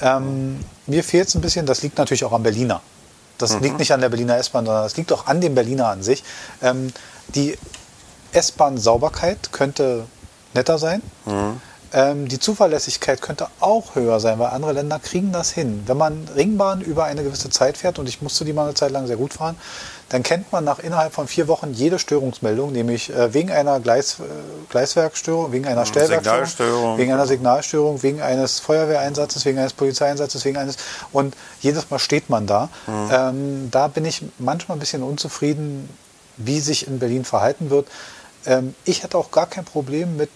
Ähm, 0.00 0.60
mir 0.86 1.04
fehlt 1.04 1.28
es 1.28 1.34
ein 1.34 1.40
bisschen, 1.40 1.66
das 1.66 1.82
liegt 1.82 1.98
natürlich 1.98 2.24
auch 2.24 2.32
am 2.32 2.42
Berliner. 2.42 2.80
Das 3.38 3.54
mhm. 3.54 3.62
liegt 3.62 3.78
nicht 3.78 3.92
an 3.92 4.00
der 4.00 4.08
Berliner 4.08 4.36
S-Bahn, 4.36 4.66
sondern 4.66 4.84
das 4.84 4.96
liegt 4.96 5.12
auch 5.12 5.26
an 5.26 5.40
dem 5.40 5.54
Berliner 5.54 5.88
an 5.88 6.02
sich. 6.02 6.24
Ähm, 6.62 6.92
die 7.28 7.56
S-Bahn-Sauberkeit 8.32 9.52
könnte 9.52 10.06
netter 10.54 10.78
sein. 10.78 11.02
Mhm. 11.26 11.60
Ähm, 11.94 12.26
die 12.26 12.40
Zuverlässigkeit 12.40 13.22
könnte 13.22 13.46
auch 13.60 13.94
höher 13.94 14.18
sein, 14.18 14.40
weil 14.40 14.48
andere 14.48 14.72
Länder 14.72 14.98
kriegen 14.98 15.30
das 15.30 15.52
hin. 15.52 15.84
Wenn 15.86 15.96
man 15.96 16.26
Ringbahn 16.34 16.80
über 16.80 17.04
eine 17.04 17.22
gewisse 17.22 17.50
Zeit 17.50 17.78
fährt, 17.78 18.00
und 18.00 18.08
ich 18.08 18.20
musste 18.20 18.44
die 18.44 18.52
mal 18.52 18.64
eine 18.64 18.74
Zeit 18.74 18.90
lang 18.90 19.06
sehr 19.06 19.16
gut 19.16 19.34
fahren, 19.34 19.56
dann 20.08 20.24
kennt 20.24 20.52
man 20.52 20.64
nach 20.64 20.80
innerhalb 20.80 21.14
von 21.14 21.28
vier 21.28 21.46
Wochen 21.46 21.72
jede 21.72 22.00
Störungsmeldung, 22.00 22.72
nämlich 22.72 23.10
äh, 23.10 23.32
wegen 23.32 23.52
einer 23.52 23.78
Gleis, 23.78 24.18
äh, 24.18 24.24
Gleiswerkstörung, 24.70 25.52
wegen 25.52 25.66
einer 25.66 25.86
Stellwerkstörung, 25.86 26.98
wegen 26.98 27.12
einer 27.12 27.26
Signalstörung, 27.28 28.02
wegen 28.02 28.20
eines 28.20 28.58
Feuerwehreinsatzes, 28.58 29.44
wegen 29.44 29.58
eines 29.58 29.72
Polizeieinsatzes, 29.72 30.44
wegen 30.44 30.56
eines 30.56 30.76
und 31.12 31.36
jedes 31.60 31.90
Mal 31.90 32.00
steht 32.00 32.28
man 32.28 32.48
da. 32.48 32.70
Mhm. 32.88 33.10
Ähm, 33.12 33.68
da 33.70 33.86
bin 33.86 34.04
ich 34.04 34.22
manchmal 34.38 34.76
ein 34.76 34.80
bisschen 34.80 35.04
unzufrieden, 35.04 35.88
wie 36.36 36.58
sich 36.58 36.88
in 36.88 36.98
Berlin 36.98 37.24
verhalten 37.24 37.70
wird. 37.70 37.86
Ähm, 38.46 38.74
ich 38.84 39.04
hätte 39.04 39.16
auch 39.16 39.30
gar 39.30 39.46
kein 39.46 39.64
Problem 39.64 40.16
mit, 40.16 40.30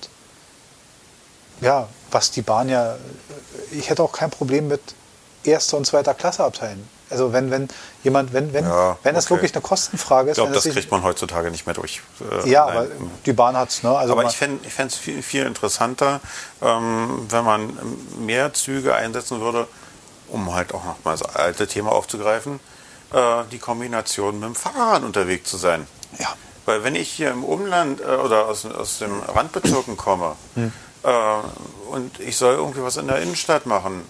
ja, 1.61 1.89
was 2.11 2.31
die 2.31 2.43
Bahn 2.43 2.69
ja, 2.69 2.97
ich 3.71 3.91
hätte 3.91 4.03
auch 4.03 4.13
kein 4.13 4.31
Problem 4.31 4.69
mit 4.69 4.81
erster 5.45 5.77
und 5.77 5.87
zweiter 5.87 6.15
Klasse 6.15 6.45
abteilen. 6.45 6.89
Also 7.11 7.33
wenn, 7.33 7.51
wenn 7.51 7.69
jemand, 8.05 8.33
wenn, 8.33 8.53
wenn, 8.53 8.65
ja, 8.65 8.99
wenn 9.03 9.17
es 9.17 9.27
okay. 9.27 9.35
wirklich 9.35 9.55
eine 9.55 9.63
Kostenfrage 9.63 10.31
ist. 10.31 10.39
Ich 10.39 10.43
glaube, 10.45 10.55
das 10.55 10.65
kriegt 10.65 10.91
man 10.91 11.03
heutzutage 11.03 11.51
nicht 11.51 11.67
mehr 11.67 11.75
durch. 11.75 12.03
Äh, 12.45 12.51
ja, 12.51 12.67
aber 12.67 12.87
die 13.25 13.33
Bahn 13.33 13.57
hat 13.57 13.71
es. 13.71 13.83
Ne? 13.83 13.97
Also 13.97 14.13
aber 14.13 14.25
ich 14.25 14.37
fände 14.37 14.61
es 14.77 14.95
viel, 14.95 15.23
viel 15.23 15.47
interessanter, 15.47 16.21
ähm, 16.61 17.27
wenn 17.31 17.45
man 17.45 17.79
mehr 18.19 18.53
Züge 18.53 18.95
einsetzen 18.95 19.41
würde, 19.41 19.67
um 20.29 20.55
halt 20.55 20.75
auch 20.75 20.85
noch 20.85 21.03
mal 21.05 21.13
das 21.13 21.23
alte 21.23 21.67
Thema 21.67 21.93
aufzugreifen, 21.93 22.61
äh, 23.13 23.45
die 23.51 23.59
Kombination 23.59 24.39
mit 24.39 24.49
dem 24.49 24.55
Fahrrad 24.55 25.03
unterwegs 25.03 25.49
zu 25.49 25.57
sein. 25.57 25.87
Ja. 26.19 26.35
Weil 26.67 26.85
wenn 26.85 26.95
ich 26.95 27.09
hier 27.09 27.31
im 27.31 27.45
Umland 27.45 28.03
äh, 28.03 28.05
oder 28.05 28.47
aus, 28.47 28.67
aus 28.67 28.99
den 28.99 29.19
Randbezirken 29.21 29.97
komme 29.97 30.37
hm. 30.55 30.73
Äh, 31.09 31.93
und 31.93 32.21
ich 32.21 32.37
soll 32.37 32.55
irgendwie 32.55 32.83
was 32.83 32.97
in 32.97 33.09
der 33.09 33.21
Innenstadt 33.21 33.67
machen, 33.67 34.03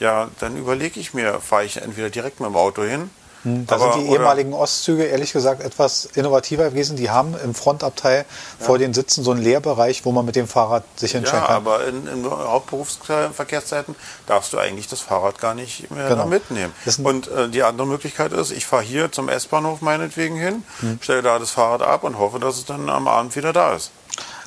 ja, 0.00 0.28
dann 0.40 0.56
überlege 0.56 1.00
ich 1.00 1.14
mir, 1.14 1.40
fahre 1.40 1.64
ich 1.64 1.76
entweder 1.78 2.10
direkt 2.10 2.40
mit 2.40 2.48
dem 2.48 2.56
Auto 2.56 2.82
hin. 2.82 3.10
Hm, 3.44 3.66
da 3.66 3.76
aber, 3.76 3.92
sind 3.92 4.04
die 4.04 4.12
ehemaligen 4.12 4.52
Ostzüge 4.52 5.04
ehrlich 5.04 5.32
gesagt 5.32 5.62
etwas 5.62 6.06
innovativer 6.14 6.70
gewesen. 6.70 6.96
Die 6.96 7.10
haben 7.10 7.36
im 7.42 7.54
Frontabteil 7.54 8.24
ja. 8.58 8.66
vor 8.66 8.78
den 8.78 8.92
Sitzen 8.94 9.22
so 9.22 9.30
einen 9.30 9.40
Leerbereich, 9.40 10.04
wo 10.04 10.12
man 10.12 10.24
mit 10.24 10.34
dem 10.34 10.48
Fahrrad 10.48 10.82
sich 10.96 11.14
entscheiden 11.14 11.42
ja, 11.42 11.46
kann. 11.46 11.56
aber 11.56 11.86
in, 11.86 12.06
in 12.06 12.28
Hauptberufsverkehrszeiten 12.28 13.94
darfst 14.26 14.52
du 14.52 14.58
eigentlich 14.58 14.88
das 14.88 15.00
Fahrrad 15.00 15.38
gar 15.38 15.54
nicht 15.54 15.90
mehr 15.90 16.08
genau. 16.08 16.26
mitnehmen. 16.26 16.72
Und 17.04 17.28
äh, 17.28 17.48
die 17.48 17.62
andere 17.62 17.86
Möglichkeit 17.86 18.32
ist, 18.32 18.50
ich 18.50 18.66
fahre 18.66 18.82
hier 18.82 19.12
zum 19.12 19.28
S-Bahnhof 19.28 19.82
meinetwegen 19.82 20.36
hin, 20.36 20.64
hm. 20.80 20.98
stelle 21.00 21.22
da 21.22 21.38
das 21.38 21.50
Fahrrad 21.50 21.82
ab 21.82 22.02
und 22.02 22.18
hoffe, 22.18 22.40
dass 22.40 22.56
es 22.56 22.64
dann 22.64 22.90
am 22.90 23.06
Abend 23.06 23.36
wieder 23.36 23.52
da 23.52 23.74
ist. 23.74 23.92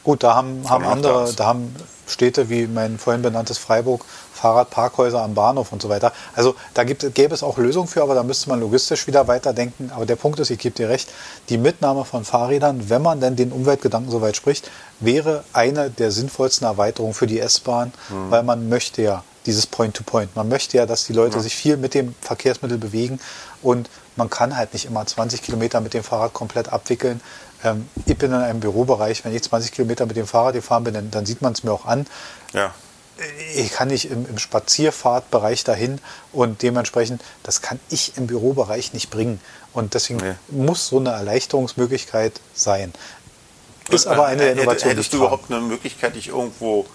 Gut, 0.04 0.24
da 0.24 0.36
haben, 0.36 0.68
haben 0.70 0.86
andere, 0.86 1.32
da 1.34 1.46
haben 1.46 1.76
Städte 2.08 2.50
wie 2.50 2.68
mein 2.68 2.98
vorhin 2.98 3.22
benanntes 3.22 3.58
Freiburg 3.58 4.06
Fahrradparkhäuser 4.34 5.22
am 5.22 5.34
Bahnhof 5.34 5.72
und 5.72 5.82
so 5.82 5.90
weiter. 5.90 6.12
Also 6.36 6.56
da 6.74 6.84
gibt, 6.84 7.14
gäbe 7.14 7.34
es 7.34 7.44
auch 7.44 7.58
Lösungen 7.58 7.88
für, 7.88 8.02
aber 8.02 8.16
da 8.16 8.24
müsste 8.24 8.50
man 8.50 8.60
logistisch 8.60 9.08
wieder 9.08 9.28
weiterdenken. 9.28 9.92
Aber 9.94 10.06
der 10.06 10.16
Punkt 10.16 10.40
ist, 10.40 10.50
ich 10.50 10.60
gebe 10.60 10.76
dir 10.76 10.90
recht, 10.90 11.10
die 11.50 11.58
Mitnahme 11.58 12.06
von 12.06 12.26
Fahrrädern, 12.26 12.90
wenn 12.90 13.02
man 13.02 13.22
denn 13.22 13.36
den 13.36 13.52
Umweltgedanken 13.52 14.12
so 14.12 14.22
weit 14.22 14.36
spricht, 14.36 14.70
wäre 15.00 15.44
eine 15.54 15.90
der 15.90 16.12
sinnvollsten 16.12 16.66
Erweiterungen 16.66 17.14
für 17.14 17.28
die 17.28 17.40
S-Bahn, 17.40 17.94
mhm. 18.10 18.32
weil 18.32 18.44
man 18.44 18.68
möchte 18.68 19.04
ja 19.04 19.24
dieses 19.46 19.66
Point-to-Point. 19.68 20.32
-Point. 20.32 20.36
Man 20.36 20.50
möchte 20.50 20.78
ja, 20.78 20.86
dass 20.86 21.06
die 21.06 21.14
Leute 21.14 21.38
ja. 21.38 21.42
sich 21.42 21.56
viel 21.56 21.78
mit 21.78 21.94
dem 21.94 22.16
Verkehrsmittel 22.22 22.78
bewegen 22.78 23.20
und 23.62 23.90
man 24.16 24.30
kann 24.30 24.56
halt 24.56 24.74
nicht 24.74 24.86
immer 24.86 25.06
20 25.06 25.42
Kilometer 25.42 25.82
mit 25.82 25.94
dem 25.94 26.04
Fahrrad 26.04 26.34
komplett 26.34 26.72
abwickeln. 26.72 27.22
Ähm, 27.64 27.88
ich 28.06 28.18
bin 28.18 28.32
in 28.32 28.38
einem 28.38 28.60
Bürobereich, 28.60 29.24
wenn 29.26 29.36
ich 29.36 29.44
20 29.44 29.72
Kilometer 29.72 30.06
mit 30.06 30.18
dem 30.18 30.28
Fahrrad 30.28 30.54
gefahren 30.54 30.84
bin, 30.84 30.94
dann, 30.94 31.12
dann 31.12 31.26
sieht 31.26 31.42
man 31.42 31.54
es 31.54 31.64
mir 31.64 31.72
auch 31.72 31.86
an. 31.86 32.08
Ja 32.54 32.74
ich 33.56 33.72
kann 33.72 33.90
nicht 33.90 34.10
im, 34.10 34.26
im, 34.28 34.38
Spazierfahrtbereich 34.38 35.64
dahin 35.64 36.00
und 36.32 36.62
dementsprechend, 36.62 37.22
das 37.44 37.62
kann 37.62 37.80
ich 37.90 38.18
im 38.18 38.28
Bürobereich 38.28 38.94
nicht 38.94 39.10
bringen. 39.10 39.40
Und 39.74 39.94
deswegen 39.94 40.20
nee. 40.20 40.34
muss 40.50 40.88
so 40.88 41.00
eine 41.00 41.12
Erleichterungsmöglichkeit 41.12 42.40
sein. 42.54 42.94
Ist 43.90 44.08
aber 44.08 44.26
eine 44.26 44.46
Innovation. 44.52 44.90
Hättest 44.90 45.14
du 45.14 45.18
überhaupt 45.18 45.52
eine 45.52 45.62
Möglichkeit, 45.62 46.16
dich 46.16 46.30
irgendwo 46.30 46.86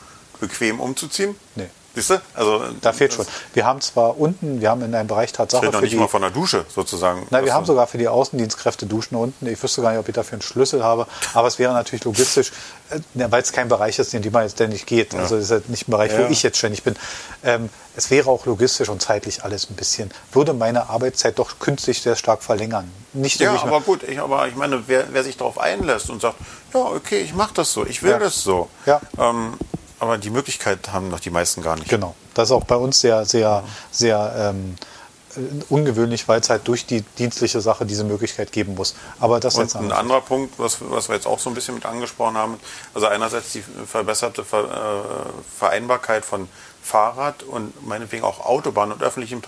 bequem 0.41 0.81
umzuziehen? 0.81 1.35
Nee. 1.55 1.69
Siehst 1.97 2.11
du? 2.11 2.21
Also, 2.35 2.63
da 2.83 2.93
fehlt 2.93 3.15
schon. 3.15 3.25
Wir 3.55 3.65
haben 3.65 3.81
zwar 3.81 4.21
unten, 4.21 4.61
wir 4.61 4.69
haben 4.69 4.83
in 4.83 4.95
einem 4.95 5.09
Bereich 5.09 5.33
Tatsache. 5.33 5.65
Das 5.65 5.73
noch 5.73 5.81
nicht 5.81 5.95
die, 5.95 5.97
mal 5.97 6.09
von 6.09 6.21
der 6.21 6.31
Dusche 6.31 6.67
sozusagen. 6.69 7.27
Nein, 7.31 7.47
wir 7.47 7.55
haben 7.55 7.65
sogar 7.65 7.87
für 7.87 7.97
die 7.97 8.07
Außendienstkräfte 8.07 8.85
Duschen 8.85 9.17
unten. 9.17 9.47
Ich 9.47 9.63
wüsste 9.63 9.81
gar 9.81 9.93
nicht, 9.93 10.01
ob 10.01 10.07
ich 10.07 10.15
dafür 10.15 10.35
einen 10.35 10.43
Schlüssel 10.43 10.85
habe. 10.85 11.07
Aber 11.33 11.49
es 11.49 11.59
wäre 11.59 11.73
natürlich 11.73 12.05
logistisch, 12.05 12.53
äh, 12.91 12.99
weil 13.31 13.41
es 13.41 13.51
kein 13.51 13.71
Bereich 13.71 13.99
ist, 13.99 14.13
in 14.13 14.21
dem 14.21 14.31
man 14.31 14.43
jetzt 14.43 14.53
ständig 14.53 14.85
geht. 14.85 15.15
Ja. 15.15 15.21
Also 15.21 15.37
es 15.37 15.45
ist 15.45 15.51
halt 15.51 15.71
nicht 15.71 15.89
ein 15.89 15.91
Bereich, 15.91 16.13
ja. 16.13 16.19
wo 16.19 16.31
ich 16.31 16.43
jetzt 16.43 16.59
ständig 16.59 16.83
bin. 16.83 16.97
Ähm, 17.43 17.71
es 17.97 18.11
wäre 18.11 18.29
auch 18.29 18.45
logistisch 18.45 18.91
und 18.91 19.01
zeitlich 19.01 19.43
alles 19.43 19.71
ein 19.71 19.75
bisschen, 19.75 20.11
würde 20.33 20.53
meine 20.53 20.91
Arbeitszeit 20.91 21.39
doch 21.39 21.59
künstlich 21.59 22.03
sehr 22.03 22.15
stark 22.15 22.43
verlängern. 22.43 22.91
Nicht 23.15 23.41
ja, 23.41 23.59
aber 23.59 23.81
gut, 23.81 24.03
ich, 24.03 24.21
aber 24.21 24.47
ich 24.49 24.55
meine, 24.55 24.87
wer, 24.87 25.07
wer 25.13 25.25
sich 25.25 25.39
darauf 25.39 25.59
einlässt 25.59 26.11
und 26.11 26.21
sagt, 26.21 26.37
ja, 26.75 26.81
okay, 26.81 27.21
ich 27.21 27.33
mache 27.33 27.55
das 27.55 27.73
so, 27.73 27.87
ich 27.87 28.03
will 28.03 28.11
ja. 28.11 28.19
das 28.19 28.43
so. 28.43 28.69
Ja. 28.85 29.01
Ähm, 29.19 29.55
aber 29.99 30.19
die 30.19 30.31
Möglichkeit 30.31 30.93
haben 30.93 31.09
noch 31.09 31.21
die 31.21 31.31
meisten 31.31 31.63
gar 31.63 31.77
nicht. 31.77 31.89
Genau. 31.89 32.15
Das 32.35 32.49
ist 32.49 32.53
auch 32.53 32.65
bei 32.65 32.77
uns 32.77 33.01
sehr, 33.01 33.25
sehr, 33.25 33.65
sehr 33.91 34.35
ähm, 34.55 34.77
ungewöhnlich, 35.69 36.29
weil 36.29 36.41
es 36.41 36.51
halt 36.51 36.67
durch 36.69 36.87
die 36.87 37.03
dienstliche 37.19 37.61
Sache 37.61 37.87
diese 37.87 38.05
Möglichkeit 38.05 38.53
geben 38.53 38.75
muss. 38.75 38.95
Aber 39.21 39.41
das 39.41 39.55
ist 39.55 39.61
jetzt 39.61 39.77
ein 39.77 39.93
anderer 39.93 40.21
Punkt, 40.21 40.59
was, 40.59 40.79
was 40.81 41.09
wir 41.09 41.15
jetzt 41.15 41.27
auch 41.27 41.39
so 41.39 41.51
ein 41.51 41.55
bisschen 41.55 41.75
mit 41.75 41.87
angesprochen 41.87 42.37
haben. 42.37 42.59
Also 42.95 43.07
einerseits 43.07 43.53
die 43.53 43.63
verbesserte 43.63 44.45
Ver, 44.45 44.65
äh, 44.65 45.59
Vereinbarkeit 45.59 46.25
von 46.25 46.49
Fahrrad 46.83 47.43
und 47.43 47.87
meinetwegen 47.87 48.25
auch 48.25 48.45
Autobahn 48.45 48.93
und 48.93 49.03
öffentlichem 49.03 49.43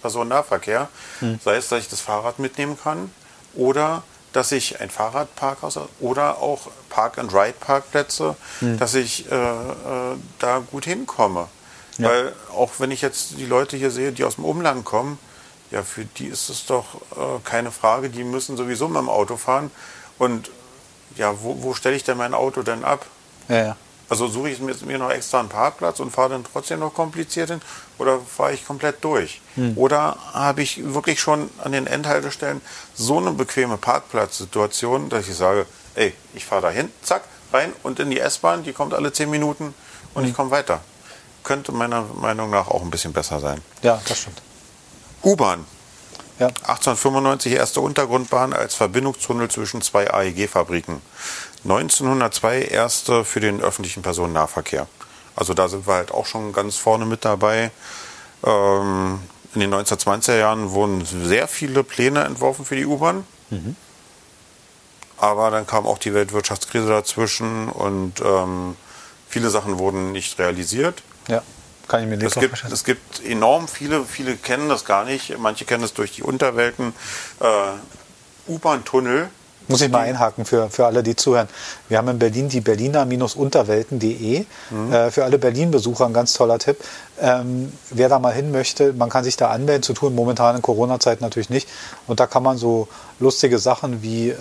Personennahverkehr. 0.00 0.88
Hm. 1.20 1.40
Sei 1.44 1.56
es, 1.56 1.68
dass 1.68 1.80
ich 1.80 1.88
das 1.88 2.00
Fahrrad 2.00 2.38
mitnehmen 2.38 2.78
kann 2.82 3.10
oder 3.54 4.02
dass 4.34 4.50
ich 4.50 4.80
ein 4.80 4.90
Fahrradparkhaus 4.90 5.78
oder 6.00 6.38
auch 6.38 6.68
Park-and-Ride-Parkplätze, 6.90 8.36
hm. 8.58 8.78
dass 8.78 8.94
ich 8.94 9.30
äh, 9.30 9.34
äh, 9.34 10.16
da 10.40 10.58
gut 10.58 10.84
hinkomme. 10.84 11.46
Ja. 11.98 12.08
Weil 12.08 12.32
auch 12.52 12.72
wenn 12.78 12.90
ich 12.90 13.00
jetzt 13.00 13.38
die 13.38 13.46
Leute 13.46 13.76
hier 13.76 13.92
sehe, 13.92 14.10
die 14.10 14.24
aus 14.24 14.34
dem 14.34 14.44
Umland 14.44 14.84
kommen, 14.84 15.18
ja, 15.70 15.84
für 15.84 16.04
die 16.04 16.26
ist 16.26 16.50
es 16.50 16.66
doch 16.66 16.96
äh, 17.12 17.40
keine 17.44 17.70
Frage, 17.70 18.10
die 18.10 18.24
müssen 18.24 18.56
sowieso 18.56 18.88
mit 18.88 18.98
dem 18.98 19.08
Auto 19.08 19.36
fahren. 19.36 19.70
Und 20.18 20.50
ja, 21.16 21.40
wo, 21.42 21.62
wo 21.62 21.74
stelle 21.74 21.94
ich 21.94 22.02
denn 22.02 22.18
mein 22.18 22.34
Auto 22.34 22.62
denn 22.62 22.84
ab? 22.84 23.06
Ja, 23.48 23.56
ja. 23.56 23.76
Also 24.08 24.28
suche 24.28 24.50
ich 24.50 24.60
mir 24.60 24.98
noch 24.98 25.10
extra 25.10 25.40
einen 25.40 25.48
Parkplatz 25.48 25.98
und 26.00 26.10
fahre 26.10 26.30
dann 26.30 26.44
trotzdem 26.44 26.80
noch 26.80 26.92
kompliziert 26.92 27.50
hin 27.50 27.62
oder 27.98 28.20
fahre 28.20 28.52
ich 28.52 28.66
komplett 28.66 29.02
durch? 29.02 29.40
Hm. 29.54 29.76
Oder 29.76 30.18
habe 30.32 30.62
ich 30.62 30.92
wirklich 30.92 31.20
schon 31.20 31.48
an 31.62 31.72
den 31.72 31.86
Endhaltestellen 31.86 32.60
so 32.94 33.18
eine 33.18 33.32
bequeme 33.32 33.76
Parkplatzsituation, 33.76 35.08
dass 35.08 35.28
ich 35.28 35.36
sage, 35.36 35.66
ey, 35.94 36.12
ich 36.34 36.44
fahre 36.44 36.62
da 36.62 36.70
hin, 36.70 36.90
zack, 37.02 37.22
rein 37.52 37.72
und 37.82 37.98
in 37.98 38.10
die 38.10 38.20
S-Bahn, 38.20 38.62
die 38.62 38.72
kommt 38.72 38.92
alle 38.94 39.12
zehn 39.12 39.30
Minuten 39.30 39.74
und 40.12 40.22
hm. 40.22 40.30
ich 40.30 40.36
komme 40.36 40.50
weiter. 40.50 40.80
Könnte 41.42 41.72
meiner 41.72 42.02
Meinung 42.02 42.50
nach 42.50 42.68
auch 42.68 42.82
ein 42.82 42.90
bisschen 42.90 43.12
besser 43.12 43.40
sein. 43.40 43.60
Ja, 43.82 44.00
das 44.06 44.18
stimmt. 44.18 44.40
U-Bahn. 45.22 45.64
Ja. 46.38 46.48
1895 46.48 47.52
erste 47.52 47.80
Untergrundbahn 47.80 48.52
als 48.52 48.74
Verbindungstunnel 48.74 49.48
zwischen 49.48 49.82
zwei 49.82 50.12
AEG-Fabriken. 50.12 51.00
1902 51.64 52.62
erste 52.62 53.24
für 53.24 53.40
den 53.40 53.60
öffentlichen 53.60 54.02
Personennahverkehr. 54.02 54.86
Also 55.36 55.54
da 55.54 55.68
sind 55.68 55.86
wir 55.86 55.94
halt 55.94 56.12
auch 56.12 56.26
schon 56.26 56.52
ganz 56.52 56.76
vorne 56.76 57.06
mit 57.06 57.24
dabei. 57.24 57.70
Ähm, 58.44 59.20
in 59.54 59.60
den 59.60 59.72
1920er 59.72 60.36
Jahren 60.36 60.70
wurden 60.72 61.04
sehr 61.04 61.46
viele 61.48 61.84
Pläne 61.84 62.24
entworfen 62.24 62.64
für 62.64 62.76
die 62.76 62.84
U-Bahn. 62.84 63.24
Mhm. 63.50 63.76
Aber 65.16 65.50
dann 65.50 65.66
kam 65.66 65.86
auch 65.86 65.98
die 65.98 66.12
Weltwirtschaftskrise 66.12 66.88
dazwischen 66.88 67.68
und 67.68 68.20
ähm, 68.20 68.76
viele 69.28 69.50
Sachen 69.50 69.78
wurden 69.78 70.12
nicht 70.12 70.38
realisiert. 70.38 71.02
Ja, 71.28 71.42
kann 71.88 72.02
ich 72.02 72.08
mir 72.08 72.16
nicht 72.16 72.36
es 72.36 72.40
gibt, 72.40 72.64
es 72.64 72.84
gibt 72.84 73.24
enorm 73.24 73.68
viele, 73.68 74.04
viele 74.04 74.36
kennen 74.36 74.68
das 74.68 74.84
gar 74.84 75.04
nicht. 75.04 75.38
Manche 75.38 75.64
kennen 75.64 75.84
es 75.84 75.94
durch 75.94 76.12
die 76.12 76.22
Unterwelten. 76.22 76.94
Äh, 77.40 78.50
U-Bahn-Tunnel 78.50 79.30
muss 79.68 79.80
ich 79.80 79.90
mal 79.90 80.00
einhaken 80.00 80.44
für, 80.44 80.68
für 80.68 80.86
alle, 80.86 81.02
die 81.02 81.16
zuhören. 81.16 81.48
Wir 81.88 81.98
haben 81.98 82.08
in 82.08 82.18
Berlin 82.18 82.48
die 82.48 82.60
Berliner-Unterwelten.de. 82.60 84.44
Mhm. 84.70 84.92
Äh, 84.92 85.10
für 85.10 85.24
alle 85.24 85.38
Berlin-Besucher 85.38 86.06
ein 86.06 86.12
ganz 86.12 86.34
toller 86.34 86.58
Tipp. 86.58 86.78
Ähm, 87.20 87.72
wer 87.90 88.08
da 88.08 88.18
mal 88.18 88.32
hin 88.32 88.50
möchte, 88.50 88.92
man 88.92 89.08
kann 89.08 89.24
sich 89.24 89.36
da 89.36 89.50
anmelden, 89.50 89.82
zu 89.82 89.92
tun 89.92 90.14
momentan 90.14 90.56
in 90.56 90.62
Corona-Zeit 90.62 91.20
natürlich 91.20 91.50
nicht. 91.50 91.68
Und 92.06 92.20
da 92.20 92.26
kann 92.26 92.42
man 92.42 92.58
so 92.58 92.88
lustige 93.20 93.58
Sachen 93.58 94.02
wie 94.02 94.30
äh, 94.30 94.36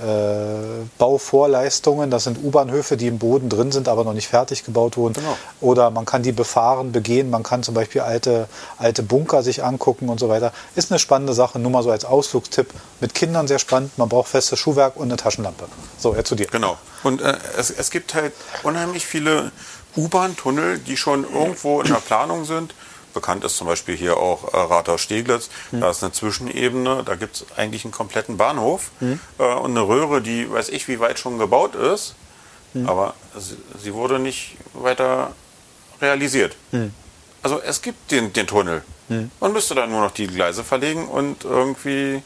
Bauvorleistungen, 0.98 2.10
das 2.10 2.24
sind 2.24 2.44
U-Bahnhöfe, 2.44 2.98
die 2.98 3.08
im 3.08 3.20
Boden 3.20 3.50
drin 3.50 3.72
sind, 3.72 3.88
aber 3.88 4.04
noch 4.04 4.14
nicht 4.14 4.28
fertig 4.28 4.66
gebaut 4.66 4.98
wurden. 4.98 5.14
Genau. 5.14 5.38
Oder 5.62 5.92
man 5.92 6.06
kann 6.06 6.24
die 6.24 6.32
befahren, 6.32 6.92
begehen, 6.92 7.30
man 7.30 7.44
kann 7.44 7.62
zum 7.62 7.76
Beispiel 7.76 8.02
alte, 8.02 8.48
alte 8.78 9.04
Bunker 9.04 9.44
sich 9.44 9.64
angucken 9.64 10.10
und 10.10 10.20
so 10.20 10.30
weiter. 10.30 10.52
Ist 10.76 10.92
eine 10.92 11.00
spannende 11.00 11.34
Sache, 11.34 11.60
nur 11.60 11.72
mal 11.72 11.84
so 11.84 11.92
als 11.92 12.06
Ausflugstipp. 12.06 12.74
Mit 13.00 13.14
Kindern 13.14 13.48
sehr 13.48 13.60
spannend, 13.60 13.98
man 13.98 14.10
braucht 14.10 14.30
festes 14.30 14.58
Schuhwerk 14.58 14.96
und 14.96 15.04
eine 15.04 15.18
Taschenlampe. 15.18 15.66
So, 16.00 16.14
er 16.14 16.26
zu 16.26 16.36
dir. 16.36 16.48
Genau. 16.48 16.78
Und 17.04 17.22
äh, 17.22 17.38
es, 17.58 17.70
es 17.70 17.92
gibt 17.92 18.16
halt 18.16 18.34
unheimlich 18.64 19.06
viele 19.06 19.52
U-Bahn-Tunnel, 19.96 20.80
die 20.80 20.98
schon 20.98 21.24
irgendwo 21.24 21.82
in 21.82 21.88
der 21.88 21.96
Planung 21.96 22.46
sind. 22.46 22.74
Bekannt 23.14 23.44
ist 23.44 23.58
zum 23.58 23.68
Beispiel 23.68 23.96
hier 23.96 24.18
auch 24.18 24.54
äh, 24.54 24.58
Rathaus-Steglitz. 24.58 25.50
Mhm. 25.72 25.82
Da 25.82 25.92
ist 25.92 26.04
eine 26.04 26.12
Zwischenebene, 26.12 27.04
da 27.06 27.16
gibt 27.16 27.36
es 27.36 27.46
eigentlich 27.56 27.86
einen 27.86 27.92
kompletten 27.92 28.38
Bahnhof 28.38 28.92
mhm. 29.00 29.20
äh, 29.38 29.44
und 29.44 29.72
eine 29.72 29.88
Röhre, 29.88 30.22
die 30.22 30.52
weiß 30.52 30.70
ich 30.70 30.88
wie 30.88 31.00
weit 31.00 31.20
schon 31.20 31.38
gebaut 31.38 31.76
ist. 31.76 32.16
Mhm. 32.74 32.90
Aber 32.90 33.14
sie, 33.38 33.56
sie, 33.82 33.94
wurde 33.94 34.18
nicht 34.18 34.58
weiter 34.74 35.34
realisiert. 36.02 36.56
Hm. 36.72 36.92
Also 37.44 37.62
es 37.62 37.82
gibt 37.84 38.10
den, 38.12 38.34
den 38.34 38.48
Tunnel. 38.48 38.84
Hm. 39.10 39.30
Man 39.40 39.54
müsste 39.54 39.76
dann 39.76 39.92
nur 39.92 40.02
noch 40.02 40.12
die 40.12 40.28
Gleise 40.28 40.64
verlegen 40.64 41.08
und 41.08 41.44
irgendwie 41.44 42.24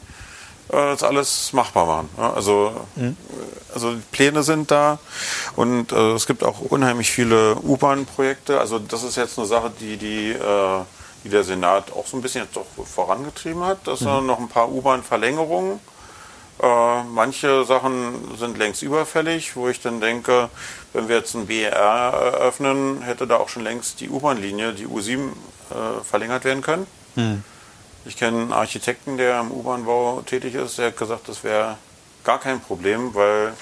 das 0.69 1.03
alles 1.03 1.53
machbar 1.53 1.85
machen. 1.85 2.09
Also, 2.17 2.73
mhm. 2.95 3.15
also 3.73 3.93
die 3.93 4.01
Pläne 4.11 4.43
sind 4.43 4.71
da 4.71 4.99
und 5.55 5.91
äh, 5.91 6.11
es 6.13 6.27
gibt 6.27 6.43
auch 6.43 6.59
unheimlich 6.59 7.09
viele 7.11 7.55
U-Bahn-Projekte. 7.55 8.59
Also 8.59 8.79
das 8.79 9.03
ist 9.03 9.15
jetzt 9.15 9.37
eine 9.37 9.47
Sache, 9.47 9.71
die, 9.79 9.97
die, 9.97 10.31
äh, 10.31 10.81
die 11.23 11.29
der 11.29 11.43
Senat 11.43 11.91
auch 11.91 12.05
so 12.05 12.17
ein 12.17 12.21
bisschen 12.21 12.43
jetzt 12.43 12.55
doch 12.55 12.65
vorangetrieben 12.85 13.63
hat. 13.63 13.79
Das 13.85 14.01
mhm. 14.01 14.05
sind 14.05 14.25
noch 14.27 14.39
ein 14.39 14.49
paar 14.49 14.69
U-Bahn-Verlängerungen. 14.71 15.79
Äh, 16.61 17.03
manche 17.03 17.65
Sachen 17.65 18.35
sind 18.37 18.57
längst 18.57 18.81
überfällig, 18.81 19.55
wo 19.55 19.69
ich 19.69 19.79
dann 19.79 20.01
denke, 20.01 20.49
wenn 20.93 21.07
wir 21.07 21.17
jetzt 21.17 21.35
ein 21.35 21.45
BER 21.45 21.71
eröffnen, 21.71 23.03
hätte 23.03 23.27
da 23.27 23.37
auch 23.37 23.49
schon 23.49 23.63
längst 23.63 23.99
die 24.01 24.09
U-Bahn-Linie, 24.09 24.73
die 24.73 24.87
U7, 24.87 25.29
äh, 25.69 26.03
verlängert 26.03 26.45
werden 26.45 26.63
können. 26.63 26.87
Mhm. 27.15 27.43
Ich 28.07 28.15
kenne 28.15 28.41
einen 28.41 28.53
Architekten, 28.53 29.17
der 29.17 29.41
im 29.41 29.51
U-Bahn-Bau 29.51 30.23
tätig 30.25 30.55
ist, 30.55 30.77
der 30.77 30.87
hat 30.87 30.97
gesagt, 30.97 31.27
das 31.27 31.43
wäre 31.43 31.77
gar 32.23 32.39
kein 32.39 32.61
Problem, 32.61 33.13
weil 33.13 33.53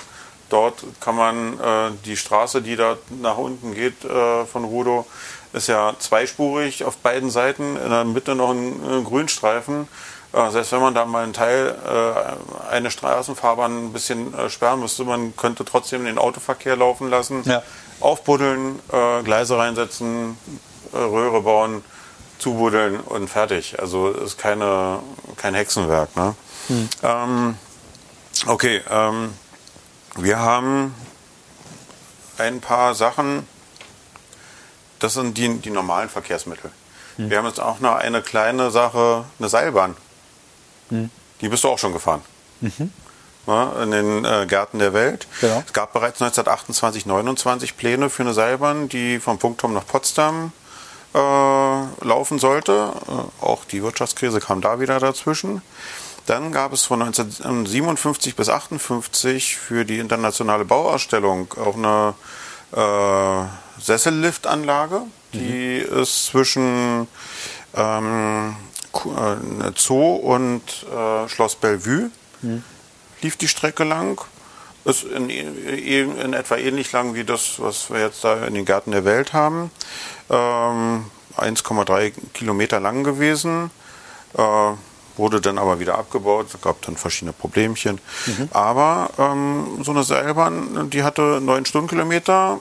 dort 0.49 0.83
kann 0.99 1.15
man 1.15 1.59
äh, 1.59 1.91
die 2.05 2.15
Straße, 2.15 2.61
die 2.61 2.75
da 2.75 2.97
nach 3.21 3.37
unten 3.37 3.73
geht 3.73 4.05
äh, 4.05 4.45
von 4.45 4.63
Rudo, 4.63 5.07
ist 5.53 5.67
ja 5.67 5.95
zweispurig 5.97 6.83
auf 6.83 6.97
beiden 6.97 7.31
Seiten, 7.31 7.75
in 7.75 7.89
der 7.89 8.05
Mitte 8.05 8.35
noch 8.35 8.51
ein, 8.51 8.79
ein 8.87 9.03
Grünstreifen. 9.03 9.87
Äh, 10.31 10.51
selbst 10.51 10.71
wenn 10.73 10.81
man 10.81 10.93
da 10.93 11.05
mal 11.05 11.23
einen 11.23 11.33
Teil, 11.33 11.75
äh, 11.83 12.71
eine 12.71 12.91
Straßenfahrbahn 12.91 13.87
ein 13.87 13.93
bisschen 13.93 14.31
äh, 14.35 14.49
sperren 14.51 14.79
müsste, 14.79 15.05
man 15.05 15.35
könnte 15.35 15.65
trotzdem 15.65 16.05
den 16.05 16.19
Autoverkehr 16.19 16.75
laufen 16.75 17.09
lassen, 17.09 17.41
ja. 17.45 17.63
aufbuddeln, 17.99 18.79
äh, 18.91 19.23
Gleise 19.23 19.57
reinsetzen, 19.57 20.37
Röhre 20.93 21.41
bauen 21.41 21.83
zubuddeln 22.45 22.99
und 22.99 23.27
fertig. 23.27 23.79
Also 23.79 24.09
ist 24.09 24.37
keine, 24.37 24.99
kein 25.35 25.55
Hexenwerk. 25.55 26.15
Ne? 26.15 26.35
Hm. 26.67 26.89
Ähm, 27.01 27.57
okay, 28.45 28.83
ähm, 28.87 29.33
wir 30.15 30.37
haben 30.37 30.93
ein 32.37 32.61
paar 32.61 32.93
Sachen, 32.93 33.47
das 34.99 35.15
sind 35.15 35.39
die, 35.39 35.57
die 35.57 35.71
normalen 35.71 36.07
Verkehrsmittel. 36.07 36.69
Hm. 37.15 37.31
Wir 37.31 37.39
haben 37.39 37.47
jetzt 37.47 37.59
auch 37.59 37.79
noch 37.79 37.95
eine 37.95 38.21
kleine 38.21 38.69
Sache, 38.69 39.25
eine 39.39 39.49
Seilbahn. 39.49 39.97
Hm. 40.89 41.09
Die 41.41 41.49
bist 41.49 41.63
du 41.63 41.69
auch 41.69 41.79
schon 41.79 41.93
gefahren. 41.93 42.21
Mhm. 42.61 42.91
Ja, 43.47 43.73
in 43.81 43.89
den 43.89 44.23
äh, 44.23 44.45
Gärten 44.47 44.77
der 44.77 44.93
Welt. 44.93 45.27
Genau. 45.41 45.63
Es 45.65 45.73
gab 45.73 45.93
bereits 45.93 46.21
1928, 46.21 47.07
29 47.07 47.75
Pläne 47.75 48.11
für 48.11 48.21
eine 48.21 48.33
Seilbahn, 48.33 48.87
die 48.87 49.19
vom 49.19 49.39
Punkturm 49.39 49.73
nach 49.73 49.85
Potsdam 49.87 50.53
äh, 51.15 52.05
laufen 52.05 52.39
sollte. 52.39 52.91
Äh, 53.07 53.45
auch 53.45 53.63
die 53.63 53.81
Wirtschaftskrise 53.81 54.41
kam 54.41 54.59
da 54.59 54.79
wieder 54.81 54.99
dazwischen. 54.99 55.61
Dann 56.25 56.51
gab 56.51 56.73
es 56.73 56.83
von 56.83 57.01
1957 57.01 58.35
bis 58.35 58.49
1958 58.49 59.55
für 59.55 59.85
die 59.85 59.99
internationale 59.99 60.65
Bauausstellung 60.65 61.53
auch 61.53 61.77
eine 61.77 62.15
äh, 62.75 63.81
Sesselliftanlage. 63.81 65.03
Die 65.33 65.85
mhm. 65.87 65.99
ist 66.01 66.25
zwischen 66.25 67.07
ähm, 67.75 68.55
äh, 68.93 69.71
Zoo 69.75 70.15
und 70.15 70.63
äh, 70.91 71.29
Schloss 71.29 71.55
Bellevue. 71.55 72.09
Mhm. 72.41 72.63
Lief 73.21 73.37
die 73.37 73.47
Strecke 73.47 73.83
lang. 73.83 74.19
Ist 74.85 75.03
in, 75.03 75.29
in, 75.29 76.33
etwa 76.33 76.57
ähnlich 76.57 76.91
lang 76.91 77.15
wie 77.15 77.23
das, 77.23 77.55
was 77.59 77.89
wir 77.89 77.99
jetzt 77.99 78.23
da 78.23 78.45
in 78.45 78.53
den 78.53 78.65
Gärten 78.65 78.91
der 78.91 79.03
Welt 79.03 79.33
haben. 79.33 79.71
Ähm, 80.29 81.05
1,3 81.37 82.13
Kilometer 82.33 82.79
lang 82.79 83.03
gewesen. 83.03 83.71
Äh, 84.37 84.73
wurde 85.17 85.41
dann 85.41 85.57
aber 85.57 85.79
wieder 85.79 85.97
abgebaut, 85.97 86.47
es 86.53 86.61
gab 86.61 86.81
dann 86.81 86.97
verschiedene 86.97 87.33
Problemchen. 87.33 87.99
Mhm. 88.25 88.49
Aber 88.51 89.09
ähm, 89.17 89.79
so 89.81 89.91
eine 89.91 90.03
Seilbahn, 90.03 90.89
die 90.89 91.03
hatte 91.03 91.39
9 91.41 91.65
Stundenkilometer, 91.65 92.59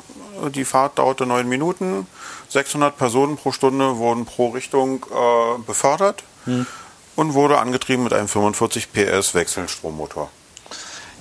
die 0.55 0.65
Fahrt 0.65 0.99
dauerte 0.99 1.27
9 1.27 1.49
Minuten, 1.49 2.07
600 2.49 2.97
Personen 2.97 3.37
pro 3.37 3.53
Stunde 3.53 3.97
wurden 3.99 4.25
pro 4.25 4.49
Richtung 4.49 5.05
äh, 5.11 5.59
befördert 5.67 6.23
mhm. 6.47 6.67
und 7.17 7.35
wurde 7.35 7.59
angetrieben 7.59 8.05
mit 8.05 8.13
einem 8.13 8.29
45 8.29 8.93
PS 8.93 9.35
Wechselstrommotor. 9.35 10.31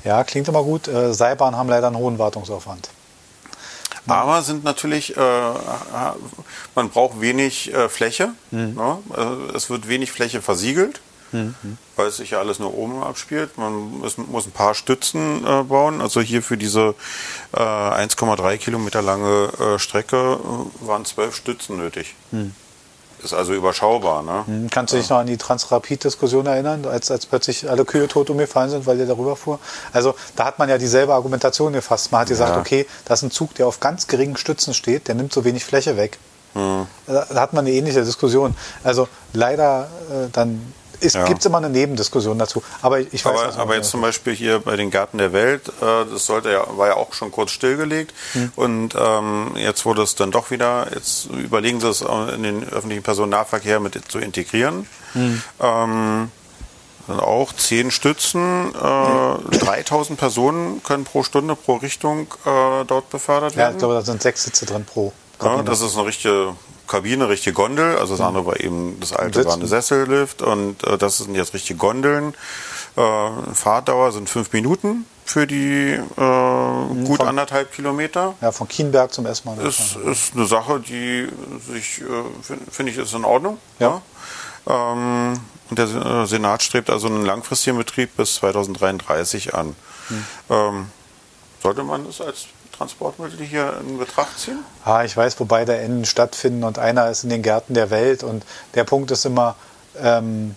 Ja, 0.03 0.23
klingt 0.23 0.47
immer 0.47 0.63
gut. 0.63 0.87
Äh, 0.87 1.13
Seilbahnen 1.13 1.57
haben 1.57 1.69
leider 1.69 1.87
einen 1.87 1.97
hohen 1.97 2.19
Wartungsaufwand. 2.19 2.89
Aber 4.07 4.41
sind 4.41 4.63
natürlich, 4.63 5.15
äh, 5.15 5.51
man 6.75 6.89
braucht 6.89 7.21
wenig 7.21 7.73
äh, 7.73 7.87
Fläche. 7.87 8.33
Mhm. 8.51 8.75
Ne? 8.75 8.97
Äh, 9.15 9.55
es 9.55 9.69
wird 9.69 9.87
wenig 9.87 10.11
Fläche 10.11 10.41
versiegelt, 10.41 10.99
mhm. 11.31 11.77
weil 11.95 12.07
es 12.07 12.17
sich 12.17 12.31
ja 12.31 12.39
alles 12.39 12.59
nur 12.59 12.77
oben 12.77 13.01
abspielt. 13.01 13.57
Man 13.57 13.99
muss, 13.99 14.17
muss 14.17 14.45
ein 14.45 14.51
paar 14.51 14.75
Stützen 14.75 15.45
äh, 15.45 15.63
bauen. 15.63 16.01
Also 16.01 16.19
hier 16.19 16.43
für 16.43 16.57
diese 16.57 16.95
1,3 17.53 18.51
äh, 18.51 18.57
Kilometer 18.57 19.01
lange 19.01 19.77
Strecke 19.77 20.39
waren 20.81 21.05
zwölf 21.05 21.35
Stützen 21.35 21.77
nötig. 21.77 22.15
Mhm 22.31 22.53
ist 23.23 23.33
also 23.33 23.53
überschaubar. 23.53 24.21
Ne? 24.23 24.43
Hm, 24.45 24.69
kannst 24.69 24.93
du 24.93 24.97
dich 24.97 25.09
noch 25.09 25.17
an 25.17 25.27
die 25.27 25.37
Transrapid-Diskussion 25.37 26.45
erinnern, 26.45 26.85
als, 26.85 27.09
als 27.11 27.25
plötzlich 27.25 27.69
alle 27.69 27.85
Kühe 27.85 28.07
tot 28.07 28.29
umgefallen 28.29 28.69
sind, 28.69 28.85
weil 28.85 28.97
der 28.97 29.05
darüber 29.05 29.35
fuhr? 29.35 29.59
Also 29.91 30.15
da 30.35 30.45
hat 30.45 30.59
man 30.59 30.69
ja 30.69 30.77
dieselbe 30.77 31.13
Argumentation 31.13 31.73
gefasst. 31.73 32.11
Man 32.11 32.21
hat 32.21 32.27
gesagt, 32.27 32.55
ja. 32.55 32.59
okay, 32.59 32.85
das 33.05 33.19
ist 33.19 33.23
ein 33.23 33.31
Zug, 33.31 33.55
der 33.55 33.67
auf 33.67 33.79
ganz 33.79 34.07
geringen 34.07 34.37
Stützen 34.37 34.73
steht, 34.73 35.07
der 35.07 35.15
nimmt 35.15 35.33
so 35.33 35.45
wenig 35.45 35.65
Fläche 35.65 35.97
weg. 35.97 36.19
Hm. 36.53 36.85
Da, 37.07 37.25
da, 37.29 37.41
hat 37.41 37.53
man 37.53 37.65
eine 37.65 37.75
ähnliche 37.75 38.03
Diskussion. 38.03 38.55
Also 38.83 39.07
leider 39.33 39.89
äh, 40.09 40.29
dann 40.31 40.73
es 40.99 41.13
ja. 41.13 41.25
gibt 41.25 41.45
immer 41.45 41.57
eine 41.57 41.69
Nebendiskussion 41.69 42.37
dazu. 42.39 42.63
Aber 42.81 42.99
ich 42.99 43.25
weiß 43.25 43.39
Aber, 43.39 43.57
aber 43.57 43.75
jetzt 43.75 43.89
zum 43.89 44.01
Beispiel 44.01 44.33
hier 44.33 44.59
bei 44.59 44.75
den 44.75 44.91
Gärten 44.91 45.17
der 45.17 45.33
Welt, 45.33 45.67
äh, 45.67 46.05
das 46.11 46.25
sollte 46.25 46.51
ja, 46.51 46.65
war 46.77 46.87
ja 46.87 46.95
auch 46.95 47.13
schon 47.13 47.31
kurz 47.31 47.51
stillgelegt. 47.51 48.13
Hm. 48.33 48.51
Und 48.55 48.95
ähm, 48.97 49.51
jetzt 49.55 49.85
wurde 49.85 50.03
es 50.03 50.15
dann 50.15 50.31
doch 50.31 50.51
wieder, 50.51 50.87
jetzt 50.93 51.25
überlegen 51.25 51.79
sie 51.79 51.89
es 51.89 52.01
in 52.01 52.43
den 52.43 52.69
öffentlichen 52.69 53.03
Personennahverkehr 53.03 53.79
mit 53.79 53.99
zu 54.07 54.19
integrieren. 54.19 54.87
Hm. 55.13 55.41
Ähm, 55.59 56.31
dann 57.07 57.19
auch 57.19 57.51
zehn 57.53 57.91
Stützen, 57.91 58.73
äh, 58.73 59.57
3000 59.57 60.17
Personen 60.17 60.81
können 60.83 61.03
pro 61.03 61.23
Stunde, 61.23 61.55
pro 61.55 61.75
Richtung 61.75 62.27
äh, 62.45 62.85
dort 62.85 63.09
befördert 63.09 63.57
werden. 63.57 63.71
Ja, 63.71 63.71
ich 63.71 63.77
glaube, 63.77 63.95
da 63.95 64.01
sind 64.01 64.21
sechs 64.21 64.43
Sitze 64.43 64.65
drin 64.65 64.85
pro. 64.85 65.11
Ja, 65.41 65.61
das 65.63 65.81
ist 65.81 65.97
eine 65.97 66.07
richtige 66.07 66.55
Kabine, 66.87 67.29
richtige 67.29 67.53
Gondel. 67.53 67.97
Also 67.97 68.13
das 68.13 68.19
mhm. 68.19 68.27
andere 68.27 68.45
war 68.45 68.59
eben, 68.59 68.99
das 68.99 69.13
alte 69.13 69.45
war 69.45 69.53
eine 69.53 69.67
Sessellift 69.67 70.41
und 70.41 70.83
äh, 70.83 70.97
das 70.97 71.17
sind 71.17 71.35
jetzt 71.35 71.53
richtige 71.53 71.77
Gondeln. 71.77 72.33
Äh, 72.95 73.53
Fahrtdauer 73.53 74.11
sind 74.11 74.29
fünf 74.29 74.53
Minuten 74.53 75.05
für 75.25 75.47
die 75.47 75.93
äh, 75.93 76.21
mhm, 76.21 77.05
gut 77.05 77.17
von, 77.17 77.27
anderthalb 77.27 77.71
Kilometer. 77.71 78.35
Ja, 78.41 78.51
von 78.51 78.67
Kienberg 78.67 79.13
zum 79.13 79.25
S-Bahn. 79.25 79.59
Ist, 79.61 79.95
ist 79.95 80.35
eine 80.35 80.45
Sache, 80.45 80.79
die 80.79 81.27
sich, 81.71 82.01
äh, 82.01 82.05
finde 82.41 82.71
find 82.71 82.89
ich, 82.89 82.97
ist 82.97 83.13
in 83.13 83.25
Ordnung. 83.25 83.57
Ja. 83.79 84.01
ja. 84.67 84.93
Ähm, 84.93 85.39
und 85.69 85.79
der 85.79 85.85
äh, 85.85 86.27
Senat 86.27 86.61
strebt 86.61 86.89
also 86.89 87.07
einen 87.07 87.25
langfristigen 87.25 87.77
Betrieb 87.77 88.15
bis 88.17 88.35
2033 88.35 89.55
an. 89.55 89.75
Mhm. 90.09 90.25
Ähm, 90.49 90.87
sollte 91.61 91.83
man 91.83 92.05
das 92.05 92.21
als 92.21 92.47
Transportmittel 92.77 93.45
hier 93.45 93.73
in 93.81 93.97
Betracht 93.97 94.39
ziehen? 94.39 94.59
Ah, 94.83 95.03
ich 95.03 95.15
weiß, 95.15 95.39
wo 95.39 95.45
beide 95.45 95.77
Enden 95.77 96.05
stattfinden 96.05 96.63
und 96.63 96.79
einer 96.79 97.09
ist 97.09 97.23
in 97.23 97.29
den 97.29 97.41
Gärten 97.41 97.73
der 97.73 97.89
Welt 97.89 98.23
und 98.23 98.43
der 98.75 98.83
Punkt 98.83 99.11
ist 99.11 99.25
immer, 99.25 99.55
ähm, 100.01 100.55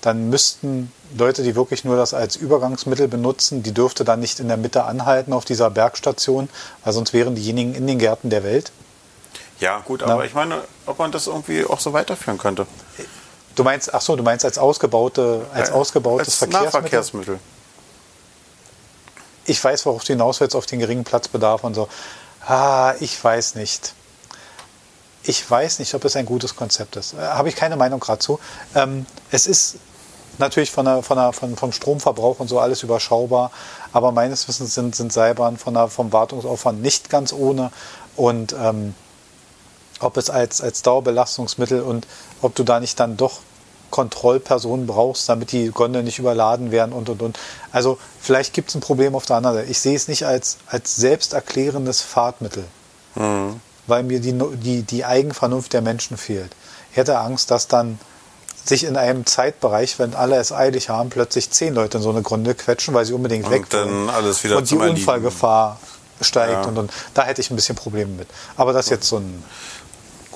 dann 0.00 0.28
müssten 0.28 0.92
Leute, 1.16 1.42
die 1.42 1.56
wirklich 1.56 1.84
nur 1.84 1.96
das 1.96 2.12
als 2.12 2.36
Übergangsmittel 2.36 3.08
benutzen, 3.08 3.62
die 3.62 3.72
dürfte 3.72 4.04
dann 4.04 4.20
nicht 4.20 4.38
in 4.38 4.48
der 4.48 4.58
Mitte 4.58 4.84
anhalten 4.84 5.32
auf 5.32 5.44
dieser 5.44 5.70
Bergstation, 5.70 6.48
weil 6.84 6.92
sonst 6.92 7.12
wären 7.14 7.34
diejenigen 7.34 7.74
in 7.74 7.86
den 7.86 7.98
Gärten 7.98 8.28
der 8.28 8.44
Welt. 8.44 8.70
Ja, 9.60 9.80
gut, 9.80 10.02
aber 10.02 10.16
Na? 10.16 10.24
ich 10.24 10.34
meine, 10.34 10.62
ob 10.84 10.98
man 10.98 11.10
das 11.10 11.26
irgendwie 11.26 11.64
auch 11.64 11.80
so 11.80 11.92
weiterführen 11.92 12.38
könnte. 12.38 12.66
Du 13.54 13.64
meinst, 13.64 13.94
ach 13.94 14.02
so, 14.02 14.16
du 14.16 14.22
meinst 14.22 14.44
als 14.44 14.58
ausgebaute, 14.58 15.46
als 15.54 15.70
ausgebautes 15.70 16.26
als 16.28 16.34
Verkehrsmittel? 16.36 16.64
Nahverkehrsmittel 16.64 17.38
ich 19.46 19.62
weiß, 19.62 19.86
worauf 19.86 20.04
du 20.04 20.12
hinaus 20.12 20.40
willst, 20.40 20.56
auf 20.56 20.66
den 20.66 20.78
geringen 20.78 21.04
Platzbedarf 21.04 21.64
und 21.64 21.74
so. 21.74 21.88
Ah, 22.46 22.94
ich 23.00 23.22
weiß 23.22 23.54
nicht. 23.54 23.94
Ich 25.22 25.50
weiß 25.50 25.78
nicht, 25.78 25.94
ob 25.94 26.04
es 26.04 26.16
ein 26.16 26.26
gutes 26.26 26.54
Konzept 26.54 26.96
ist. 26.96 27.14
Äh, 27.14 27.18
habe 27.18 27.48
ich 27.48 27.56
keine 27.56 27.76
Meinung 27.76 28.00
gerade 28.00 28.18
zu. 28.18 28.38
Ähm, 28.74 29.06
es 29.30 29.46
ist 29.46 29.76
natürlich 30.38 30.70
von 30.70 30.84
der, 30.84 31.02
von 31.02 31.16
der, 31.16 31.32
von, 31.32 31.56
vom 31.56 31.72
Stromverbrauch 31.72 32.40
und 32.40 32.48
so 32.48 32.58
alles 32.58 32.82
überschaubar, 32.82 33.50
aber 33.92 34.12
meines 34.12 34.48
Wissens 34.48 34.74
sind, 34.74 34.94
sind 34.94 35.12
Seilbahnen 35.12 35.58
von 35.58 35.74
der, 35.74 35.88
vom 35.88 36.12
Wartungsaufwand 36.12 36.82
nicht 36.82 37.08
ganz 37.08 37.32
ohne. 37.32 37.70
Und 38.16 38.54
ähm, 38.58 38.94
ob 40.00 40.16
es 40.16 40.28
als, 40.28 40.60
als 40.60 40.82
Dauerbelastungsmittel 40.82 41.80
und 41.80 42.06
ob 42.42 42.54
du 42.54 42.64
da 42.64 42.80
nicht 42.80 43.00
dann 43.00 43.16
doch 43.16 43.40
Kontrollpersonen 43.90 44.86
brauchst, 44.86 45.28
damit 45.28 45.52
die 45.52 45.68
Gondeln 45.68 46.04
nicht 46.04 46.18
überladen 46.18 46.70
werden 46.70 46.92
und 46.92 47.08
und 47.08 47.22
und. 47.22 47.38
Also 47.72 47.98
vielleicht 48.20 48.52
gibt 48.52 48.70
es 48.70 48.74
ein 48.74 48.80
Problem 48.80 49.14
auf 49.14 49.26
der 49.26 49.36
anderen 49.36 49.56
Seite. 49.56 49.70
Ich 49.70 49.78
sehe 49.78 49.96
es 49.96 50.08
nicht 50.08 50.26
als, 50.26 50.58
als 50.66 50.96
selbsterklärendes 50.96 52.00
Fahrtmittel, 52.00 52.64
mhm. 53.14 53.60
weil 53.86 54.02
mir 54.02 54.20
die, 54.20 54.32
die, 54.56 54.82
die 54.82 55.04
Eigenvernunft 55.04 55.72
der 55.72 55.82
Menschen 55.82 56.16
fehlt. 56.16 56.50
Ich 56.90 56.96
hätte 56.96 57.18
Angst, 57.18 57.50
dass 57.50 57.68
dann 57.68 57.98
sich 58.64 58.84
in 58.84 58.96
einem 58.96 59.26
Zeitbereich, 59.26 59.98
wenn 59.98 60.14
alle 60.14 60.36
es 60.36 60.52
eilig 60.52 60.88
haben, 60.88 61.10
plötzlich 61.10 61.50
zehn 61.50 61.74
Leute 61.74 61.98
in 61.98 62.02
so 62.02 62.10
eine 62.10 62.22
Gründe 62.22 62.54
quetschen, 62.54 62.94
weil 62.94 63.04
sie 63.04 63.12
unbedingt 63.12 63.46
und 63.46 63.50
weg 63.52 63.72
wollen. 63.72 64.08
Und 64.58 64.70
die 64.70 64.76
Unfallgefahr 64.76 65.78
steigt 66.20 66.52
ja. 66.52 66.62
und, 66.62 66.78
und 66.78 66.92
da 67.12 67.24
hätte 67.24 67.40
ich 67.40 67.50
ein 67.50 67.56
bisschen 67.56 67.76
Probleme 67.76 68.10
mit. 68.12 68.28
Aber 68.56 68.72
das 68.72 68.86
ist 68.86 68.90
jetzt 68.90 69.08
so 69.08 69.18
ein 69.18 69.44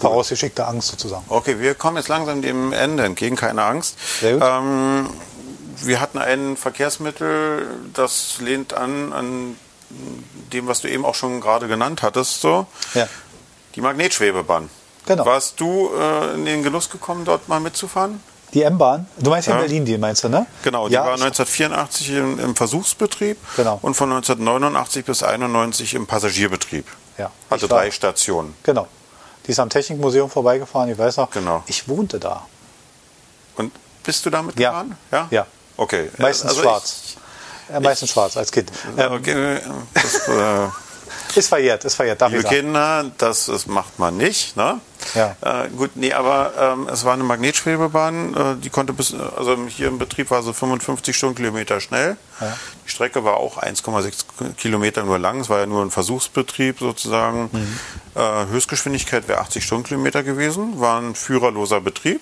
vorausgeschickte 0.01 0.67
Angst 0.67 0.89
sozusagen. 0.89 1.25
Okay, 1.29 1.59
wir 1.59 1.75
kommen 1.75 1.97
jetzt 1.97 2.09
langsam 2.09 2.43
dem 2.43 2.73
Ende 2.73 3.05
entgegen, 3.05 3.37
keine 3.37 3.63
Angst. 3.63 3.97
Ähm, 4.23 5.09
wir 5.81 6.01
hatten 6.01 6.19
ein 6.19 6.57
Verkehrsmittel, 6.57 7.67
das 7.95 8.39
lehnt 8.41 8.75
an 8.75 9.13
an 9.13 9.57
dem, 10.53 10.67
was 10.67 10.81
du 10.81 10.89
eben 10.89 11.05
auch 11.05 11.15
schon 11.15 11.41
gerade 11.41 11.69
genannt 11.69 12.03
hattest, 12.03 12.41
so. 12.41 12.67
Ja. 12.95 13.09
Die 13.75 13.81
Magnetschwebebahn. 13.81 14.69
Genau. 15.07 15.25
Warst 15.25 15.61
du 15.61 15.91
äh, 15.99 16.35
in 16.35 16.45
den 16.45 16.63
Genuss 16.63 16.91
gekommen, 16.91 17.25
dort 17.25 17.49
mal 17.49 17.61
mitzufahren? 17.61 18.21
Die 18.55 18.63
M-Bahn? 18.63 19.07
Du 19.19 19.31
meinst 19.31 19.49
ja 19.49 19.55
in 19.55 19.61
Berlin, 19.61 19.85
die 19.85 19.99
meinst 19.99 20.25
du, 20.25 20.29
ne? 20.29 20.47
Genau, 20.63 20.89
die 20.89 20.95
ja, 20.95 21.01
war 21.01 21.13
1984 21.13 22.11
im, 22.11 22.39
im, 22.39 22.57
Versuchsbetrieb 22.57 23.37
genau. 23.57 23.79
und 23.83 23.95
von 23.95 24.11
1989 24.11 25.05
bis 25.05 25.23
1991 25.23 25.95
im 25.95 26.07
Passagierbetrieb. 26.07 26.87
Ja. 27.19 27.31
Hatte 27.51 27.69
drei 27.69 27.91
Stationen. 27.91 28.55
Genau. 28.63 28.87
Die 29.49 29.53
ist 29.53 29.61
am 29.61 29.71
Technikmuseum 29.71 30.29
vorbeigefahren, 30.29 30.91
ich 30.91 30.99
weiß 30.99 31.17
noch. 31.17 31.31
Genau. 31.31 31.65
Ich 31.67 31.89
wohnte 31.89 32.21
da. 32.21 32.47
Und 33.57 33.73
bist 34.05 34.27
du 34.27 34.31
damit 34.31 34.55
gefahren? 34.57 34.95
Ja. 35.11 35.27
Ja. 35.31 35.47
Okay. 35.79 36.11
Meistens 36.19 36.51
also 36.51 36.63
schwarz. 36.63 37.17
Ich, 37.69 37.75
äh, 37.75 37.81
meistens 37.81 38.11
ich, 38.11 38.13
schwarz 38.13 38.37
als 38.37 38.53
Kind. 38.53 38.71
Ähm, 38.99 39.13
okay. 39.13 39.61
Das, 39.95 40.29
äh, 40.29 40.69
ist 41.39 41.49
verjährt, 41.49 41.85
ist 41.85 41.95
verjährt. 41.95 42.21
Darf 42.21 42.33
Liebe 42.33 42.45
Kinder, 42.45 43.11
das, 43.19 43.47
das 43.47 43.67
macht 43.67 43.99
man 43.99 44.17
nicht. 44.17 44.57
Ne? 44.57 44.81
Ja. 45.15 45.37
Äh, 45.41 45.69
gut, 45.71 45.93
nee, 45.95 46.13
aber 46.13 46.53
ähm, 46.59 46.89
es 46.93 47.05
war 47.05 47.15
eine 47.15 47.25
Magnetschwebebahn, 47.25 48.35
äh, 48.35 48.57
die 48.57 48.71
konnte 48.71 48.93
bis, 48.93 49.15
also 49.15 49.57
hier 49.69 49.89
im 49.89 49.99
Betrieb 49.99 50.31
war 50.31 50.43
so 50.43 50.53
55 50.53 51.17
Stundenkilometer 51.17 51.81
schnell. 51.81 52.17
Ja. 52.41 52.57
Die 52.85 52.91
Strecke 52.91 53.25
war 53.25 53.37
auch 53.37 53.63
1,6 53.63 54.55
Kilometer 54.57 55.05
nur 55.05 55.19
lang, 55.19 55.41
es 55.41 55.49
war 55.49 55.61
ja 55.61 55.67
nur 55.67 55.83
ein 55.83 55.91
Versuchsbetrieb 55.91 56.81
sozusagen. 56.81 57.49
Mhm. 57.53 57.79
Äh, 58.15 58.47
Höchstgeschwindigkeit 58.51 59.29
wäre 59.29 59.41
80 59.41 59.65
Stundenkilometer 59.65 60.23
gewesen, 60.23 60.81
war 60.81 61.01
ein 61.01 61.15
führerloser 61.15 61.81
Betrieb. 61.81 62.21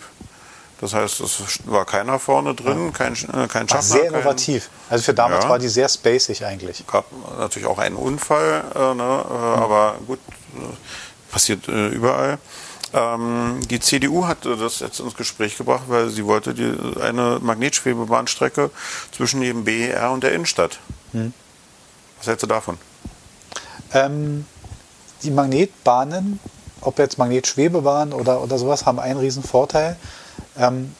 Das 0.80 0.92
heißt, 0.92 1.20
es 1.20 1.40
war 1.64 1.86
keiner 1.86 2.18
vorne 2.18 2.54
drin, 2.54 2.92
kein, 2.92 3.14
äh, 3.14 3.48
kein 3.48 3.66
Schaffner. 3.68 3.82
Sehr 3.82 4.08
innovativ. 4.08 4.68
Also 4.90 5.04
für 5.04 5.14
damals 5.14 5.44
ja. 5.44 5.50
war 5.50 5.58
die 5.58 5.68
sehr 5.68 5.88
spacig 5.88 6.44
eigentlich. 6.44 6.86
Gab 6.86 7.06
natürlich 7.38 7.66
auch 7.66 7.78
einen 7.78 7.96
Unfall, 7.96 8.64
äh, 8.74 8.78
ne, 8.78 8.92
äh, 8.92 8.96
mhm. 8.96 9.62
aber 9.62 9.96
gut, 10.06 10.18
äh, 10.54 11.32
passiert 11.32 11.66
äh, 11.68 11.88
überall. 11.88 12.38
Ähm, 12.92 13.60
die 13.70 13.80
CDU 13.80 14.26
hat 14.26 14.44
das 14.44 14.80
jetzt 14.80 15.00
ins 15.00 15.16
Gespräch 15.16 15.56
gebracht, 15.56 15.84
weil 15.88 16.10
sie 16.10 16.24
wollte 16.26 16.54
die, 16.54 16.72
eine 17.00 17.38
Magnetschwebebahnstrecke 17.40 18.70
zwischen 19.12 19.40
dem 19.40 19.64
BER 19.64 20.10
und 20.10 20.22
der 20.22 20.32
Innenstadt. 20.32 20.78
Mhm. 21.12 21.32
Was 22.18 22.26
hältst 22.26 22.42
du 22.42 22.46
davon? 22.46 22.78
Ähm, 23.92 24.46
die 25.22 25.30
Magnetbahnen, 25.30 26.38
ob 26.82 26.98
jetzt 26.98 27.18
Magnetschwebebahn 27.18 28.12
oder, 28.12 28.42
oder 28.42 28.58
sowas, 28.58 28.84
haben 28.84 28.98
einen 28.98 29.18
riesen 29.18 29.42
Vorteil 29.42 29.96
ähm, 30.58 30.94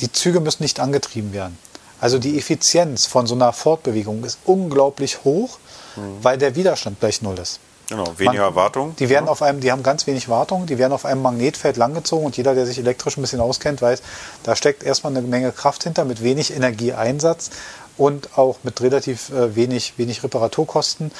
die 0.00 0.10
Züge 0.12 0.40
müssen 0.40 0.62
nicht 0.62 0.80
angetrieben 0.80 1.32
werden. 1.32 1.58
Also 2.00 2.18
die 2.18 2.38
Effizienz 2.38 3.06
von 3.06 3.26
so 3.26 3.34
einer 3.34 3.52
Fortbewegung 3.52 4.24
ist 4.24 4.38
unglaublich 4.44 5.24
hoch, 5.24 5.58
mhm. 5.96 6.18
weil 6.22 6.38
der 6.38 6.56
Widerstand 6.56 7.00
gleich 7.00 7.20
null 7.20 7.38
ist. 7.38 7.60
Genau, 7.88 8.06
weniger 8.16 8.44
Man, 8.46 8.54
Wartung. 8.54 8.96
Die 8.96 9.08
werden 9.08 9.26
ja. 9.26 9.32
auf 9.32 9.42
einem, 9.42 9.60
die 9.60 9.72
haben 9.72 9.82
ganz 9.82 10.06
wenig 10.06 10.28
Wartung, 10.28 10.66
die 10.66 10.78
werden 10.78 10.92
auf 10.92 11.04
einem 11.04 11.22
Magnetfeld 11.22 11.76
langgezogen 11.76 12.24
und 12.24 12.36
jeder, 12.36 12.54
der 12.54 12.64
sich 12.64 12.78
elektrisch 12.78 13.16
ein 13.16 13.20
bisschen 13.20 13.40
auskennt, 13.40 13.82
weiß, 13.82 14.02
da 14.44 14.54
steckt 14.54 14.84
erstmal 14.84 15.14
eine 15.14 15.26
Menge 15.26 15.50
Kraft 15.50 15.82
hinter 15.82 16.04
mit 16.04 16.22
wenig 16.22 16.54
Energieeinsatz 16.54 17.50
und 17.96 18.38
auch 18.38 18.58
mit 18.62 18.80
relativ 18.80 19.30
äh, 19.30 19.56
wenig, 19.56 19.94
wenig 19.96 20.22
Reparaturkosten. 20.22 21.10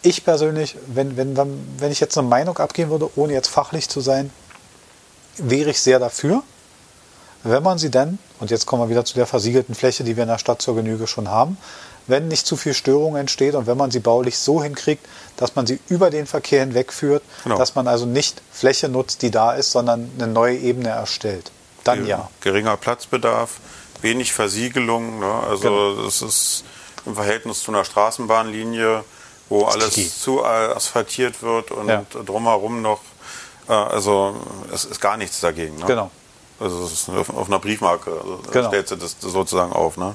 Ich 0.00 0.24
persönlich, 0.24 0.76
wenn, 0.86 1.18
wenn, 1.18 1.36
wenn 1.78 1.92
ich 1.92 2.00
jetzt 2.00 2.16
eine 2.16 2.26
Meinung 2.26 2.56
abgeben 2.56 2.90
würde, 2.90 3.10
ohne 3.16 3.34
jetzt 3.34 3.48
fachlich 3.48 3.90
zu 3.90 4.00
sein, 4.00 4.30
wäre 5.36 5.70
ich 5.70 5.80
sehr 5.80 5.98
dafür, 5.98 6.42
wenn 7.44 7.62
man 7.62 7.78
sie 7.78 7.90
denn, 7.90 8.18
und 8.40 8.50
jetzt 8.50 8.66
kommen 8.66 8.82
wir 8.82 8.88
wieder 8.88 9.04
zu 9.04 9.14
der 9.14 9.26
versiegelten 9.26 9.74
Fläche, 9.74 10.02
die 10.02 10.16
wir 10.16 10.22
in 10.24 10.28
der 10.28 10.38
Stadt 10.38 10.62
zur 10.62 10.74
Genüge 10.74 11.06
schon 11.06 11.28
haben, 11.28 11.58
wenn 12.06 12.28
nicht 12.28 12.46
zu 12.46 12.56
viel 12.56 12.74
Störung 12.74 13.16
entsteht 13.16 13.54
und 13.54 13.66
wenn 13.66 13.76
man 13.76 13.90
sie 13.90 14.00
baulich 14.00 14.38
so 14.38 14.62
hinkriegt, 14.62 15.06
dass 15.36 15.54
man 15.54 15.66
sie 15.66 15.78
über 15.88 16.10
den 16.10 16.26
Verkehr 16.26 16.60
hinwegführt, 16.60 17.22
genau. 17.44 17.58
dass 17.58 17.74
man 17.74 17.88
also 17.88 18.06
nicht 18.06 18.42
Fläche 18.52 18.88
nutzt, 18.88 19.22
die 19.22 19.30
da 19.30 19.52
ist, 19.54 19.70
sondern 19.70 20.10
eine 20.18 20.26
neue 20.26 20.56
Ebene 20.56 20.90
erstellt. 20.90 21.50
Dann 21.84 22.06
ja. 22.06 22.28
Geringer 22.40 22.76
Platzbedarf, 22.76 23.58
wenig 24.00 24.32
Versiegelung. 24.32 25.20
Ne? 25.20 25.32
Also 25.48 25.62
genau. 25.62 26.02
das 26.04 26.22
ist 26.22 26.64
im 27.06 27.14
Verhältnis 27.14 27.62
zu 27.62 27.72
einer 27.72 27.84
Straßenbahnlinie, 27.84 29.04
wo 29.48 29.64
alles 29.64 30.20
zu 30.20 30.44
asphaltiert 30.44 31.42
wird 31.42 31.70
und 31.70 31.88
ja. 31.88 32.04
drumherum 32.24 32.80
noch, 32.80 33.00
äh, 33.68 33.72
also 33.72 34.34
es 34.72 34.84
ist 34.84 35.00
gar 35.00 35.16
nichts 35.16 35.40
dagegen. 35.40 35.76
Ne? 35.76 35.84
Genau. 35.86 36.10
Also 36.60 36.84
es 36.84 36.92
ist 36.92 37.08
auf 37.08 37.46
einer 37.48 37.58
Briefmarke, 37.58 38.10
also 38.10 38.40
genau. 38.50 38.68
stellt 38.68 38.88
sie 38.88 38.96
das 38.96 39.16
sozusagen 39.18 39.72
auf. 39.72 39.96
Ne? 39.96 40.14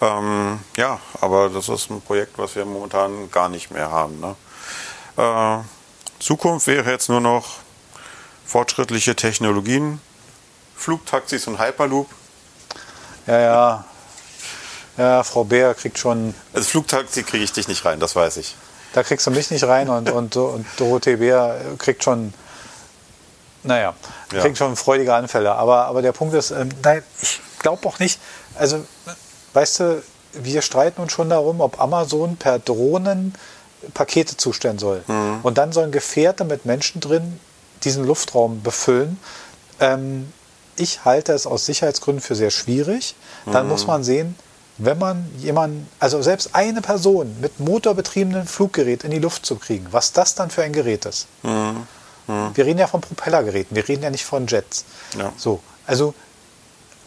Ähm, 0.00 0.58
ja, 0.76 0.98
aber 1.20 1.48
das 1.48 1.68
ist 1.68 1.90
ein 1.90 2.00
Projekt, 2.00 2.38
was 2.38 2.56
wir 2.56 2.64
momentan 2.64 3.30
gar 3.30 3.48
nicht 3.48 3.70
mehr 3.70 3.90
haben. 3.90 4.18
Ne? 4.20 4.34
Äh, 5.16 5.58
Zukunft 6.18 6.66
wäre 6.66 6.90
jetzt 6.90 7.08
nur 7.08 7.20
noch 7.20 7.58
fortschrittliche 8.44 9.14
Technologien, 9.14 10.00
Flugtaxis 10.76 11.46
und 11.46 11.60
Hyperloop. 11.60 12.08
Ja, 13.26 13.38
ja. 13.38 13.84
Ja, 14.96 15.22
Frau 15.22 15.44
Bär 15.44 15.72
kriegt 15.74 15.98
schon. 15.98 16.34
Als 16.52 16.66
Flugtaxi 16.66 17.22
kriege 17.22 17.44
ich 17.44 17.52
dich 17.52 17.68
nicht 17.68 17.84
rein, 17.84 18.00
das 18.00 18.16
weiß 18.16 18.38
ich. 18.38 18.56
Da 18.92 19.04
kriegst 19.04 19.26
du 19.26 19.30
mich 19.30 19.50
nicht 19.50 19.64
rein 19.64 19.88
und, 19.88 20.10
und, 20.10 20.36
und 20.36 20.66
Dorothee 20.76 21.16
Bär 21.16 21.60
kriegt 21.78 22.02
schon 22.02 22.34
naja, 23.62 23.94
ja. 24.32 24.40
kriegt 24.40 24.58
schon 24.58 24.76
freudige 24.76 25.14
Anfälle. 25.14 25.52
Aber, 25.52 25.86
aber 25.86 26.02
der 26.02 26.12
Punkt 26.12 26.34
ist, 26.34 26.50
ähm, 26.50 26.70
nein, 26.82 27.02
ich 27.20 27.40
glaube 27.58 27.86
auch 27.86 27.98
nicht, 27.98 28.20
also, 28.58 28.84
weißt 29.52 29.80
du, 29.80 30.02
wir 30.32 30.62
streiten 30.62 31.00
uns 31.00 31.12
schon 31.12 31.28
darum, 31.28 31.60
ob 31.60 31.80
Amazon 31.80 32.36
per 32.36 32.58
Drohnen 32.58 33.34
Pakete 33.94 34.36
zustellen 34.36 34.78
soll. 34.78 35.02
Mhm. 35.06 35.40
Und 35.42 35.58
dann 35.58 35.72
sollen 35.72 35.90
Gefährte 35.90 36.44
mit 36.44 36.66
Menschen 36.66 37.00
drin 37.00 37.40
diesen 37.82 38.06
Luftraum 38.06 38.62
befüllen. 38.62 39.18
Ähm, 39.80 40.32
ich 40.76 41.04
halte 41.04 41.32
es 41.32 41.46
aus 41.46 41.66
Sicherheitsgründen 41.66 42.22
für 42.22 42.34
sehr 42.34 42.50
schwierig. 42.50 43.14
Dann 43.46 43.64
mhm. 43.64 43.72
muss 43.72 43.86
man 43.86 44.04
sehen, 44.04 44.36
wenn 44.78 44.98
man 44.98 45.30
jemanden, 45.38 45.88
also 45.98 46.22
selbst 46.22 46.50
eine 46.54 46.80
Person 46.80 47.36
mit 47.40 47.60
motorbetriebenem 47.60 48.46
Fluggerät 48.46 49.04
in 49.04 49.10
die 49.10 49.18
Luft 49.18 49.44
zu 49.44 49.56
kriegen, 49.56 49.86
was 49.90 50.12
das 50.12 50.34
dann 50.34 50.50
für 50.50 50.62
ein 50.62 50.72
Gerät 50.72 51.04
ist. 51.04 51.26
Mhm. 51.42 51.86
Mhm. 52.30 52.56
Wir 52.56 52.66
reden 52.66 52.78
ja 52.78 52.86
von 52.86 53.00
Propellergeräten, 53.00 53.74
wir 53.76 53.86
reden 53.86 54.02
ja 54.02 54.10
nicht 54.10 54.24
von 54.24 54.46
Jets. 54.46 54.84
Ja. 55.18 55.32
So, 55.36 55.60
also 55.86 56.14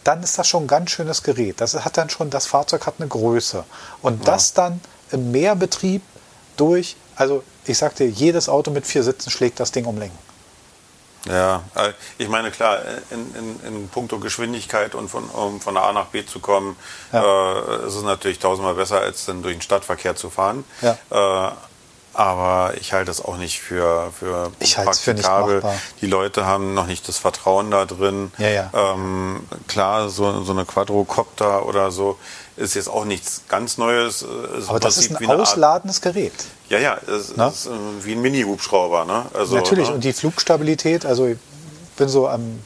dann 0.04 0.22
ist 0.22 0.38
das 0.38 0.46
schon 0.46 0.64
ein 0.64 0.66
ganz 0.66 0.90
schönes 0.90 1.22
Gerät. 1.22 1.60
Das 1.60 1.74
hat 1.84 1.96
dann 1.96 2.10
schon, 2.10 2.30
das 2.30 2.46
Fahrzeug 2.46 2.86
hat 2.86 2.96
eine 2.98 3.08
Größe. 3.08 3.64
Und 4.02 4.20
ja. 4.20 4.32
das 4.32 4.52
dann 4.52 4.80
im 5.10 5.30
Mehrbetrieb 5.32 6.02
durch, 6.56 6.96
also 7.16 7.42
ich 7.64 7.78
sagte, 7.78 8.04
jedes 8.04 8.48
Auto 8.48 8.70
mit 8.70 8.86
vier 8.86 9.02
Sitzen 9.02 9.30
schlägt 9.30 9.60
das 9.60 9.72
Ding 9.72 9.86
um 9.86 9.98
Längen. 9.98 10.18
Ja, 11.26 11.62
äh, 11.74 11.92
ich 12.18 12.28
meine, 12.28 12.50
klar, 12.50 12.80
in, 13.10 13.34
in, 13.34 13.60
in 13.66 13.88
puncto 13.88 14.18
Geschwindigkeit 14.18 14.94
und 14.94 15.08
von, 15.08 15.24
um 15.30 15.58
von 15.58 15.74
A 15.78 15.90
nach 15.92 16.06
B 16.06 16.26
zu 16.26 16.38
kommen, 16.38 16.76
ja. 17.12 17.22
äh, 17.22 17.86
ist 17.86 17.94
es 17.94 18.02
natürlich 18.02 18.38
tausendmal 18.38 18.74
besser, 18.74 19.00
als 19.00 19.24
dann 19.24 19.42
durch 19.42 19.54
den 19.54 19.62
Stadtverkehr 19.62 20.16
zu 20.16 20.28
fahren. 20.28 20.64
Ja. 20.82 20.98
Äh, 21.48 21.52
aber 22.14 22.74
ich 22.80 22.92
halte 22.92 23.10
es 23.10 23.24
auch 23.24 23.36
nicht 23.36 23.60
für, 23.60 24.12
für 24.18 24.52
ich 24.60 24.76
praktikabel. 24.76 25.60
Für 25.60 25.74
die 26.00 26.06
Leute 26.06 26.46
haben 26.46 26.74
noch 26.74 26.86
nicht 26.86 27.08
das 27.08 27.18
Vertrauen 27.18 27.70
da 27.70 27.84
drin. 27.84 28.32
Ja, 28.38 28.48
ja. 28.48 28.70
Ähm, 28.72 29.46
klar, 29.66 30.08
so, 30.08 30.42
so 30.44 30.52
eine 30.52 30.64
Quadrocopter 30.64 31.66
oder 31.66 31.90
so 31.90 32.16
ist 32.56 32.74
jetzt 32.74 32.88
auch 32.88 33.04
nichts 33.04 33.42
ganz 33.48 33.78
Neues. 33.78 34.22
Es 34.22 34.68
aber 34.68 34.80
das 34.80 34.96
ist 34.98 35.10
ein 35.10 35.26
ausladendes 35.30 36.00
Gerät. 36.00 36.32
Ja, 36.68 36.78
ja, 36.78 36.98
es 37.06 37.30
ist 37.30 37.68
wie 38.02 38.12
ein 38.12 38.22
Mini-Hubschrauber. 38.22 39.04
Ne? 39.04 39.26
Also, 39.34 39.56
Natürlich, 39.56 39.88
ne? 39.88 39.94
und 39.94 40.04
die 40.04 40.12
Flugstabilität, 40.12 41.04
also 41.04 41.26
ich 41.26 41.38
bin 41.96 42.08
so 42.08 42.28
am, 42.28 42.60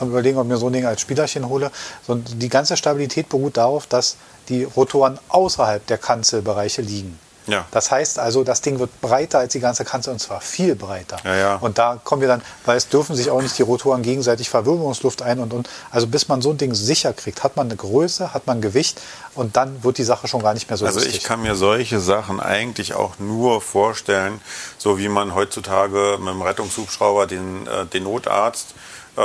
am 0.00 0.08
überlegen, 0.08 0.38
ob 0.38 0.44
ich 0.44 0.50
mir 0.50 0.58
so 0.58 0.66
ein 0.66 0.72
Ding 0.72 0.86
als 0.86 1.00
Spielerchen 1.00 1.48
hole. 1.48 1.70
So, 2.06 2.16
die 2.16 2.48
ganze 2.48 2.76
Stabilität 2.76 3.28
beruht 3.28 3.56
darauf, 3.56 3.86
dass 3.86 4.16
die 4.48 4.64
Rotoren 4.64 5.18
außerhalb 5.28 5.86
der 5.86 5.98
Kanzelbereiche 5.98 6.82
liegen. 6.82 7.18
Ja. 7.48 7.64
Das 7.70 7.90
heißt 7.90 8.18
also, 8.18 8.44
das 8.44 8.60
Ding 8.60 8.78
wird 8.78 9.00
breiter 9.00 9.40
als 9.40 9.52
die 9.52 9.60
ganze 9.60 9.84
Kanzel 9.84 10.12
und 10.12 10.20
zwar 10.20 10.40
viel 10.40 10.74
breiter. 10.76 11.16
Ja, 11.24 11.34
ja. 11.34 11.54
Und 11.56 11.78
da 11.78 11.98
kommen 12.02 12.20
wir 12.20 12.28
dann, 12.28 12.42
weil 12.64 12.76
es 12.76 12.88
dürfen 12.88 13.16
sich 13.16 13.30
auch 13.30 13.42
nicht 13.42 13.58
die 13.58 13.62
Rotoren 13.62 14.02
gegenseitig 14.02 14.48
Verwirbelungsluft 14.48 15.22
ein 15.22 15.40
und, 15.40 15.52
und. 15.52 15.68
Also 15.90 16.06
bis 16.06 16.28
man 16.28 16.42
so 16.42 16.50
ein 16.50 16.58
Ding 16.58 16.74
sicher 16.74 17.12
kriegt, 17.12 17.42
hat 17.42 17.56
man 17.56 17.66
eine 17.68 17.76
Größe, 17.76 18.32
hat 18.34 18.46
man 18.46 18.60
Gewicht 18.60 19.00
und 19.34 19.56
dann 19.56 19.82
wird 19.82 19.98
die 19.98 20.04
Sache 20.04 20.28
schon 20.28 20.42
gar 20.42 20.54
nicht 20.54 20.68
mehr 20.68 20.76
so 20.76 20.86
Also 20.86 20.98
lustig. 20.98 21.16
ich 21.16 21.24
kann 21.24 21.42
mir 21.42 21.54
solche 21.54 22.00
Sachen 22.00 22.40
eigentlich 22.40 22.94
auch 22.94 23.18
nur 23.18 23.60
vorstellen, 23.60 24.40
so 24.76 24.98
wie 24.98 25.08
man 25.08 25.34
heutzutage 25.34 26.18
mit 26.18 26.28
dem 26.28 26.42
Rettungshubschrauber 26.42 27.26
den, 27.26 27.66
äh, 27.66 27.86
den 27.86 28.04
Notarzt 28.04 28.74
äh, 29.18 29.20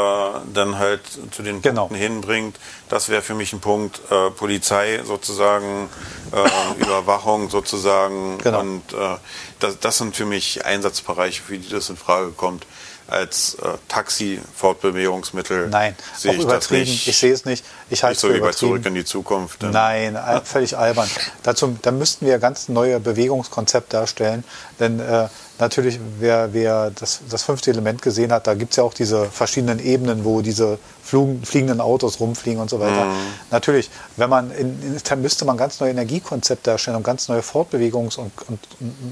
dann 0.54 0.80
halt 0.80 1.02
zu 1.32 1.44
den 1.44 1.62
genau. 1.62 1.82
Punkten 1.88 1.98
hinbringt. 1.98 2.56
Das 2.90 3.10
wäre 3.10 3.22
für 3.22 3.36
mich 3.36 3.54
ein 3.54 3.60
Punkt. 3.60 4.02
Äh, 4.10 4.32
Polizei 4.32 5.02
sozusagen, 5.06 5.88
äh, 6.34 6.82
Überwachung 6.82 7.50
sozusagen. 7.50 8.38
Genau. 8.40 8.60
Und 8.62 8.94
äh, 8.94 9.18
das, 9.60 9.80
das 9.80 9.98
sind 9.98 10.16
für 10.16 10.26
mich 10.26 10.66
Einsatzbereiche, 10.66 11.42
für 11.42 11.58
die 11.58 11.70
das 11.70 11.90
in 11.90 11.98
Frage 11.98 12.32
kommt 12.32 12.66
als 13.08 13.56
äh, 13.56 13.68
Taxi-Fortbewegungsmittel. 13.90 15.68
Nein, 15.70 15.96
sehe 16.16 16.32
auch 16.32 16.36
ich 16.36 16.44
übertrieben. 16.44 16.82
Das 16.82 16.90
nicht, 16.90 17.08
ich 17.08 17.18
sehe 17.18 17.34
es 17.34 17.46
nicht. 17.46 17.66
Ich 17.90 18.04
halte 18.04 18.14
nicht 18.14 18.22
so 18.22 18.34
wie 18.34 18.40
bei 18.40 18.52
Zurück 18.52 18.86
in 18.86 18.96
die 18.96 19.06
Zukunft. 19.06 19.62
Nein, 19.62 20.18
völlig 20.44 20.78
albern. 20.78 21.10
Dazu, 21.44 21.78
da 21.82 21.92
müssten 21.92 22.26
wir 22.26 22.40
ganz 22.40 22.70
neue 22.70 23.00
Bewegungskonzepte 23.00 23.98
erstellen, 23.98 24.44
denn 24.80 25.00
äh, 25.00 25.28
natürlich, 25.60 26.00
wer, 26.20 26.54
wer 26.54 26.92
das, 26.92 27.22
das 27.30 27.44
fünfte 27.44 27.72
Element 27.72 28.02
gesehen 28.02 28.32
hat, 28.32 28.48
da 28.48 28.54
gibt 28.54 28.72
es 28.72 28.78
ja 28.78 28.84
auch 28.84 28.94
diese 28.94 29.26
verschiedenen 29.26 29.80
Ebenen, 29.80 30.26
wo 30.26 30.42
diese 30.42 30.80
Flug, 31.04 31.46
fliegenden 31.46 31.82
Autos 31.82 32.20
rumfliegen 32.20 32.62
und 32.62 32.70
so 32.70 32.80
weiter. 32.80 33.06
Mhm. 33.06 33.16
Natürlich, 33.52 33.90
wenn 34.18 34.30
man 34.30 34.52
in, 34.52 34.82
in, 34.82 35.02
da 35.04 35.16
müsste 35.16 35.46
man 35.46 35.58
ganz 35.58 35.80
neue 35.80 35.92
Energiekonzepte 35.92 36.72
erstellen 36.72 36.98
und 36.98 37.04
ganz 37.04 37.28
neue 37.28 37.42
Fortbewegungs- 37.42 38.18
und, 38.18 38.32
und, 38.48 38.60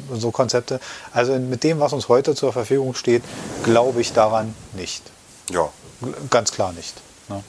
und, 0.10 0.20
so 0.20 0.32
Konzepte. 0.32 0.80
Also 1.14 1.34
mit 1.34 1.64
dem, 1.64 1.80
was 1.80 1.94
uns 1.94 2.10
heute 2.10 2.36
zur 2.36 2.54
Verfügung 2.54 2.96
steht, 2.96 3.24
glaube 3.64 4.02
ich 4.02 4.14
daran 4.14 4.56
nicht. 4.74 5.04
Ja. 5.50 5.70
Ganz 6.30 6.52
klar 6.52 6.74
nicht. 6.74 6.96
Ne? 7.30 7.44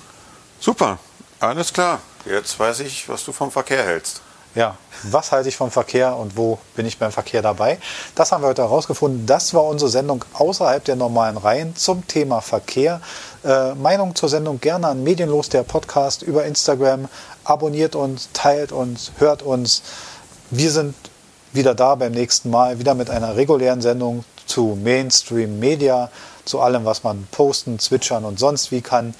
Super, 0.61 0.99
alles 1.41 1.73
klar. 1.73 2.01
Jetzt 2.27 2.59
weiß 2.59 2.81
ich, 2.81 3.09
was 3.09 3.25
du 3.25 3.33
vom 3.33 3.51
Verkehr 3.51 3.85
hältst. 3.85 4.21
Ja, 4.55 4.77
was 5.05 5.33
halte 5.33 5.49
ich 5.49 5.57
vom 5.57 5.71
Verkehr 5.71 6.17
und 6.17 6.37
wo 6.37 6.59
bin 6.77 6.85
ich 6.85 6.99
beim 6.99 7.11
Verkehr 7.11 7.41
dabei? 7.41 7.79
Das 8.15 8.33
haben 8.33 8.43
wir 8.43 8.49
heute 8.49 8.63
herausgefunden. 8.63 9.25
Das 9.27 9.55
war 9.55 9.65
unsere 9.65 9.91
Sendung 9.91 10.25
außerhalb 10.35 10.85
der 10.85 10.97
normalen 10.97 11.39
Reihen 11.39 11.75
zum 11.75 12.07
Thema 12.07 12.43
Verkehr. 12.43 13.01
Äh, 13.45 13.75
Meinung 13.75 14.15
zur 14.15 14.29
Sendung 14.29 14.61
gerne 14.61 14.89
an 14.89 15.03
Medienlos, 15.03 15.49
der 15.49 15.63
Podcast 15.63 16.23
über 16.23 16.45
Instagram. 16.45 17.09
Abonniert 17.45 17.97
uns, 17.97 18.29
teilt 18.35 18.73
uns, 18.73 19.13
hört 19.19 19.43
uns. 19.43 19.83
Wir 20.51 20.71
sind 20.71 20.95
wieder 21.55 21.75
da 21.75 21.95
beim 21.95 22.13
nächsten 22.13 22.51
Mal, 22.51 22.79
wieder 22.79 22.95
mit 22.95 23.09
einer 23.09 23.37
regulären 23.37 23.81
Sendung 23.81 24.25
zu 24.47 24.79
Mainstream 24.83 25.59
Media, 25.61 26.11
zu 26.45 26.61
allem, 26.61 26.85
was 26.85 27.05
man 27.05 27.27
posten, 27.31 27.79
zwitschern 27.79 28.25
und 28.25 28.39
sonst 28.39 28.71
wie 28.71 28.83
kann. 28.83 29.15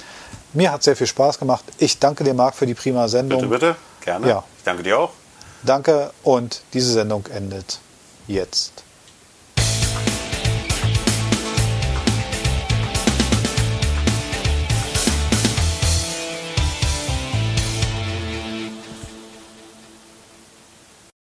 Mir 0.53 0.73
hat 0.73 0.83
sehr 0.83 0.97
viel 0.97 1.07
Spaß 1.07 1.39
gemacht. 1.39 1.65
Ich 1.79 1.99
danke 1.99 2.23
dir, 2.25 2.35
Marc, 2.35 2.55
für 2.55 2.67
die 2.67 2.75
prima 2.75 3.09
Sendung. 3.09 3.41
Bitte, 3.41 3.67
bitte. 3.67 3.77
Gerne. 4.03 4.29
Ja. 4.29 4.45
Ich 4.59 4.65
danke 4.65 4.83
dir 4.83 4.99
auch. 4.99 5.22
Danke 5.65 6.11
und 6.25 6.63
diese 6.73 6.93
Sendung 6.93 7.27
endet 7.27 7.79
jetzt. 8.27 8.72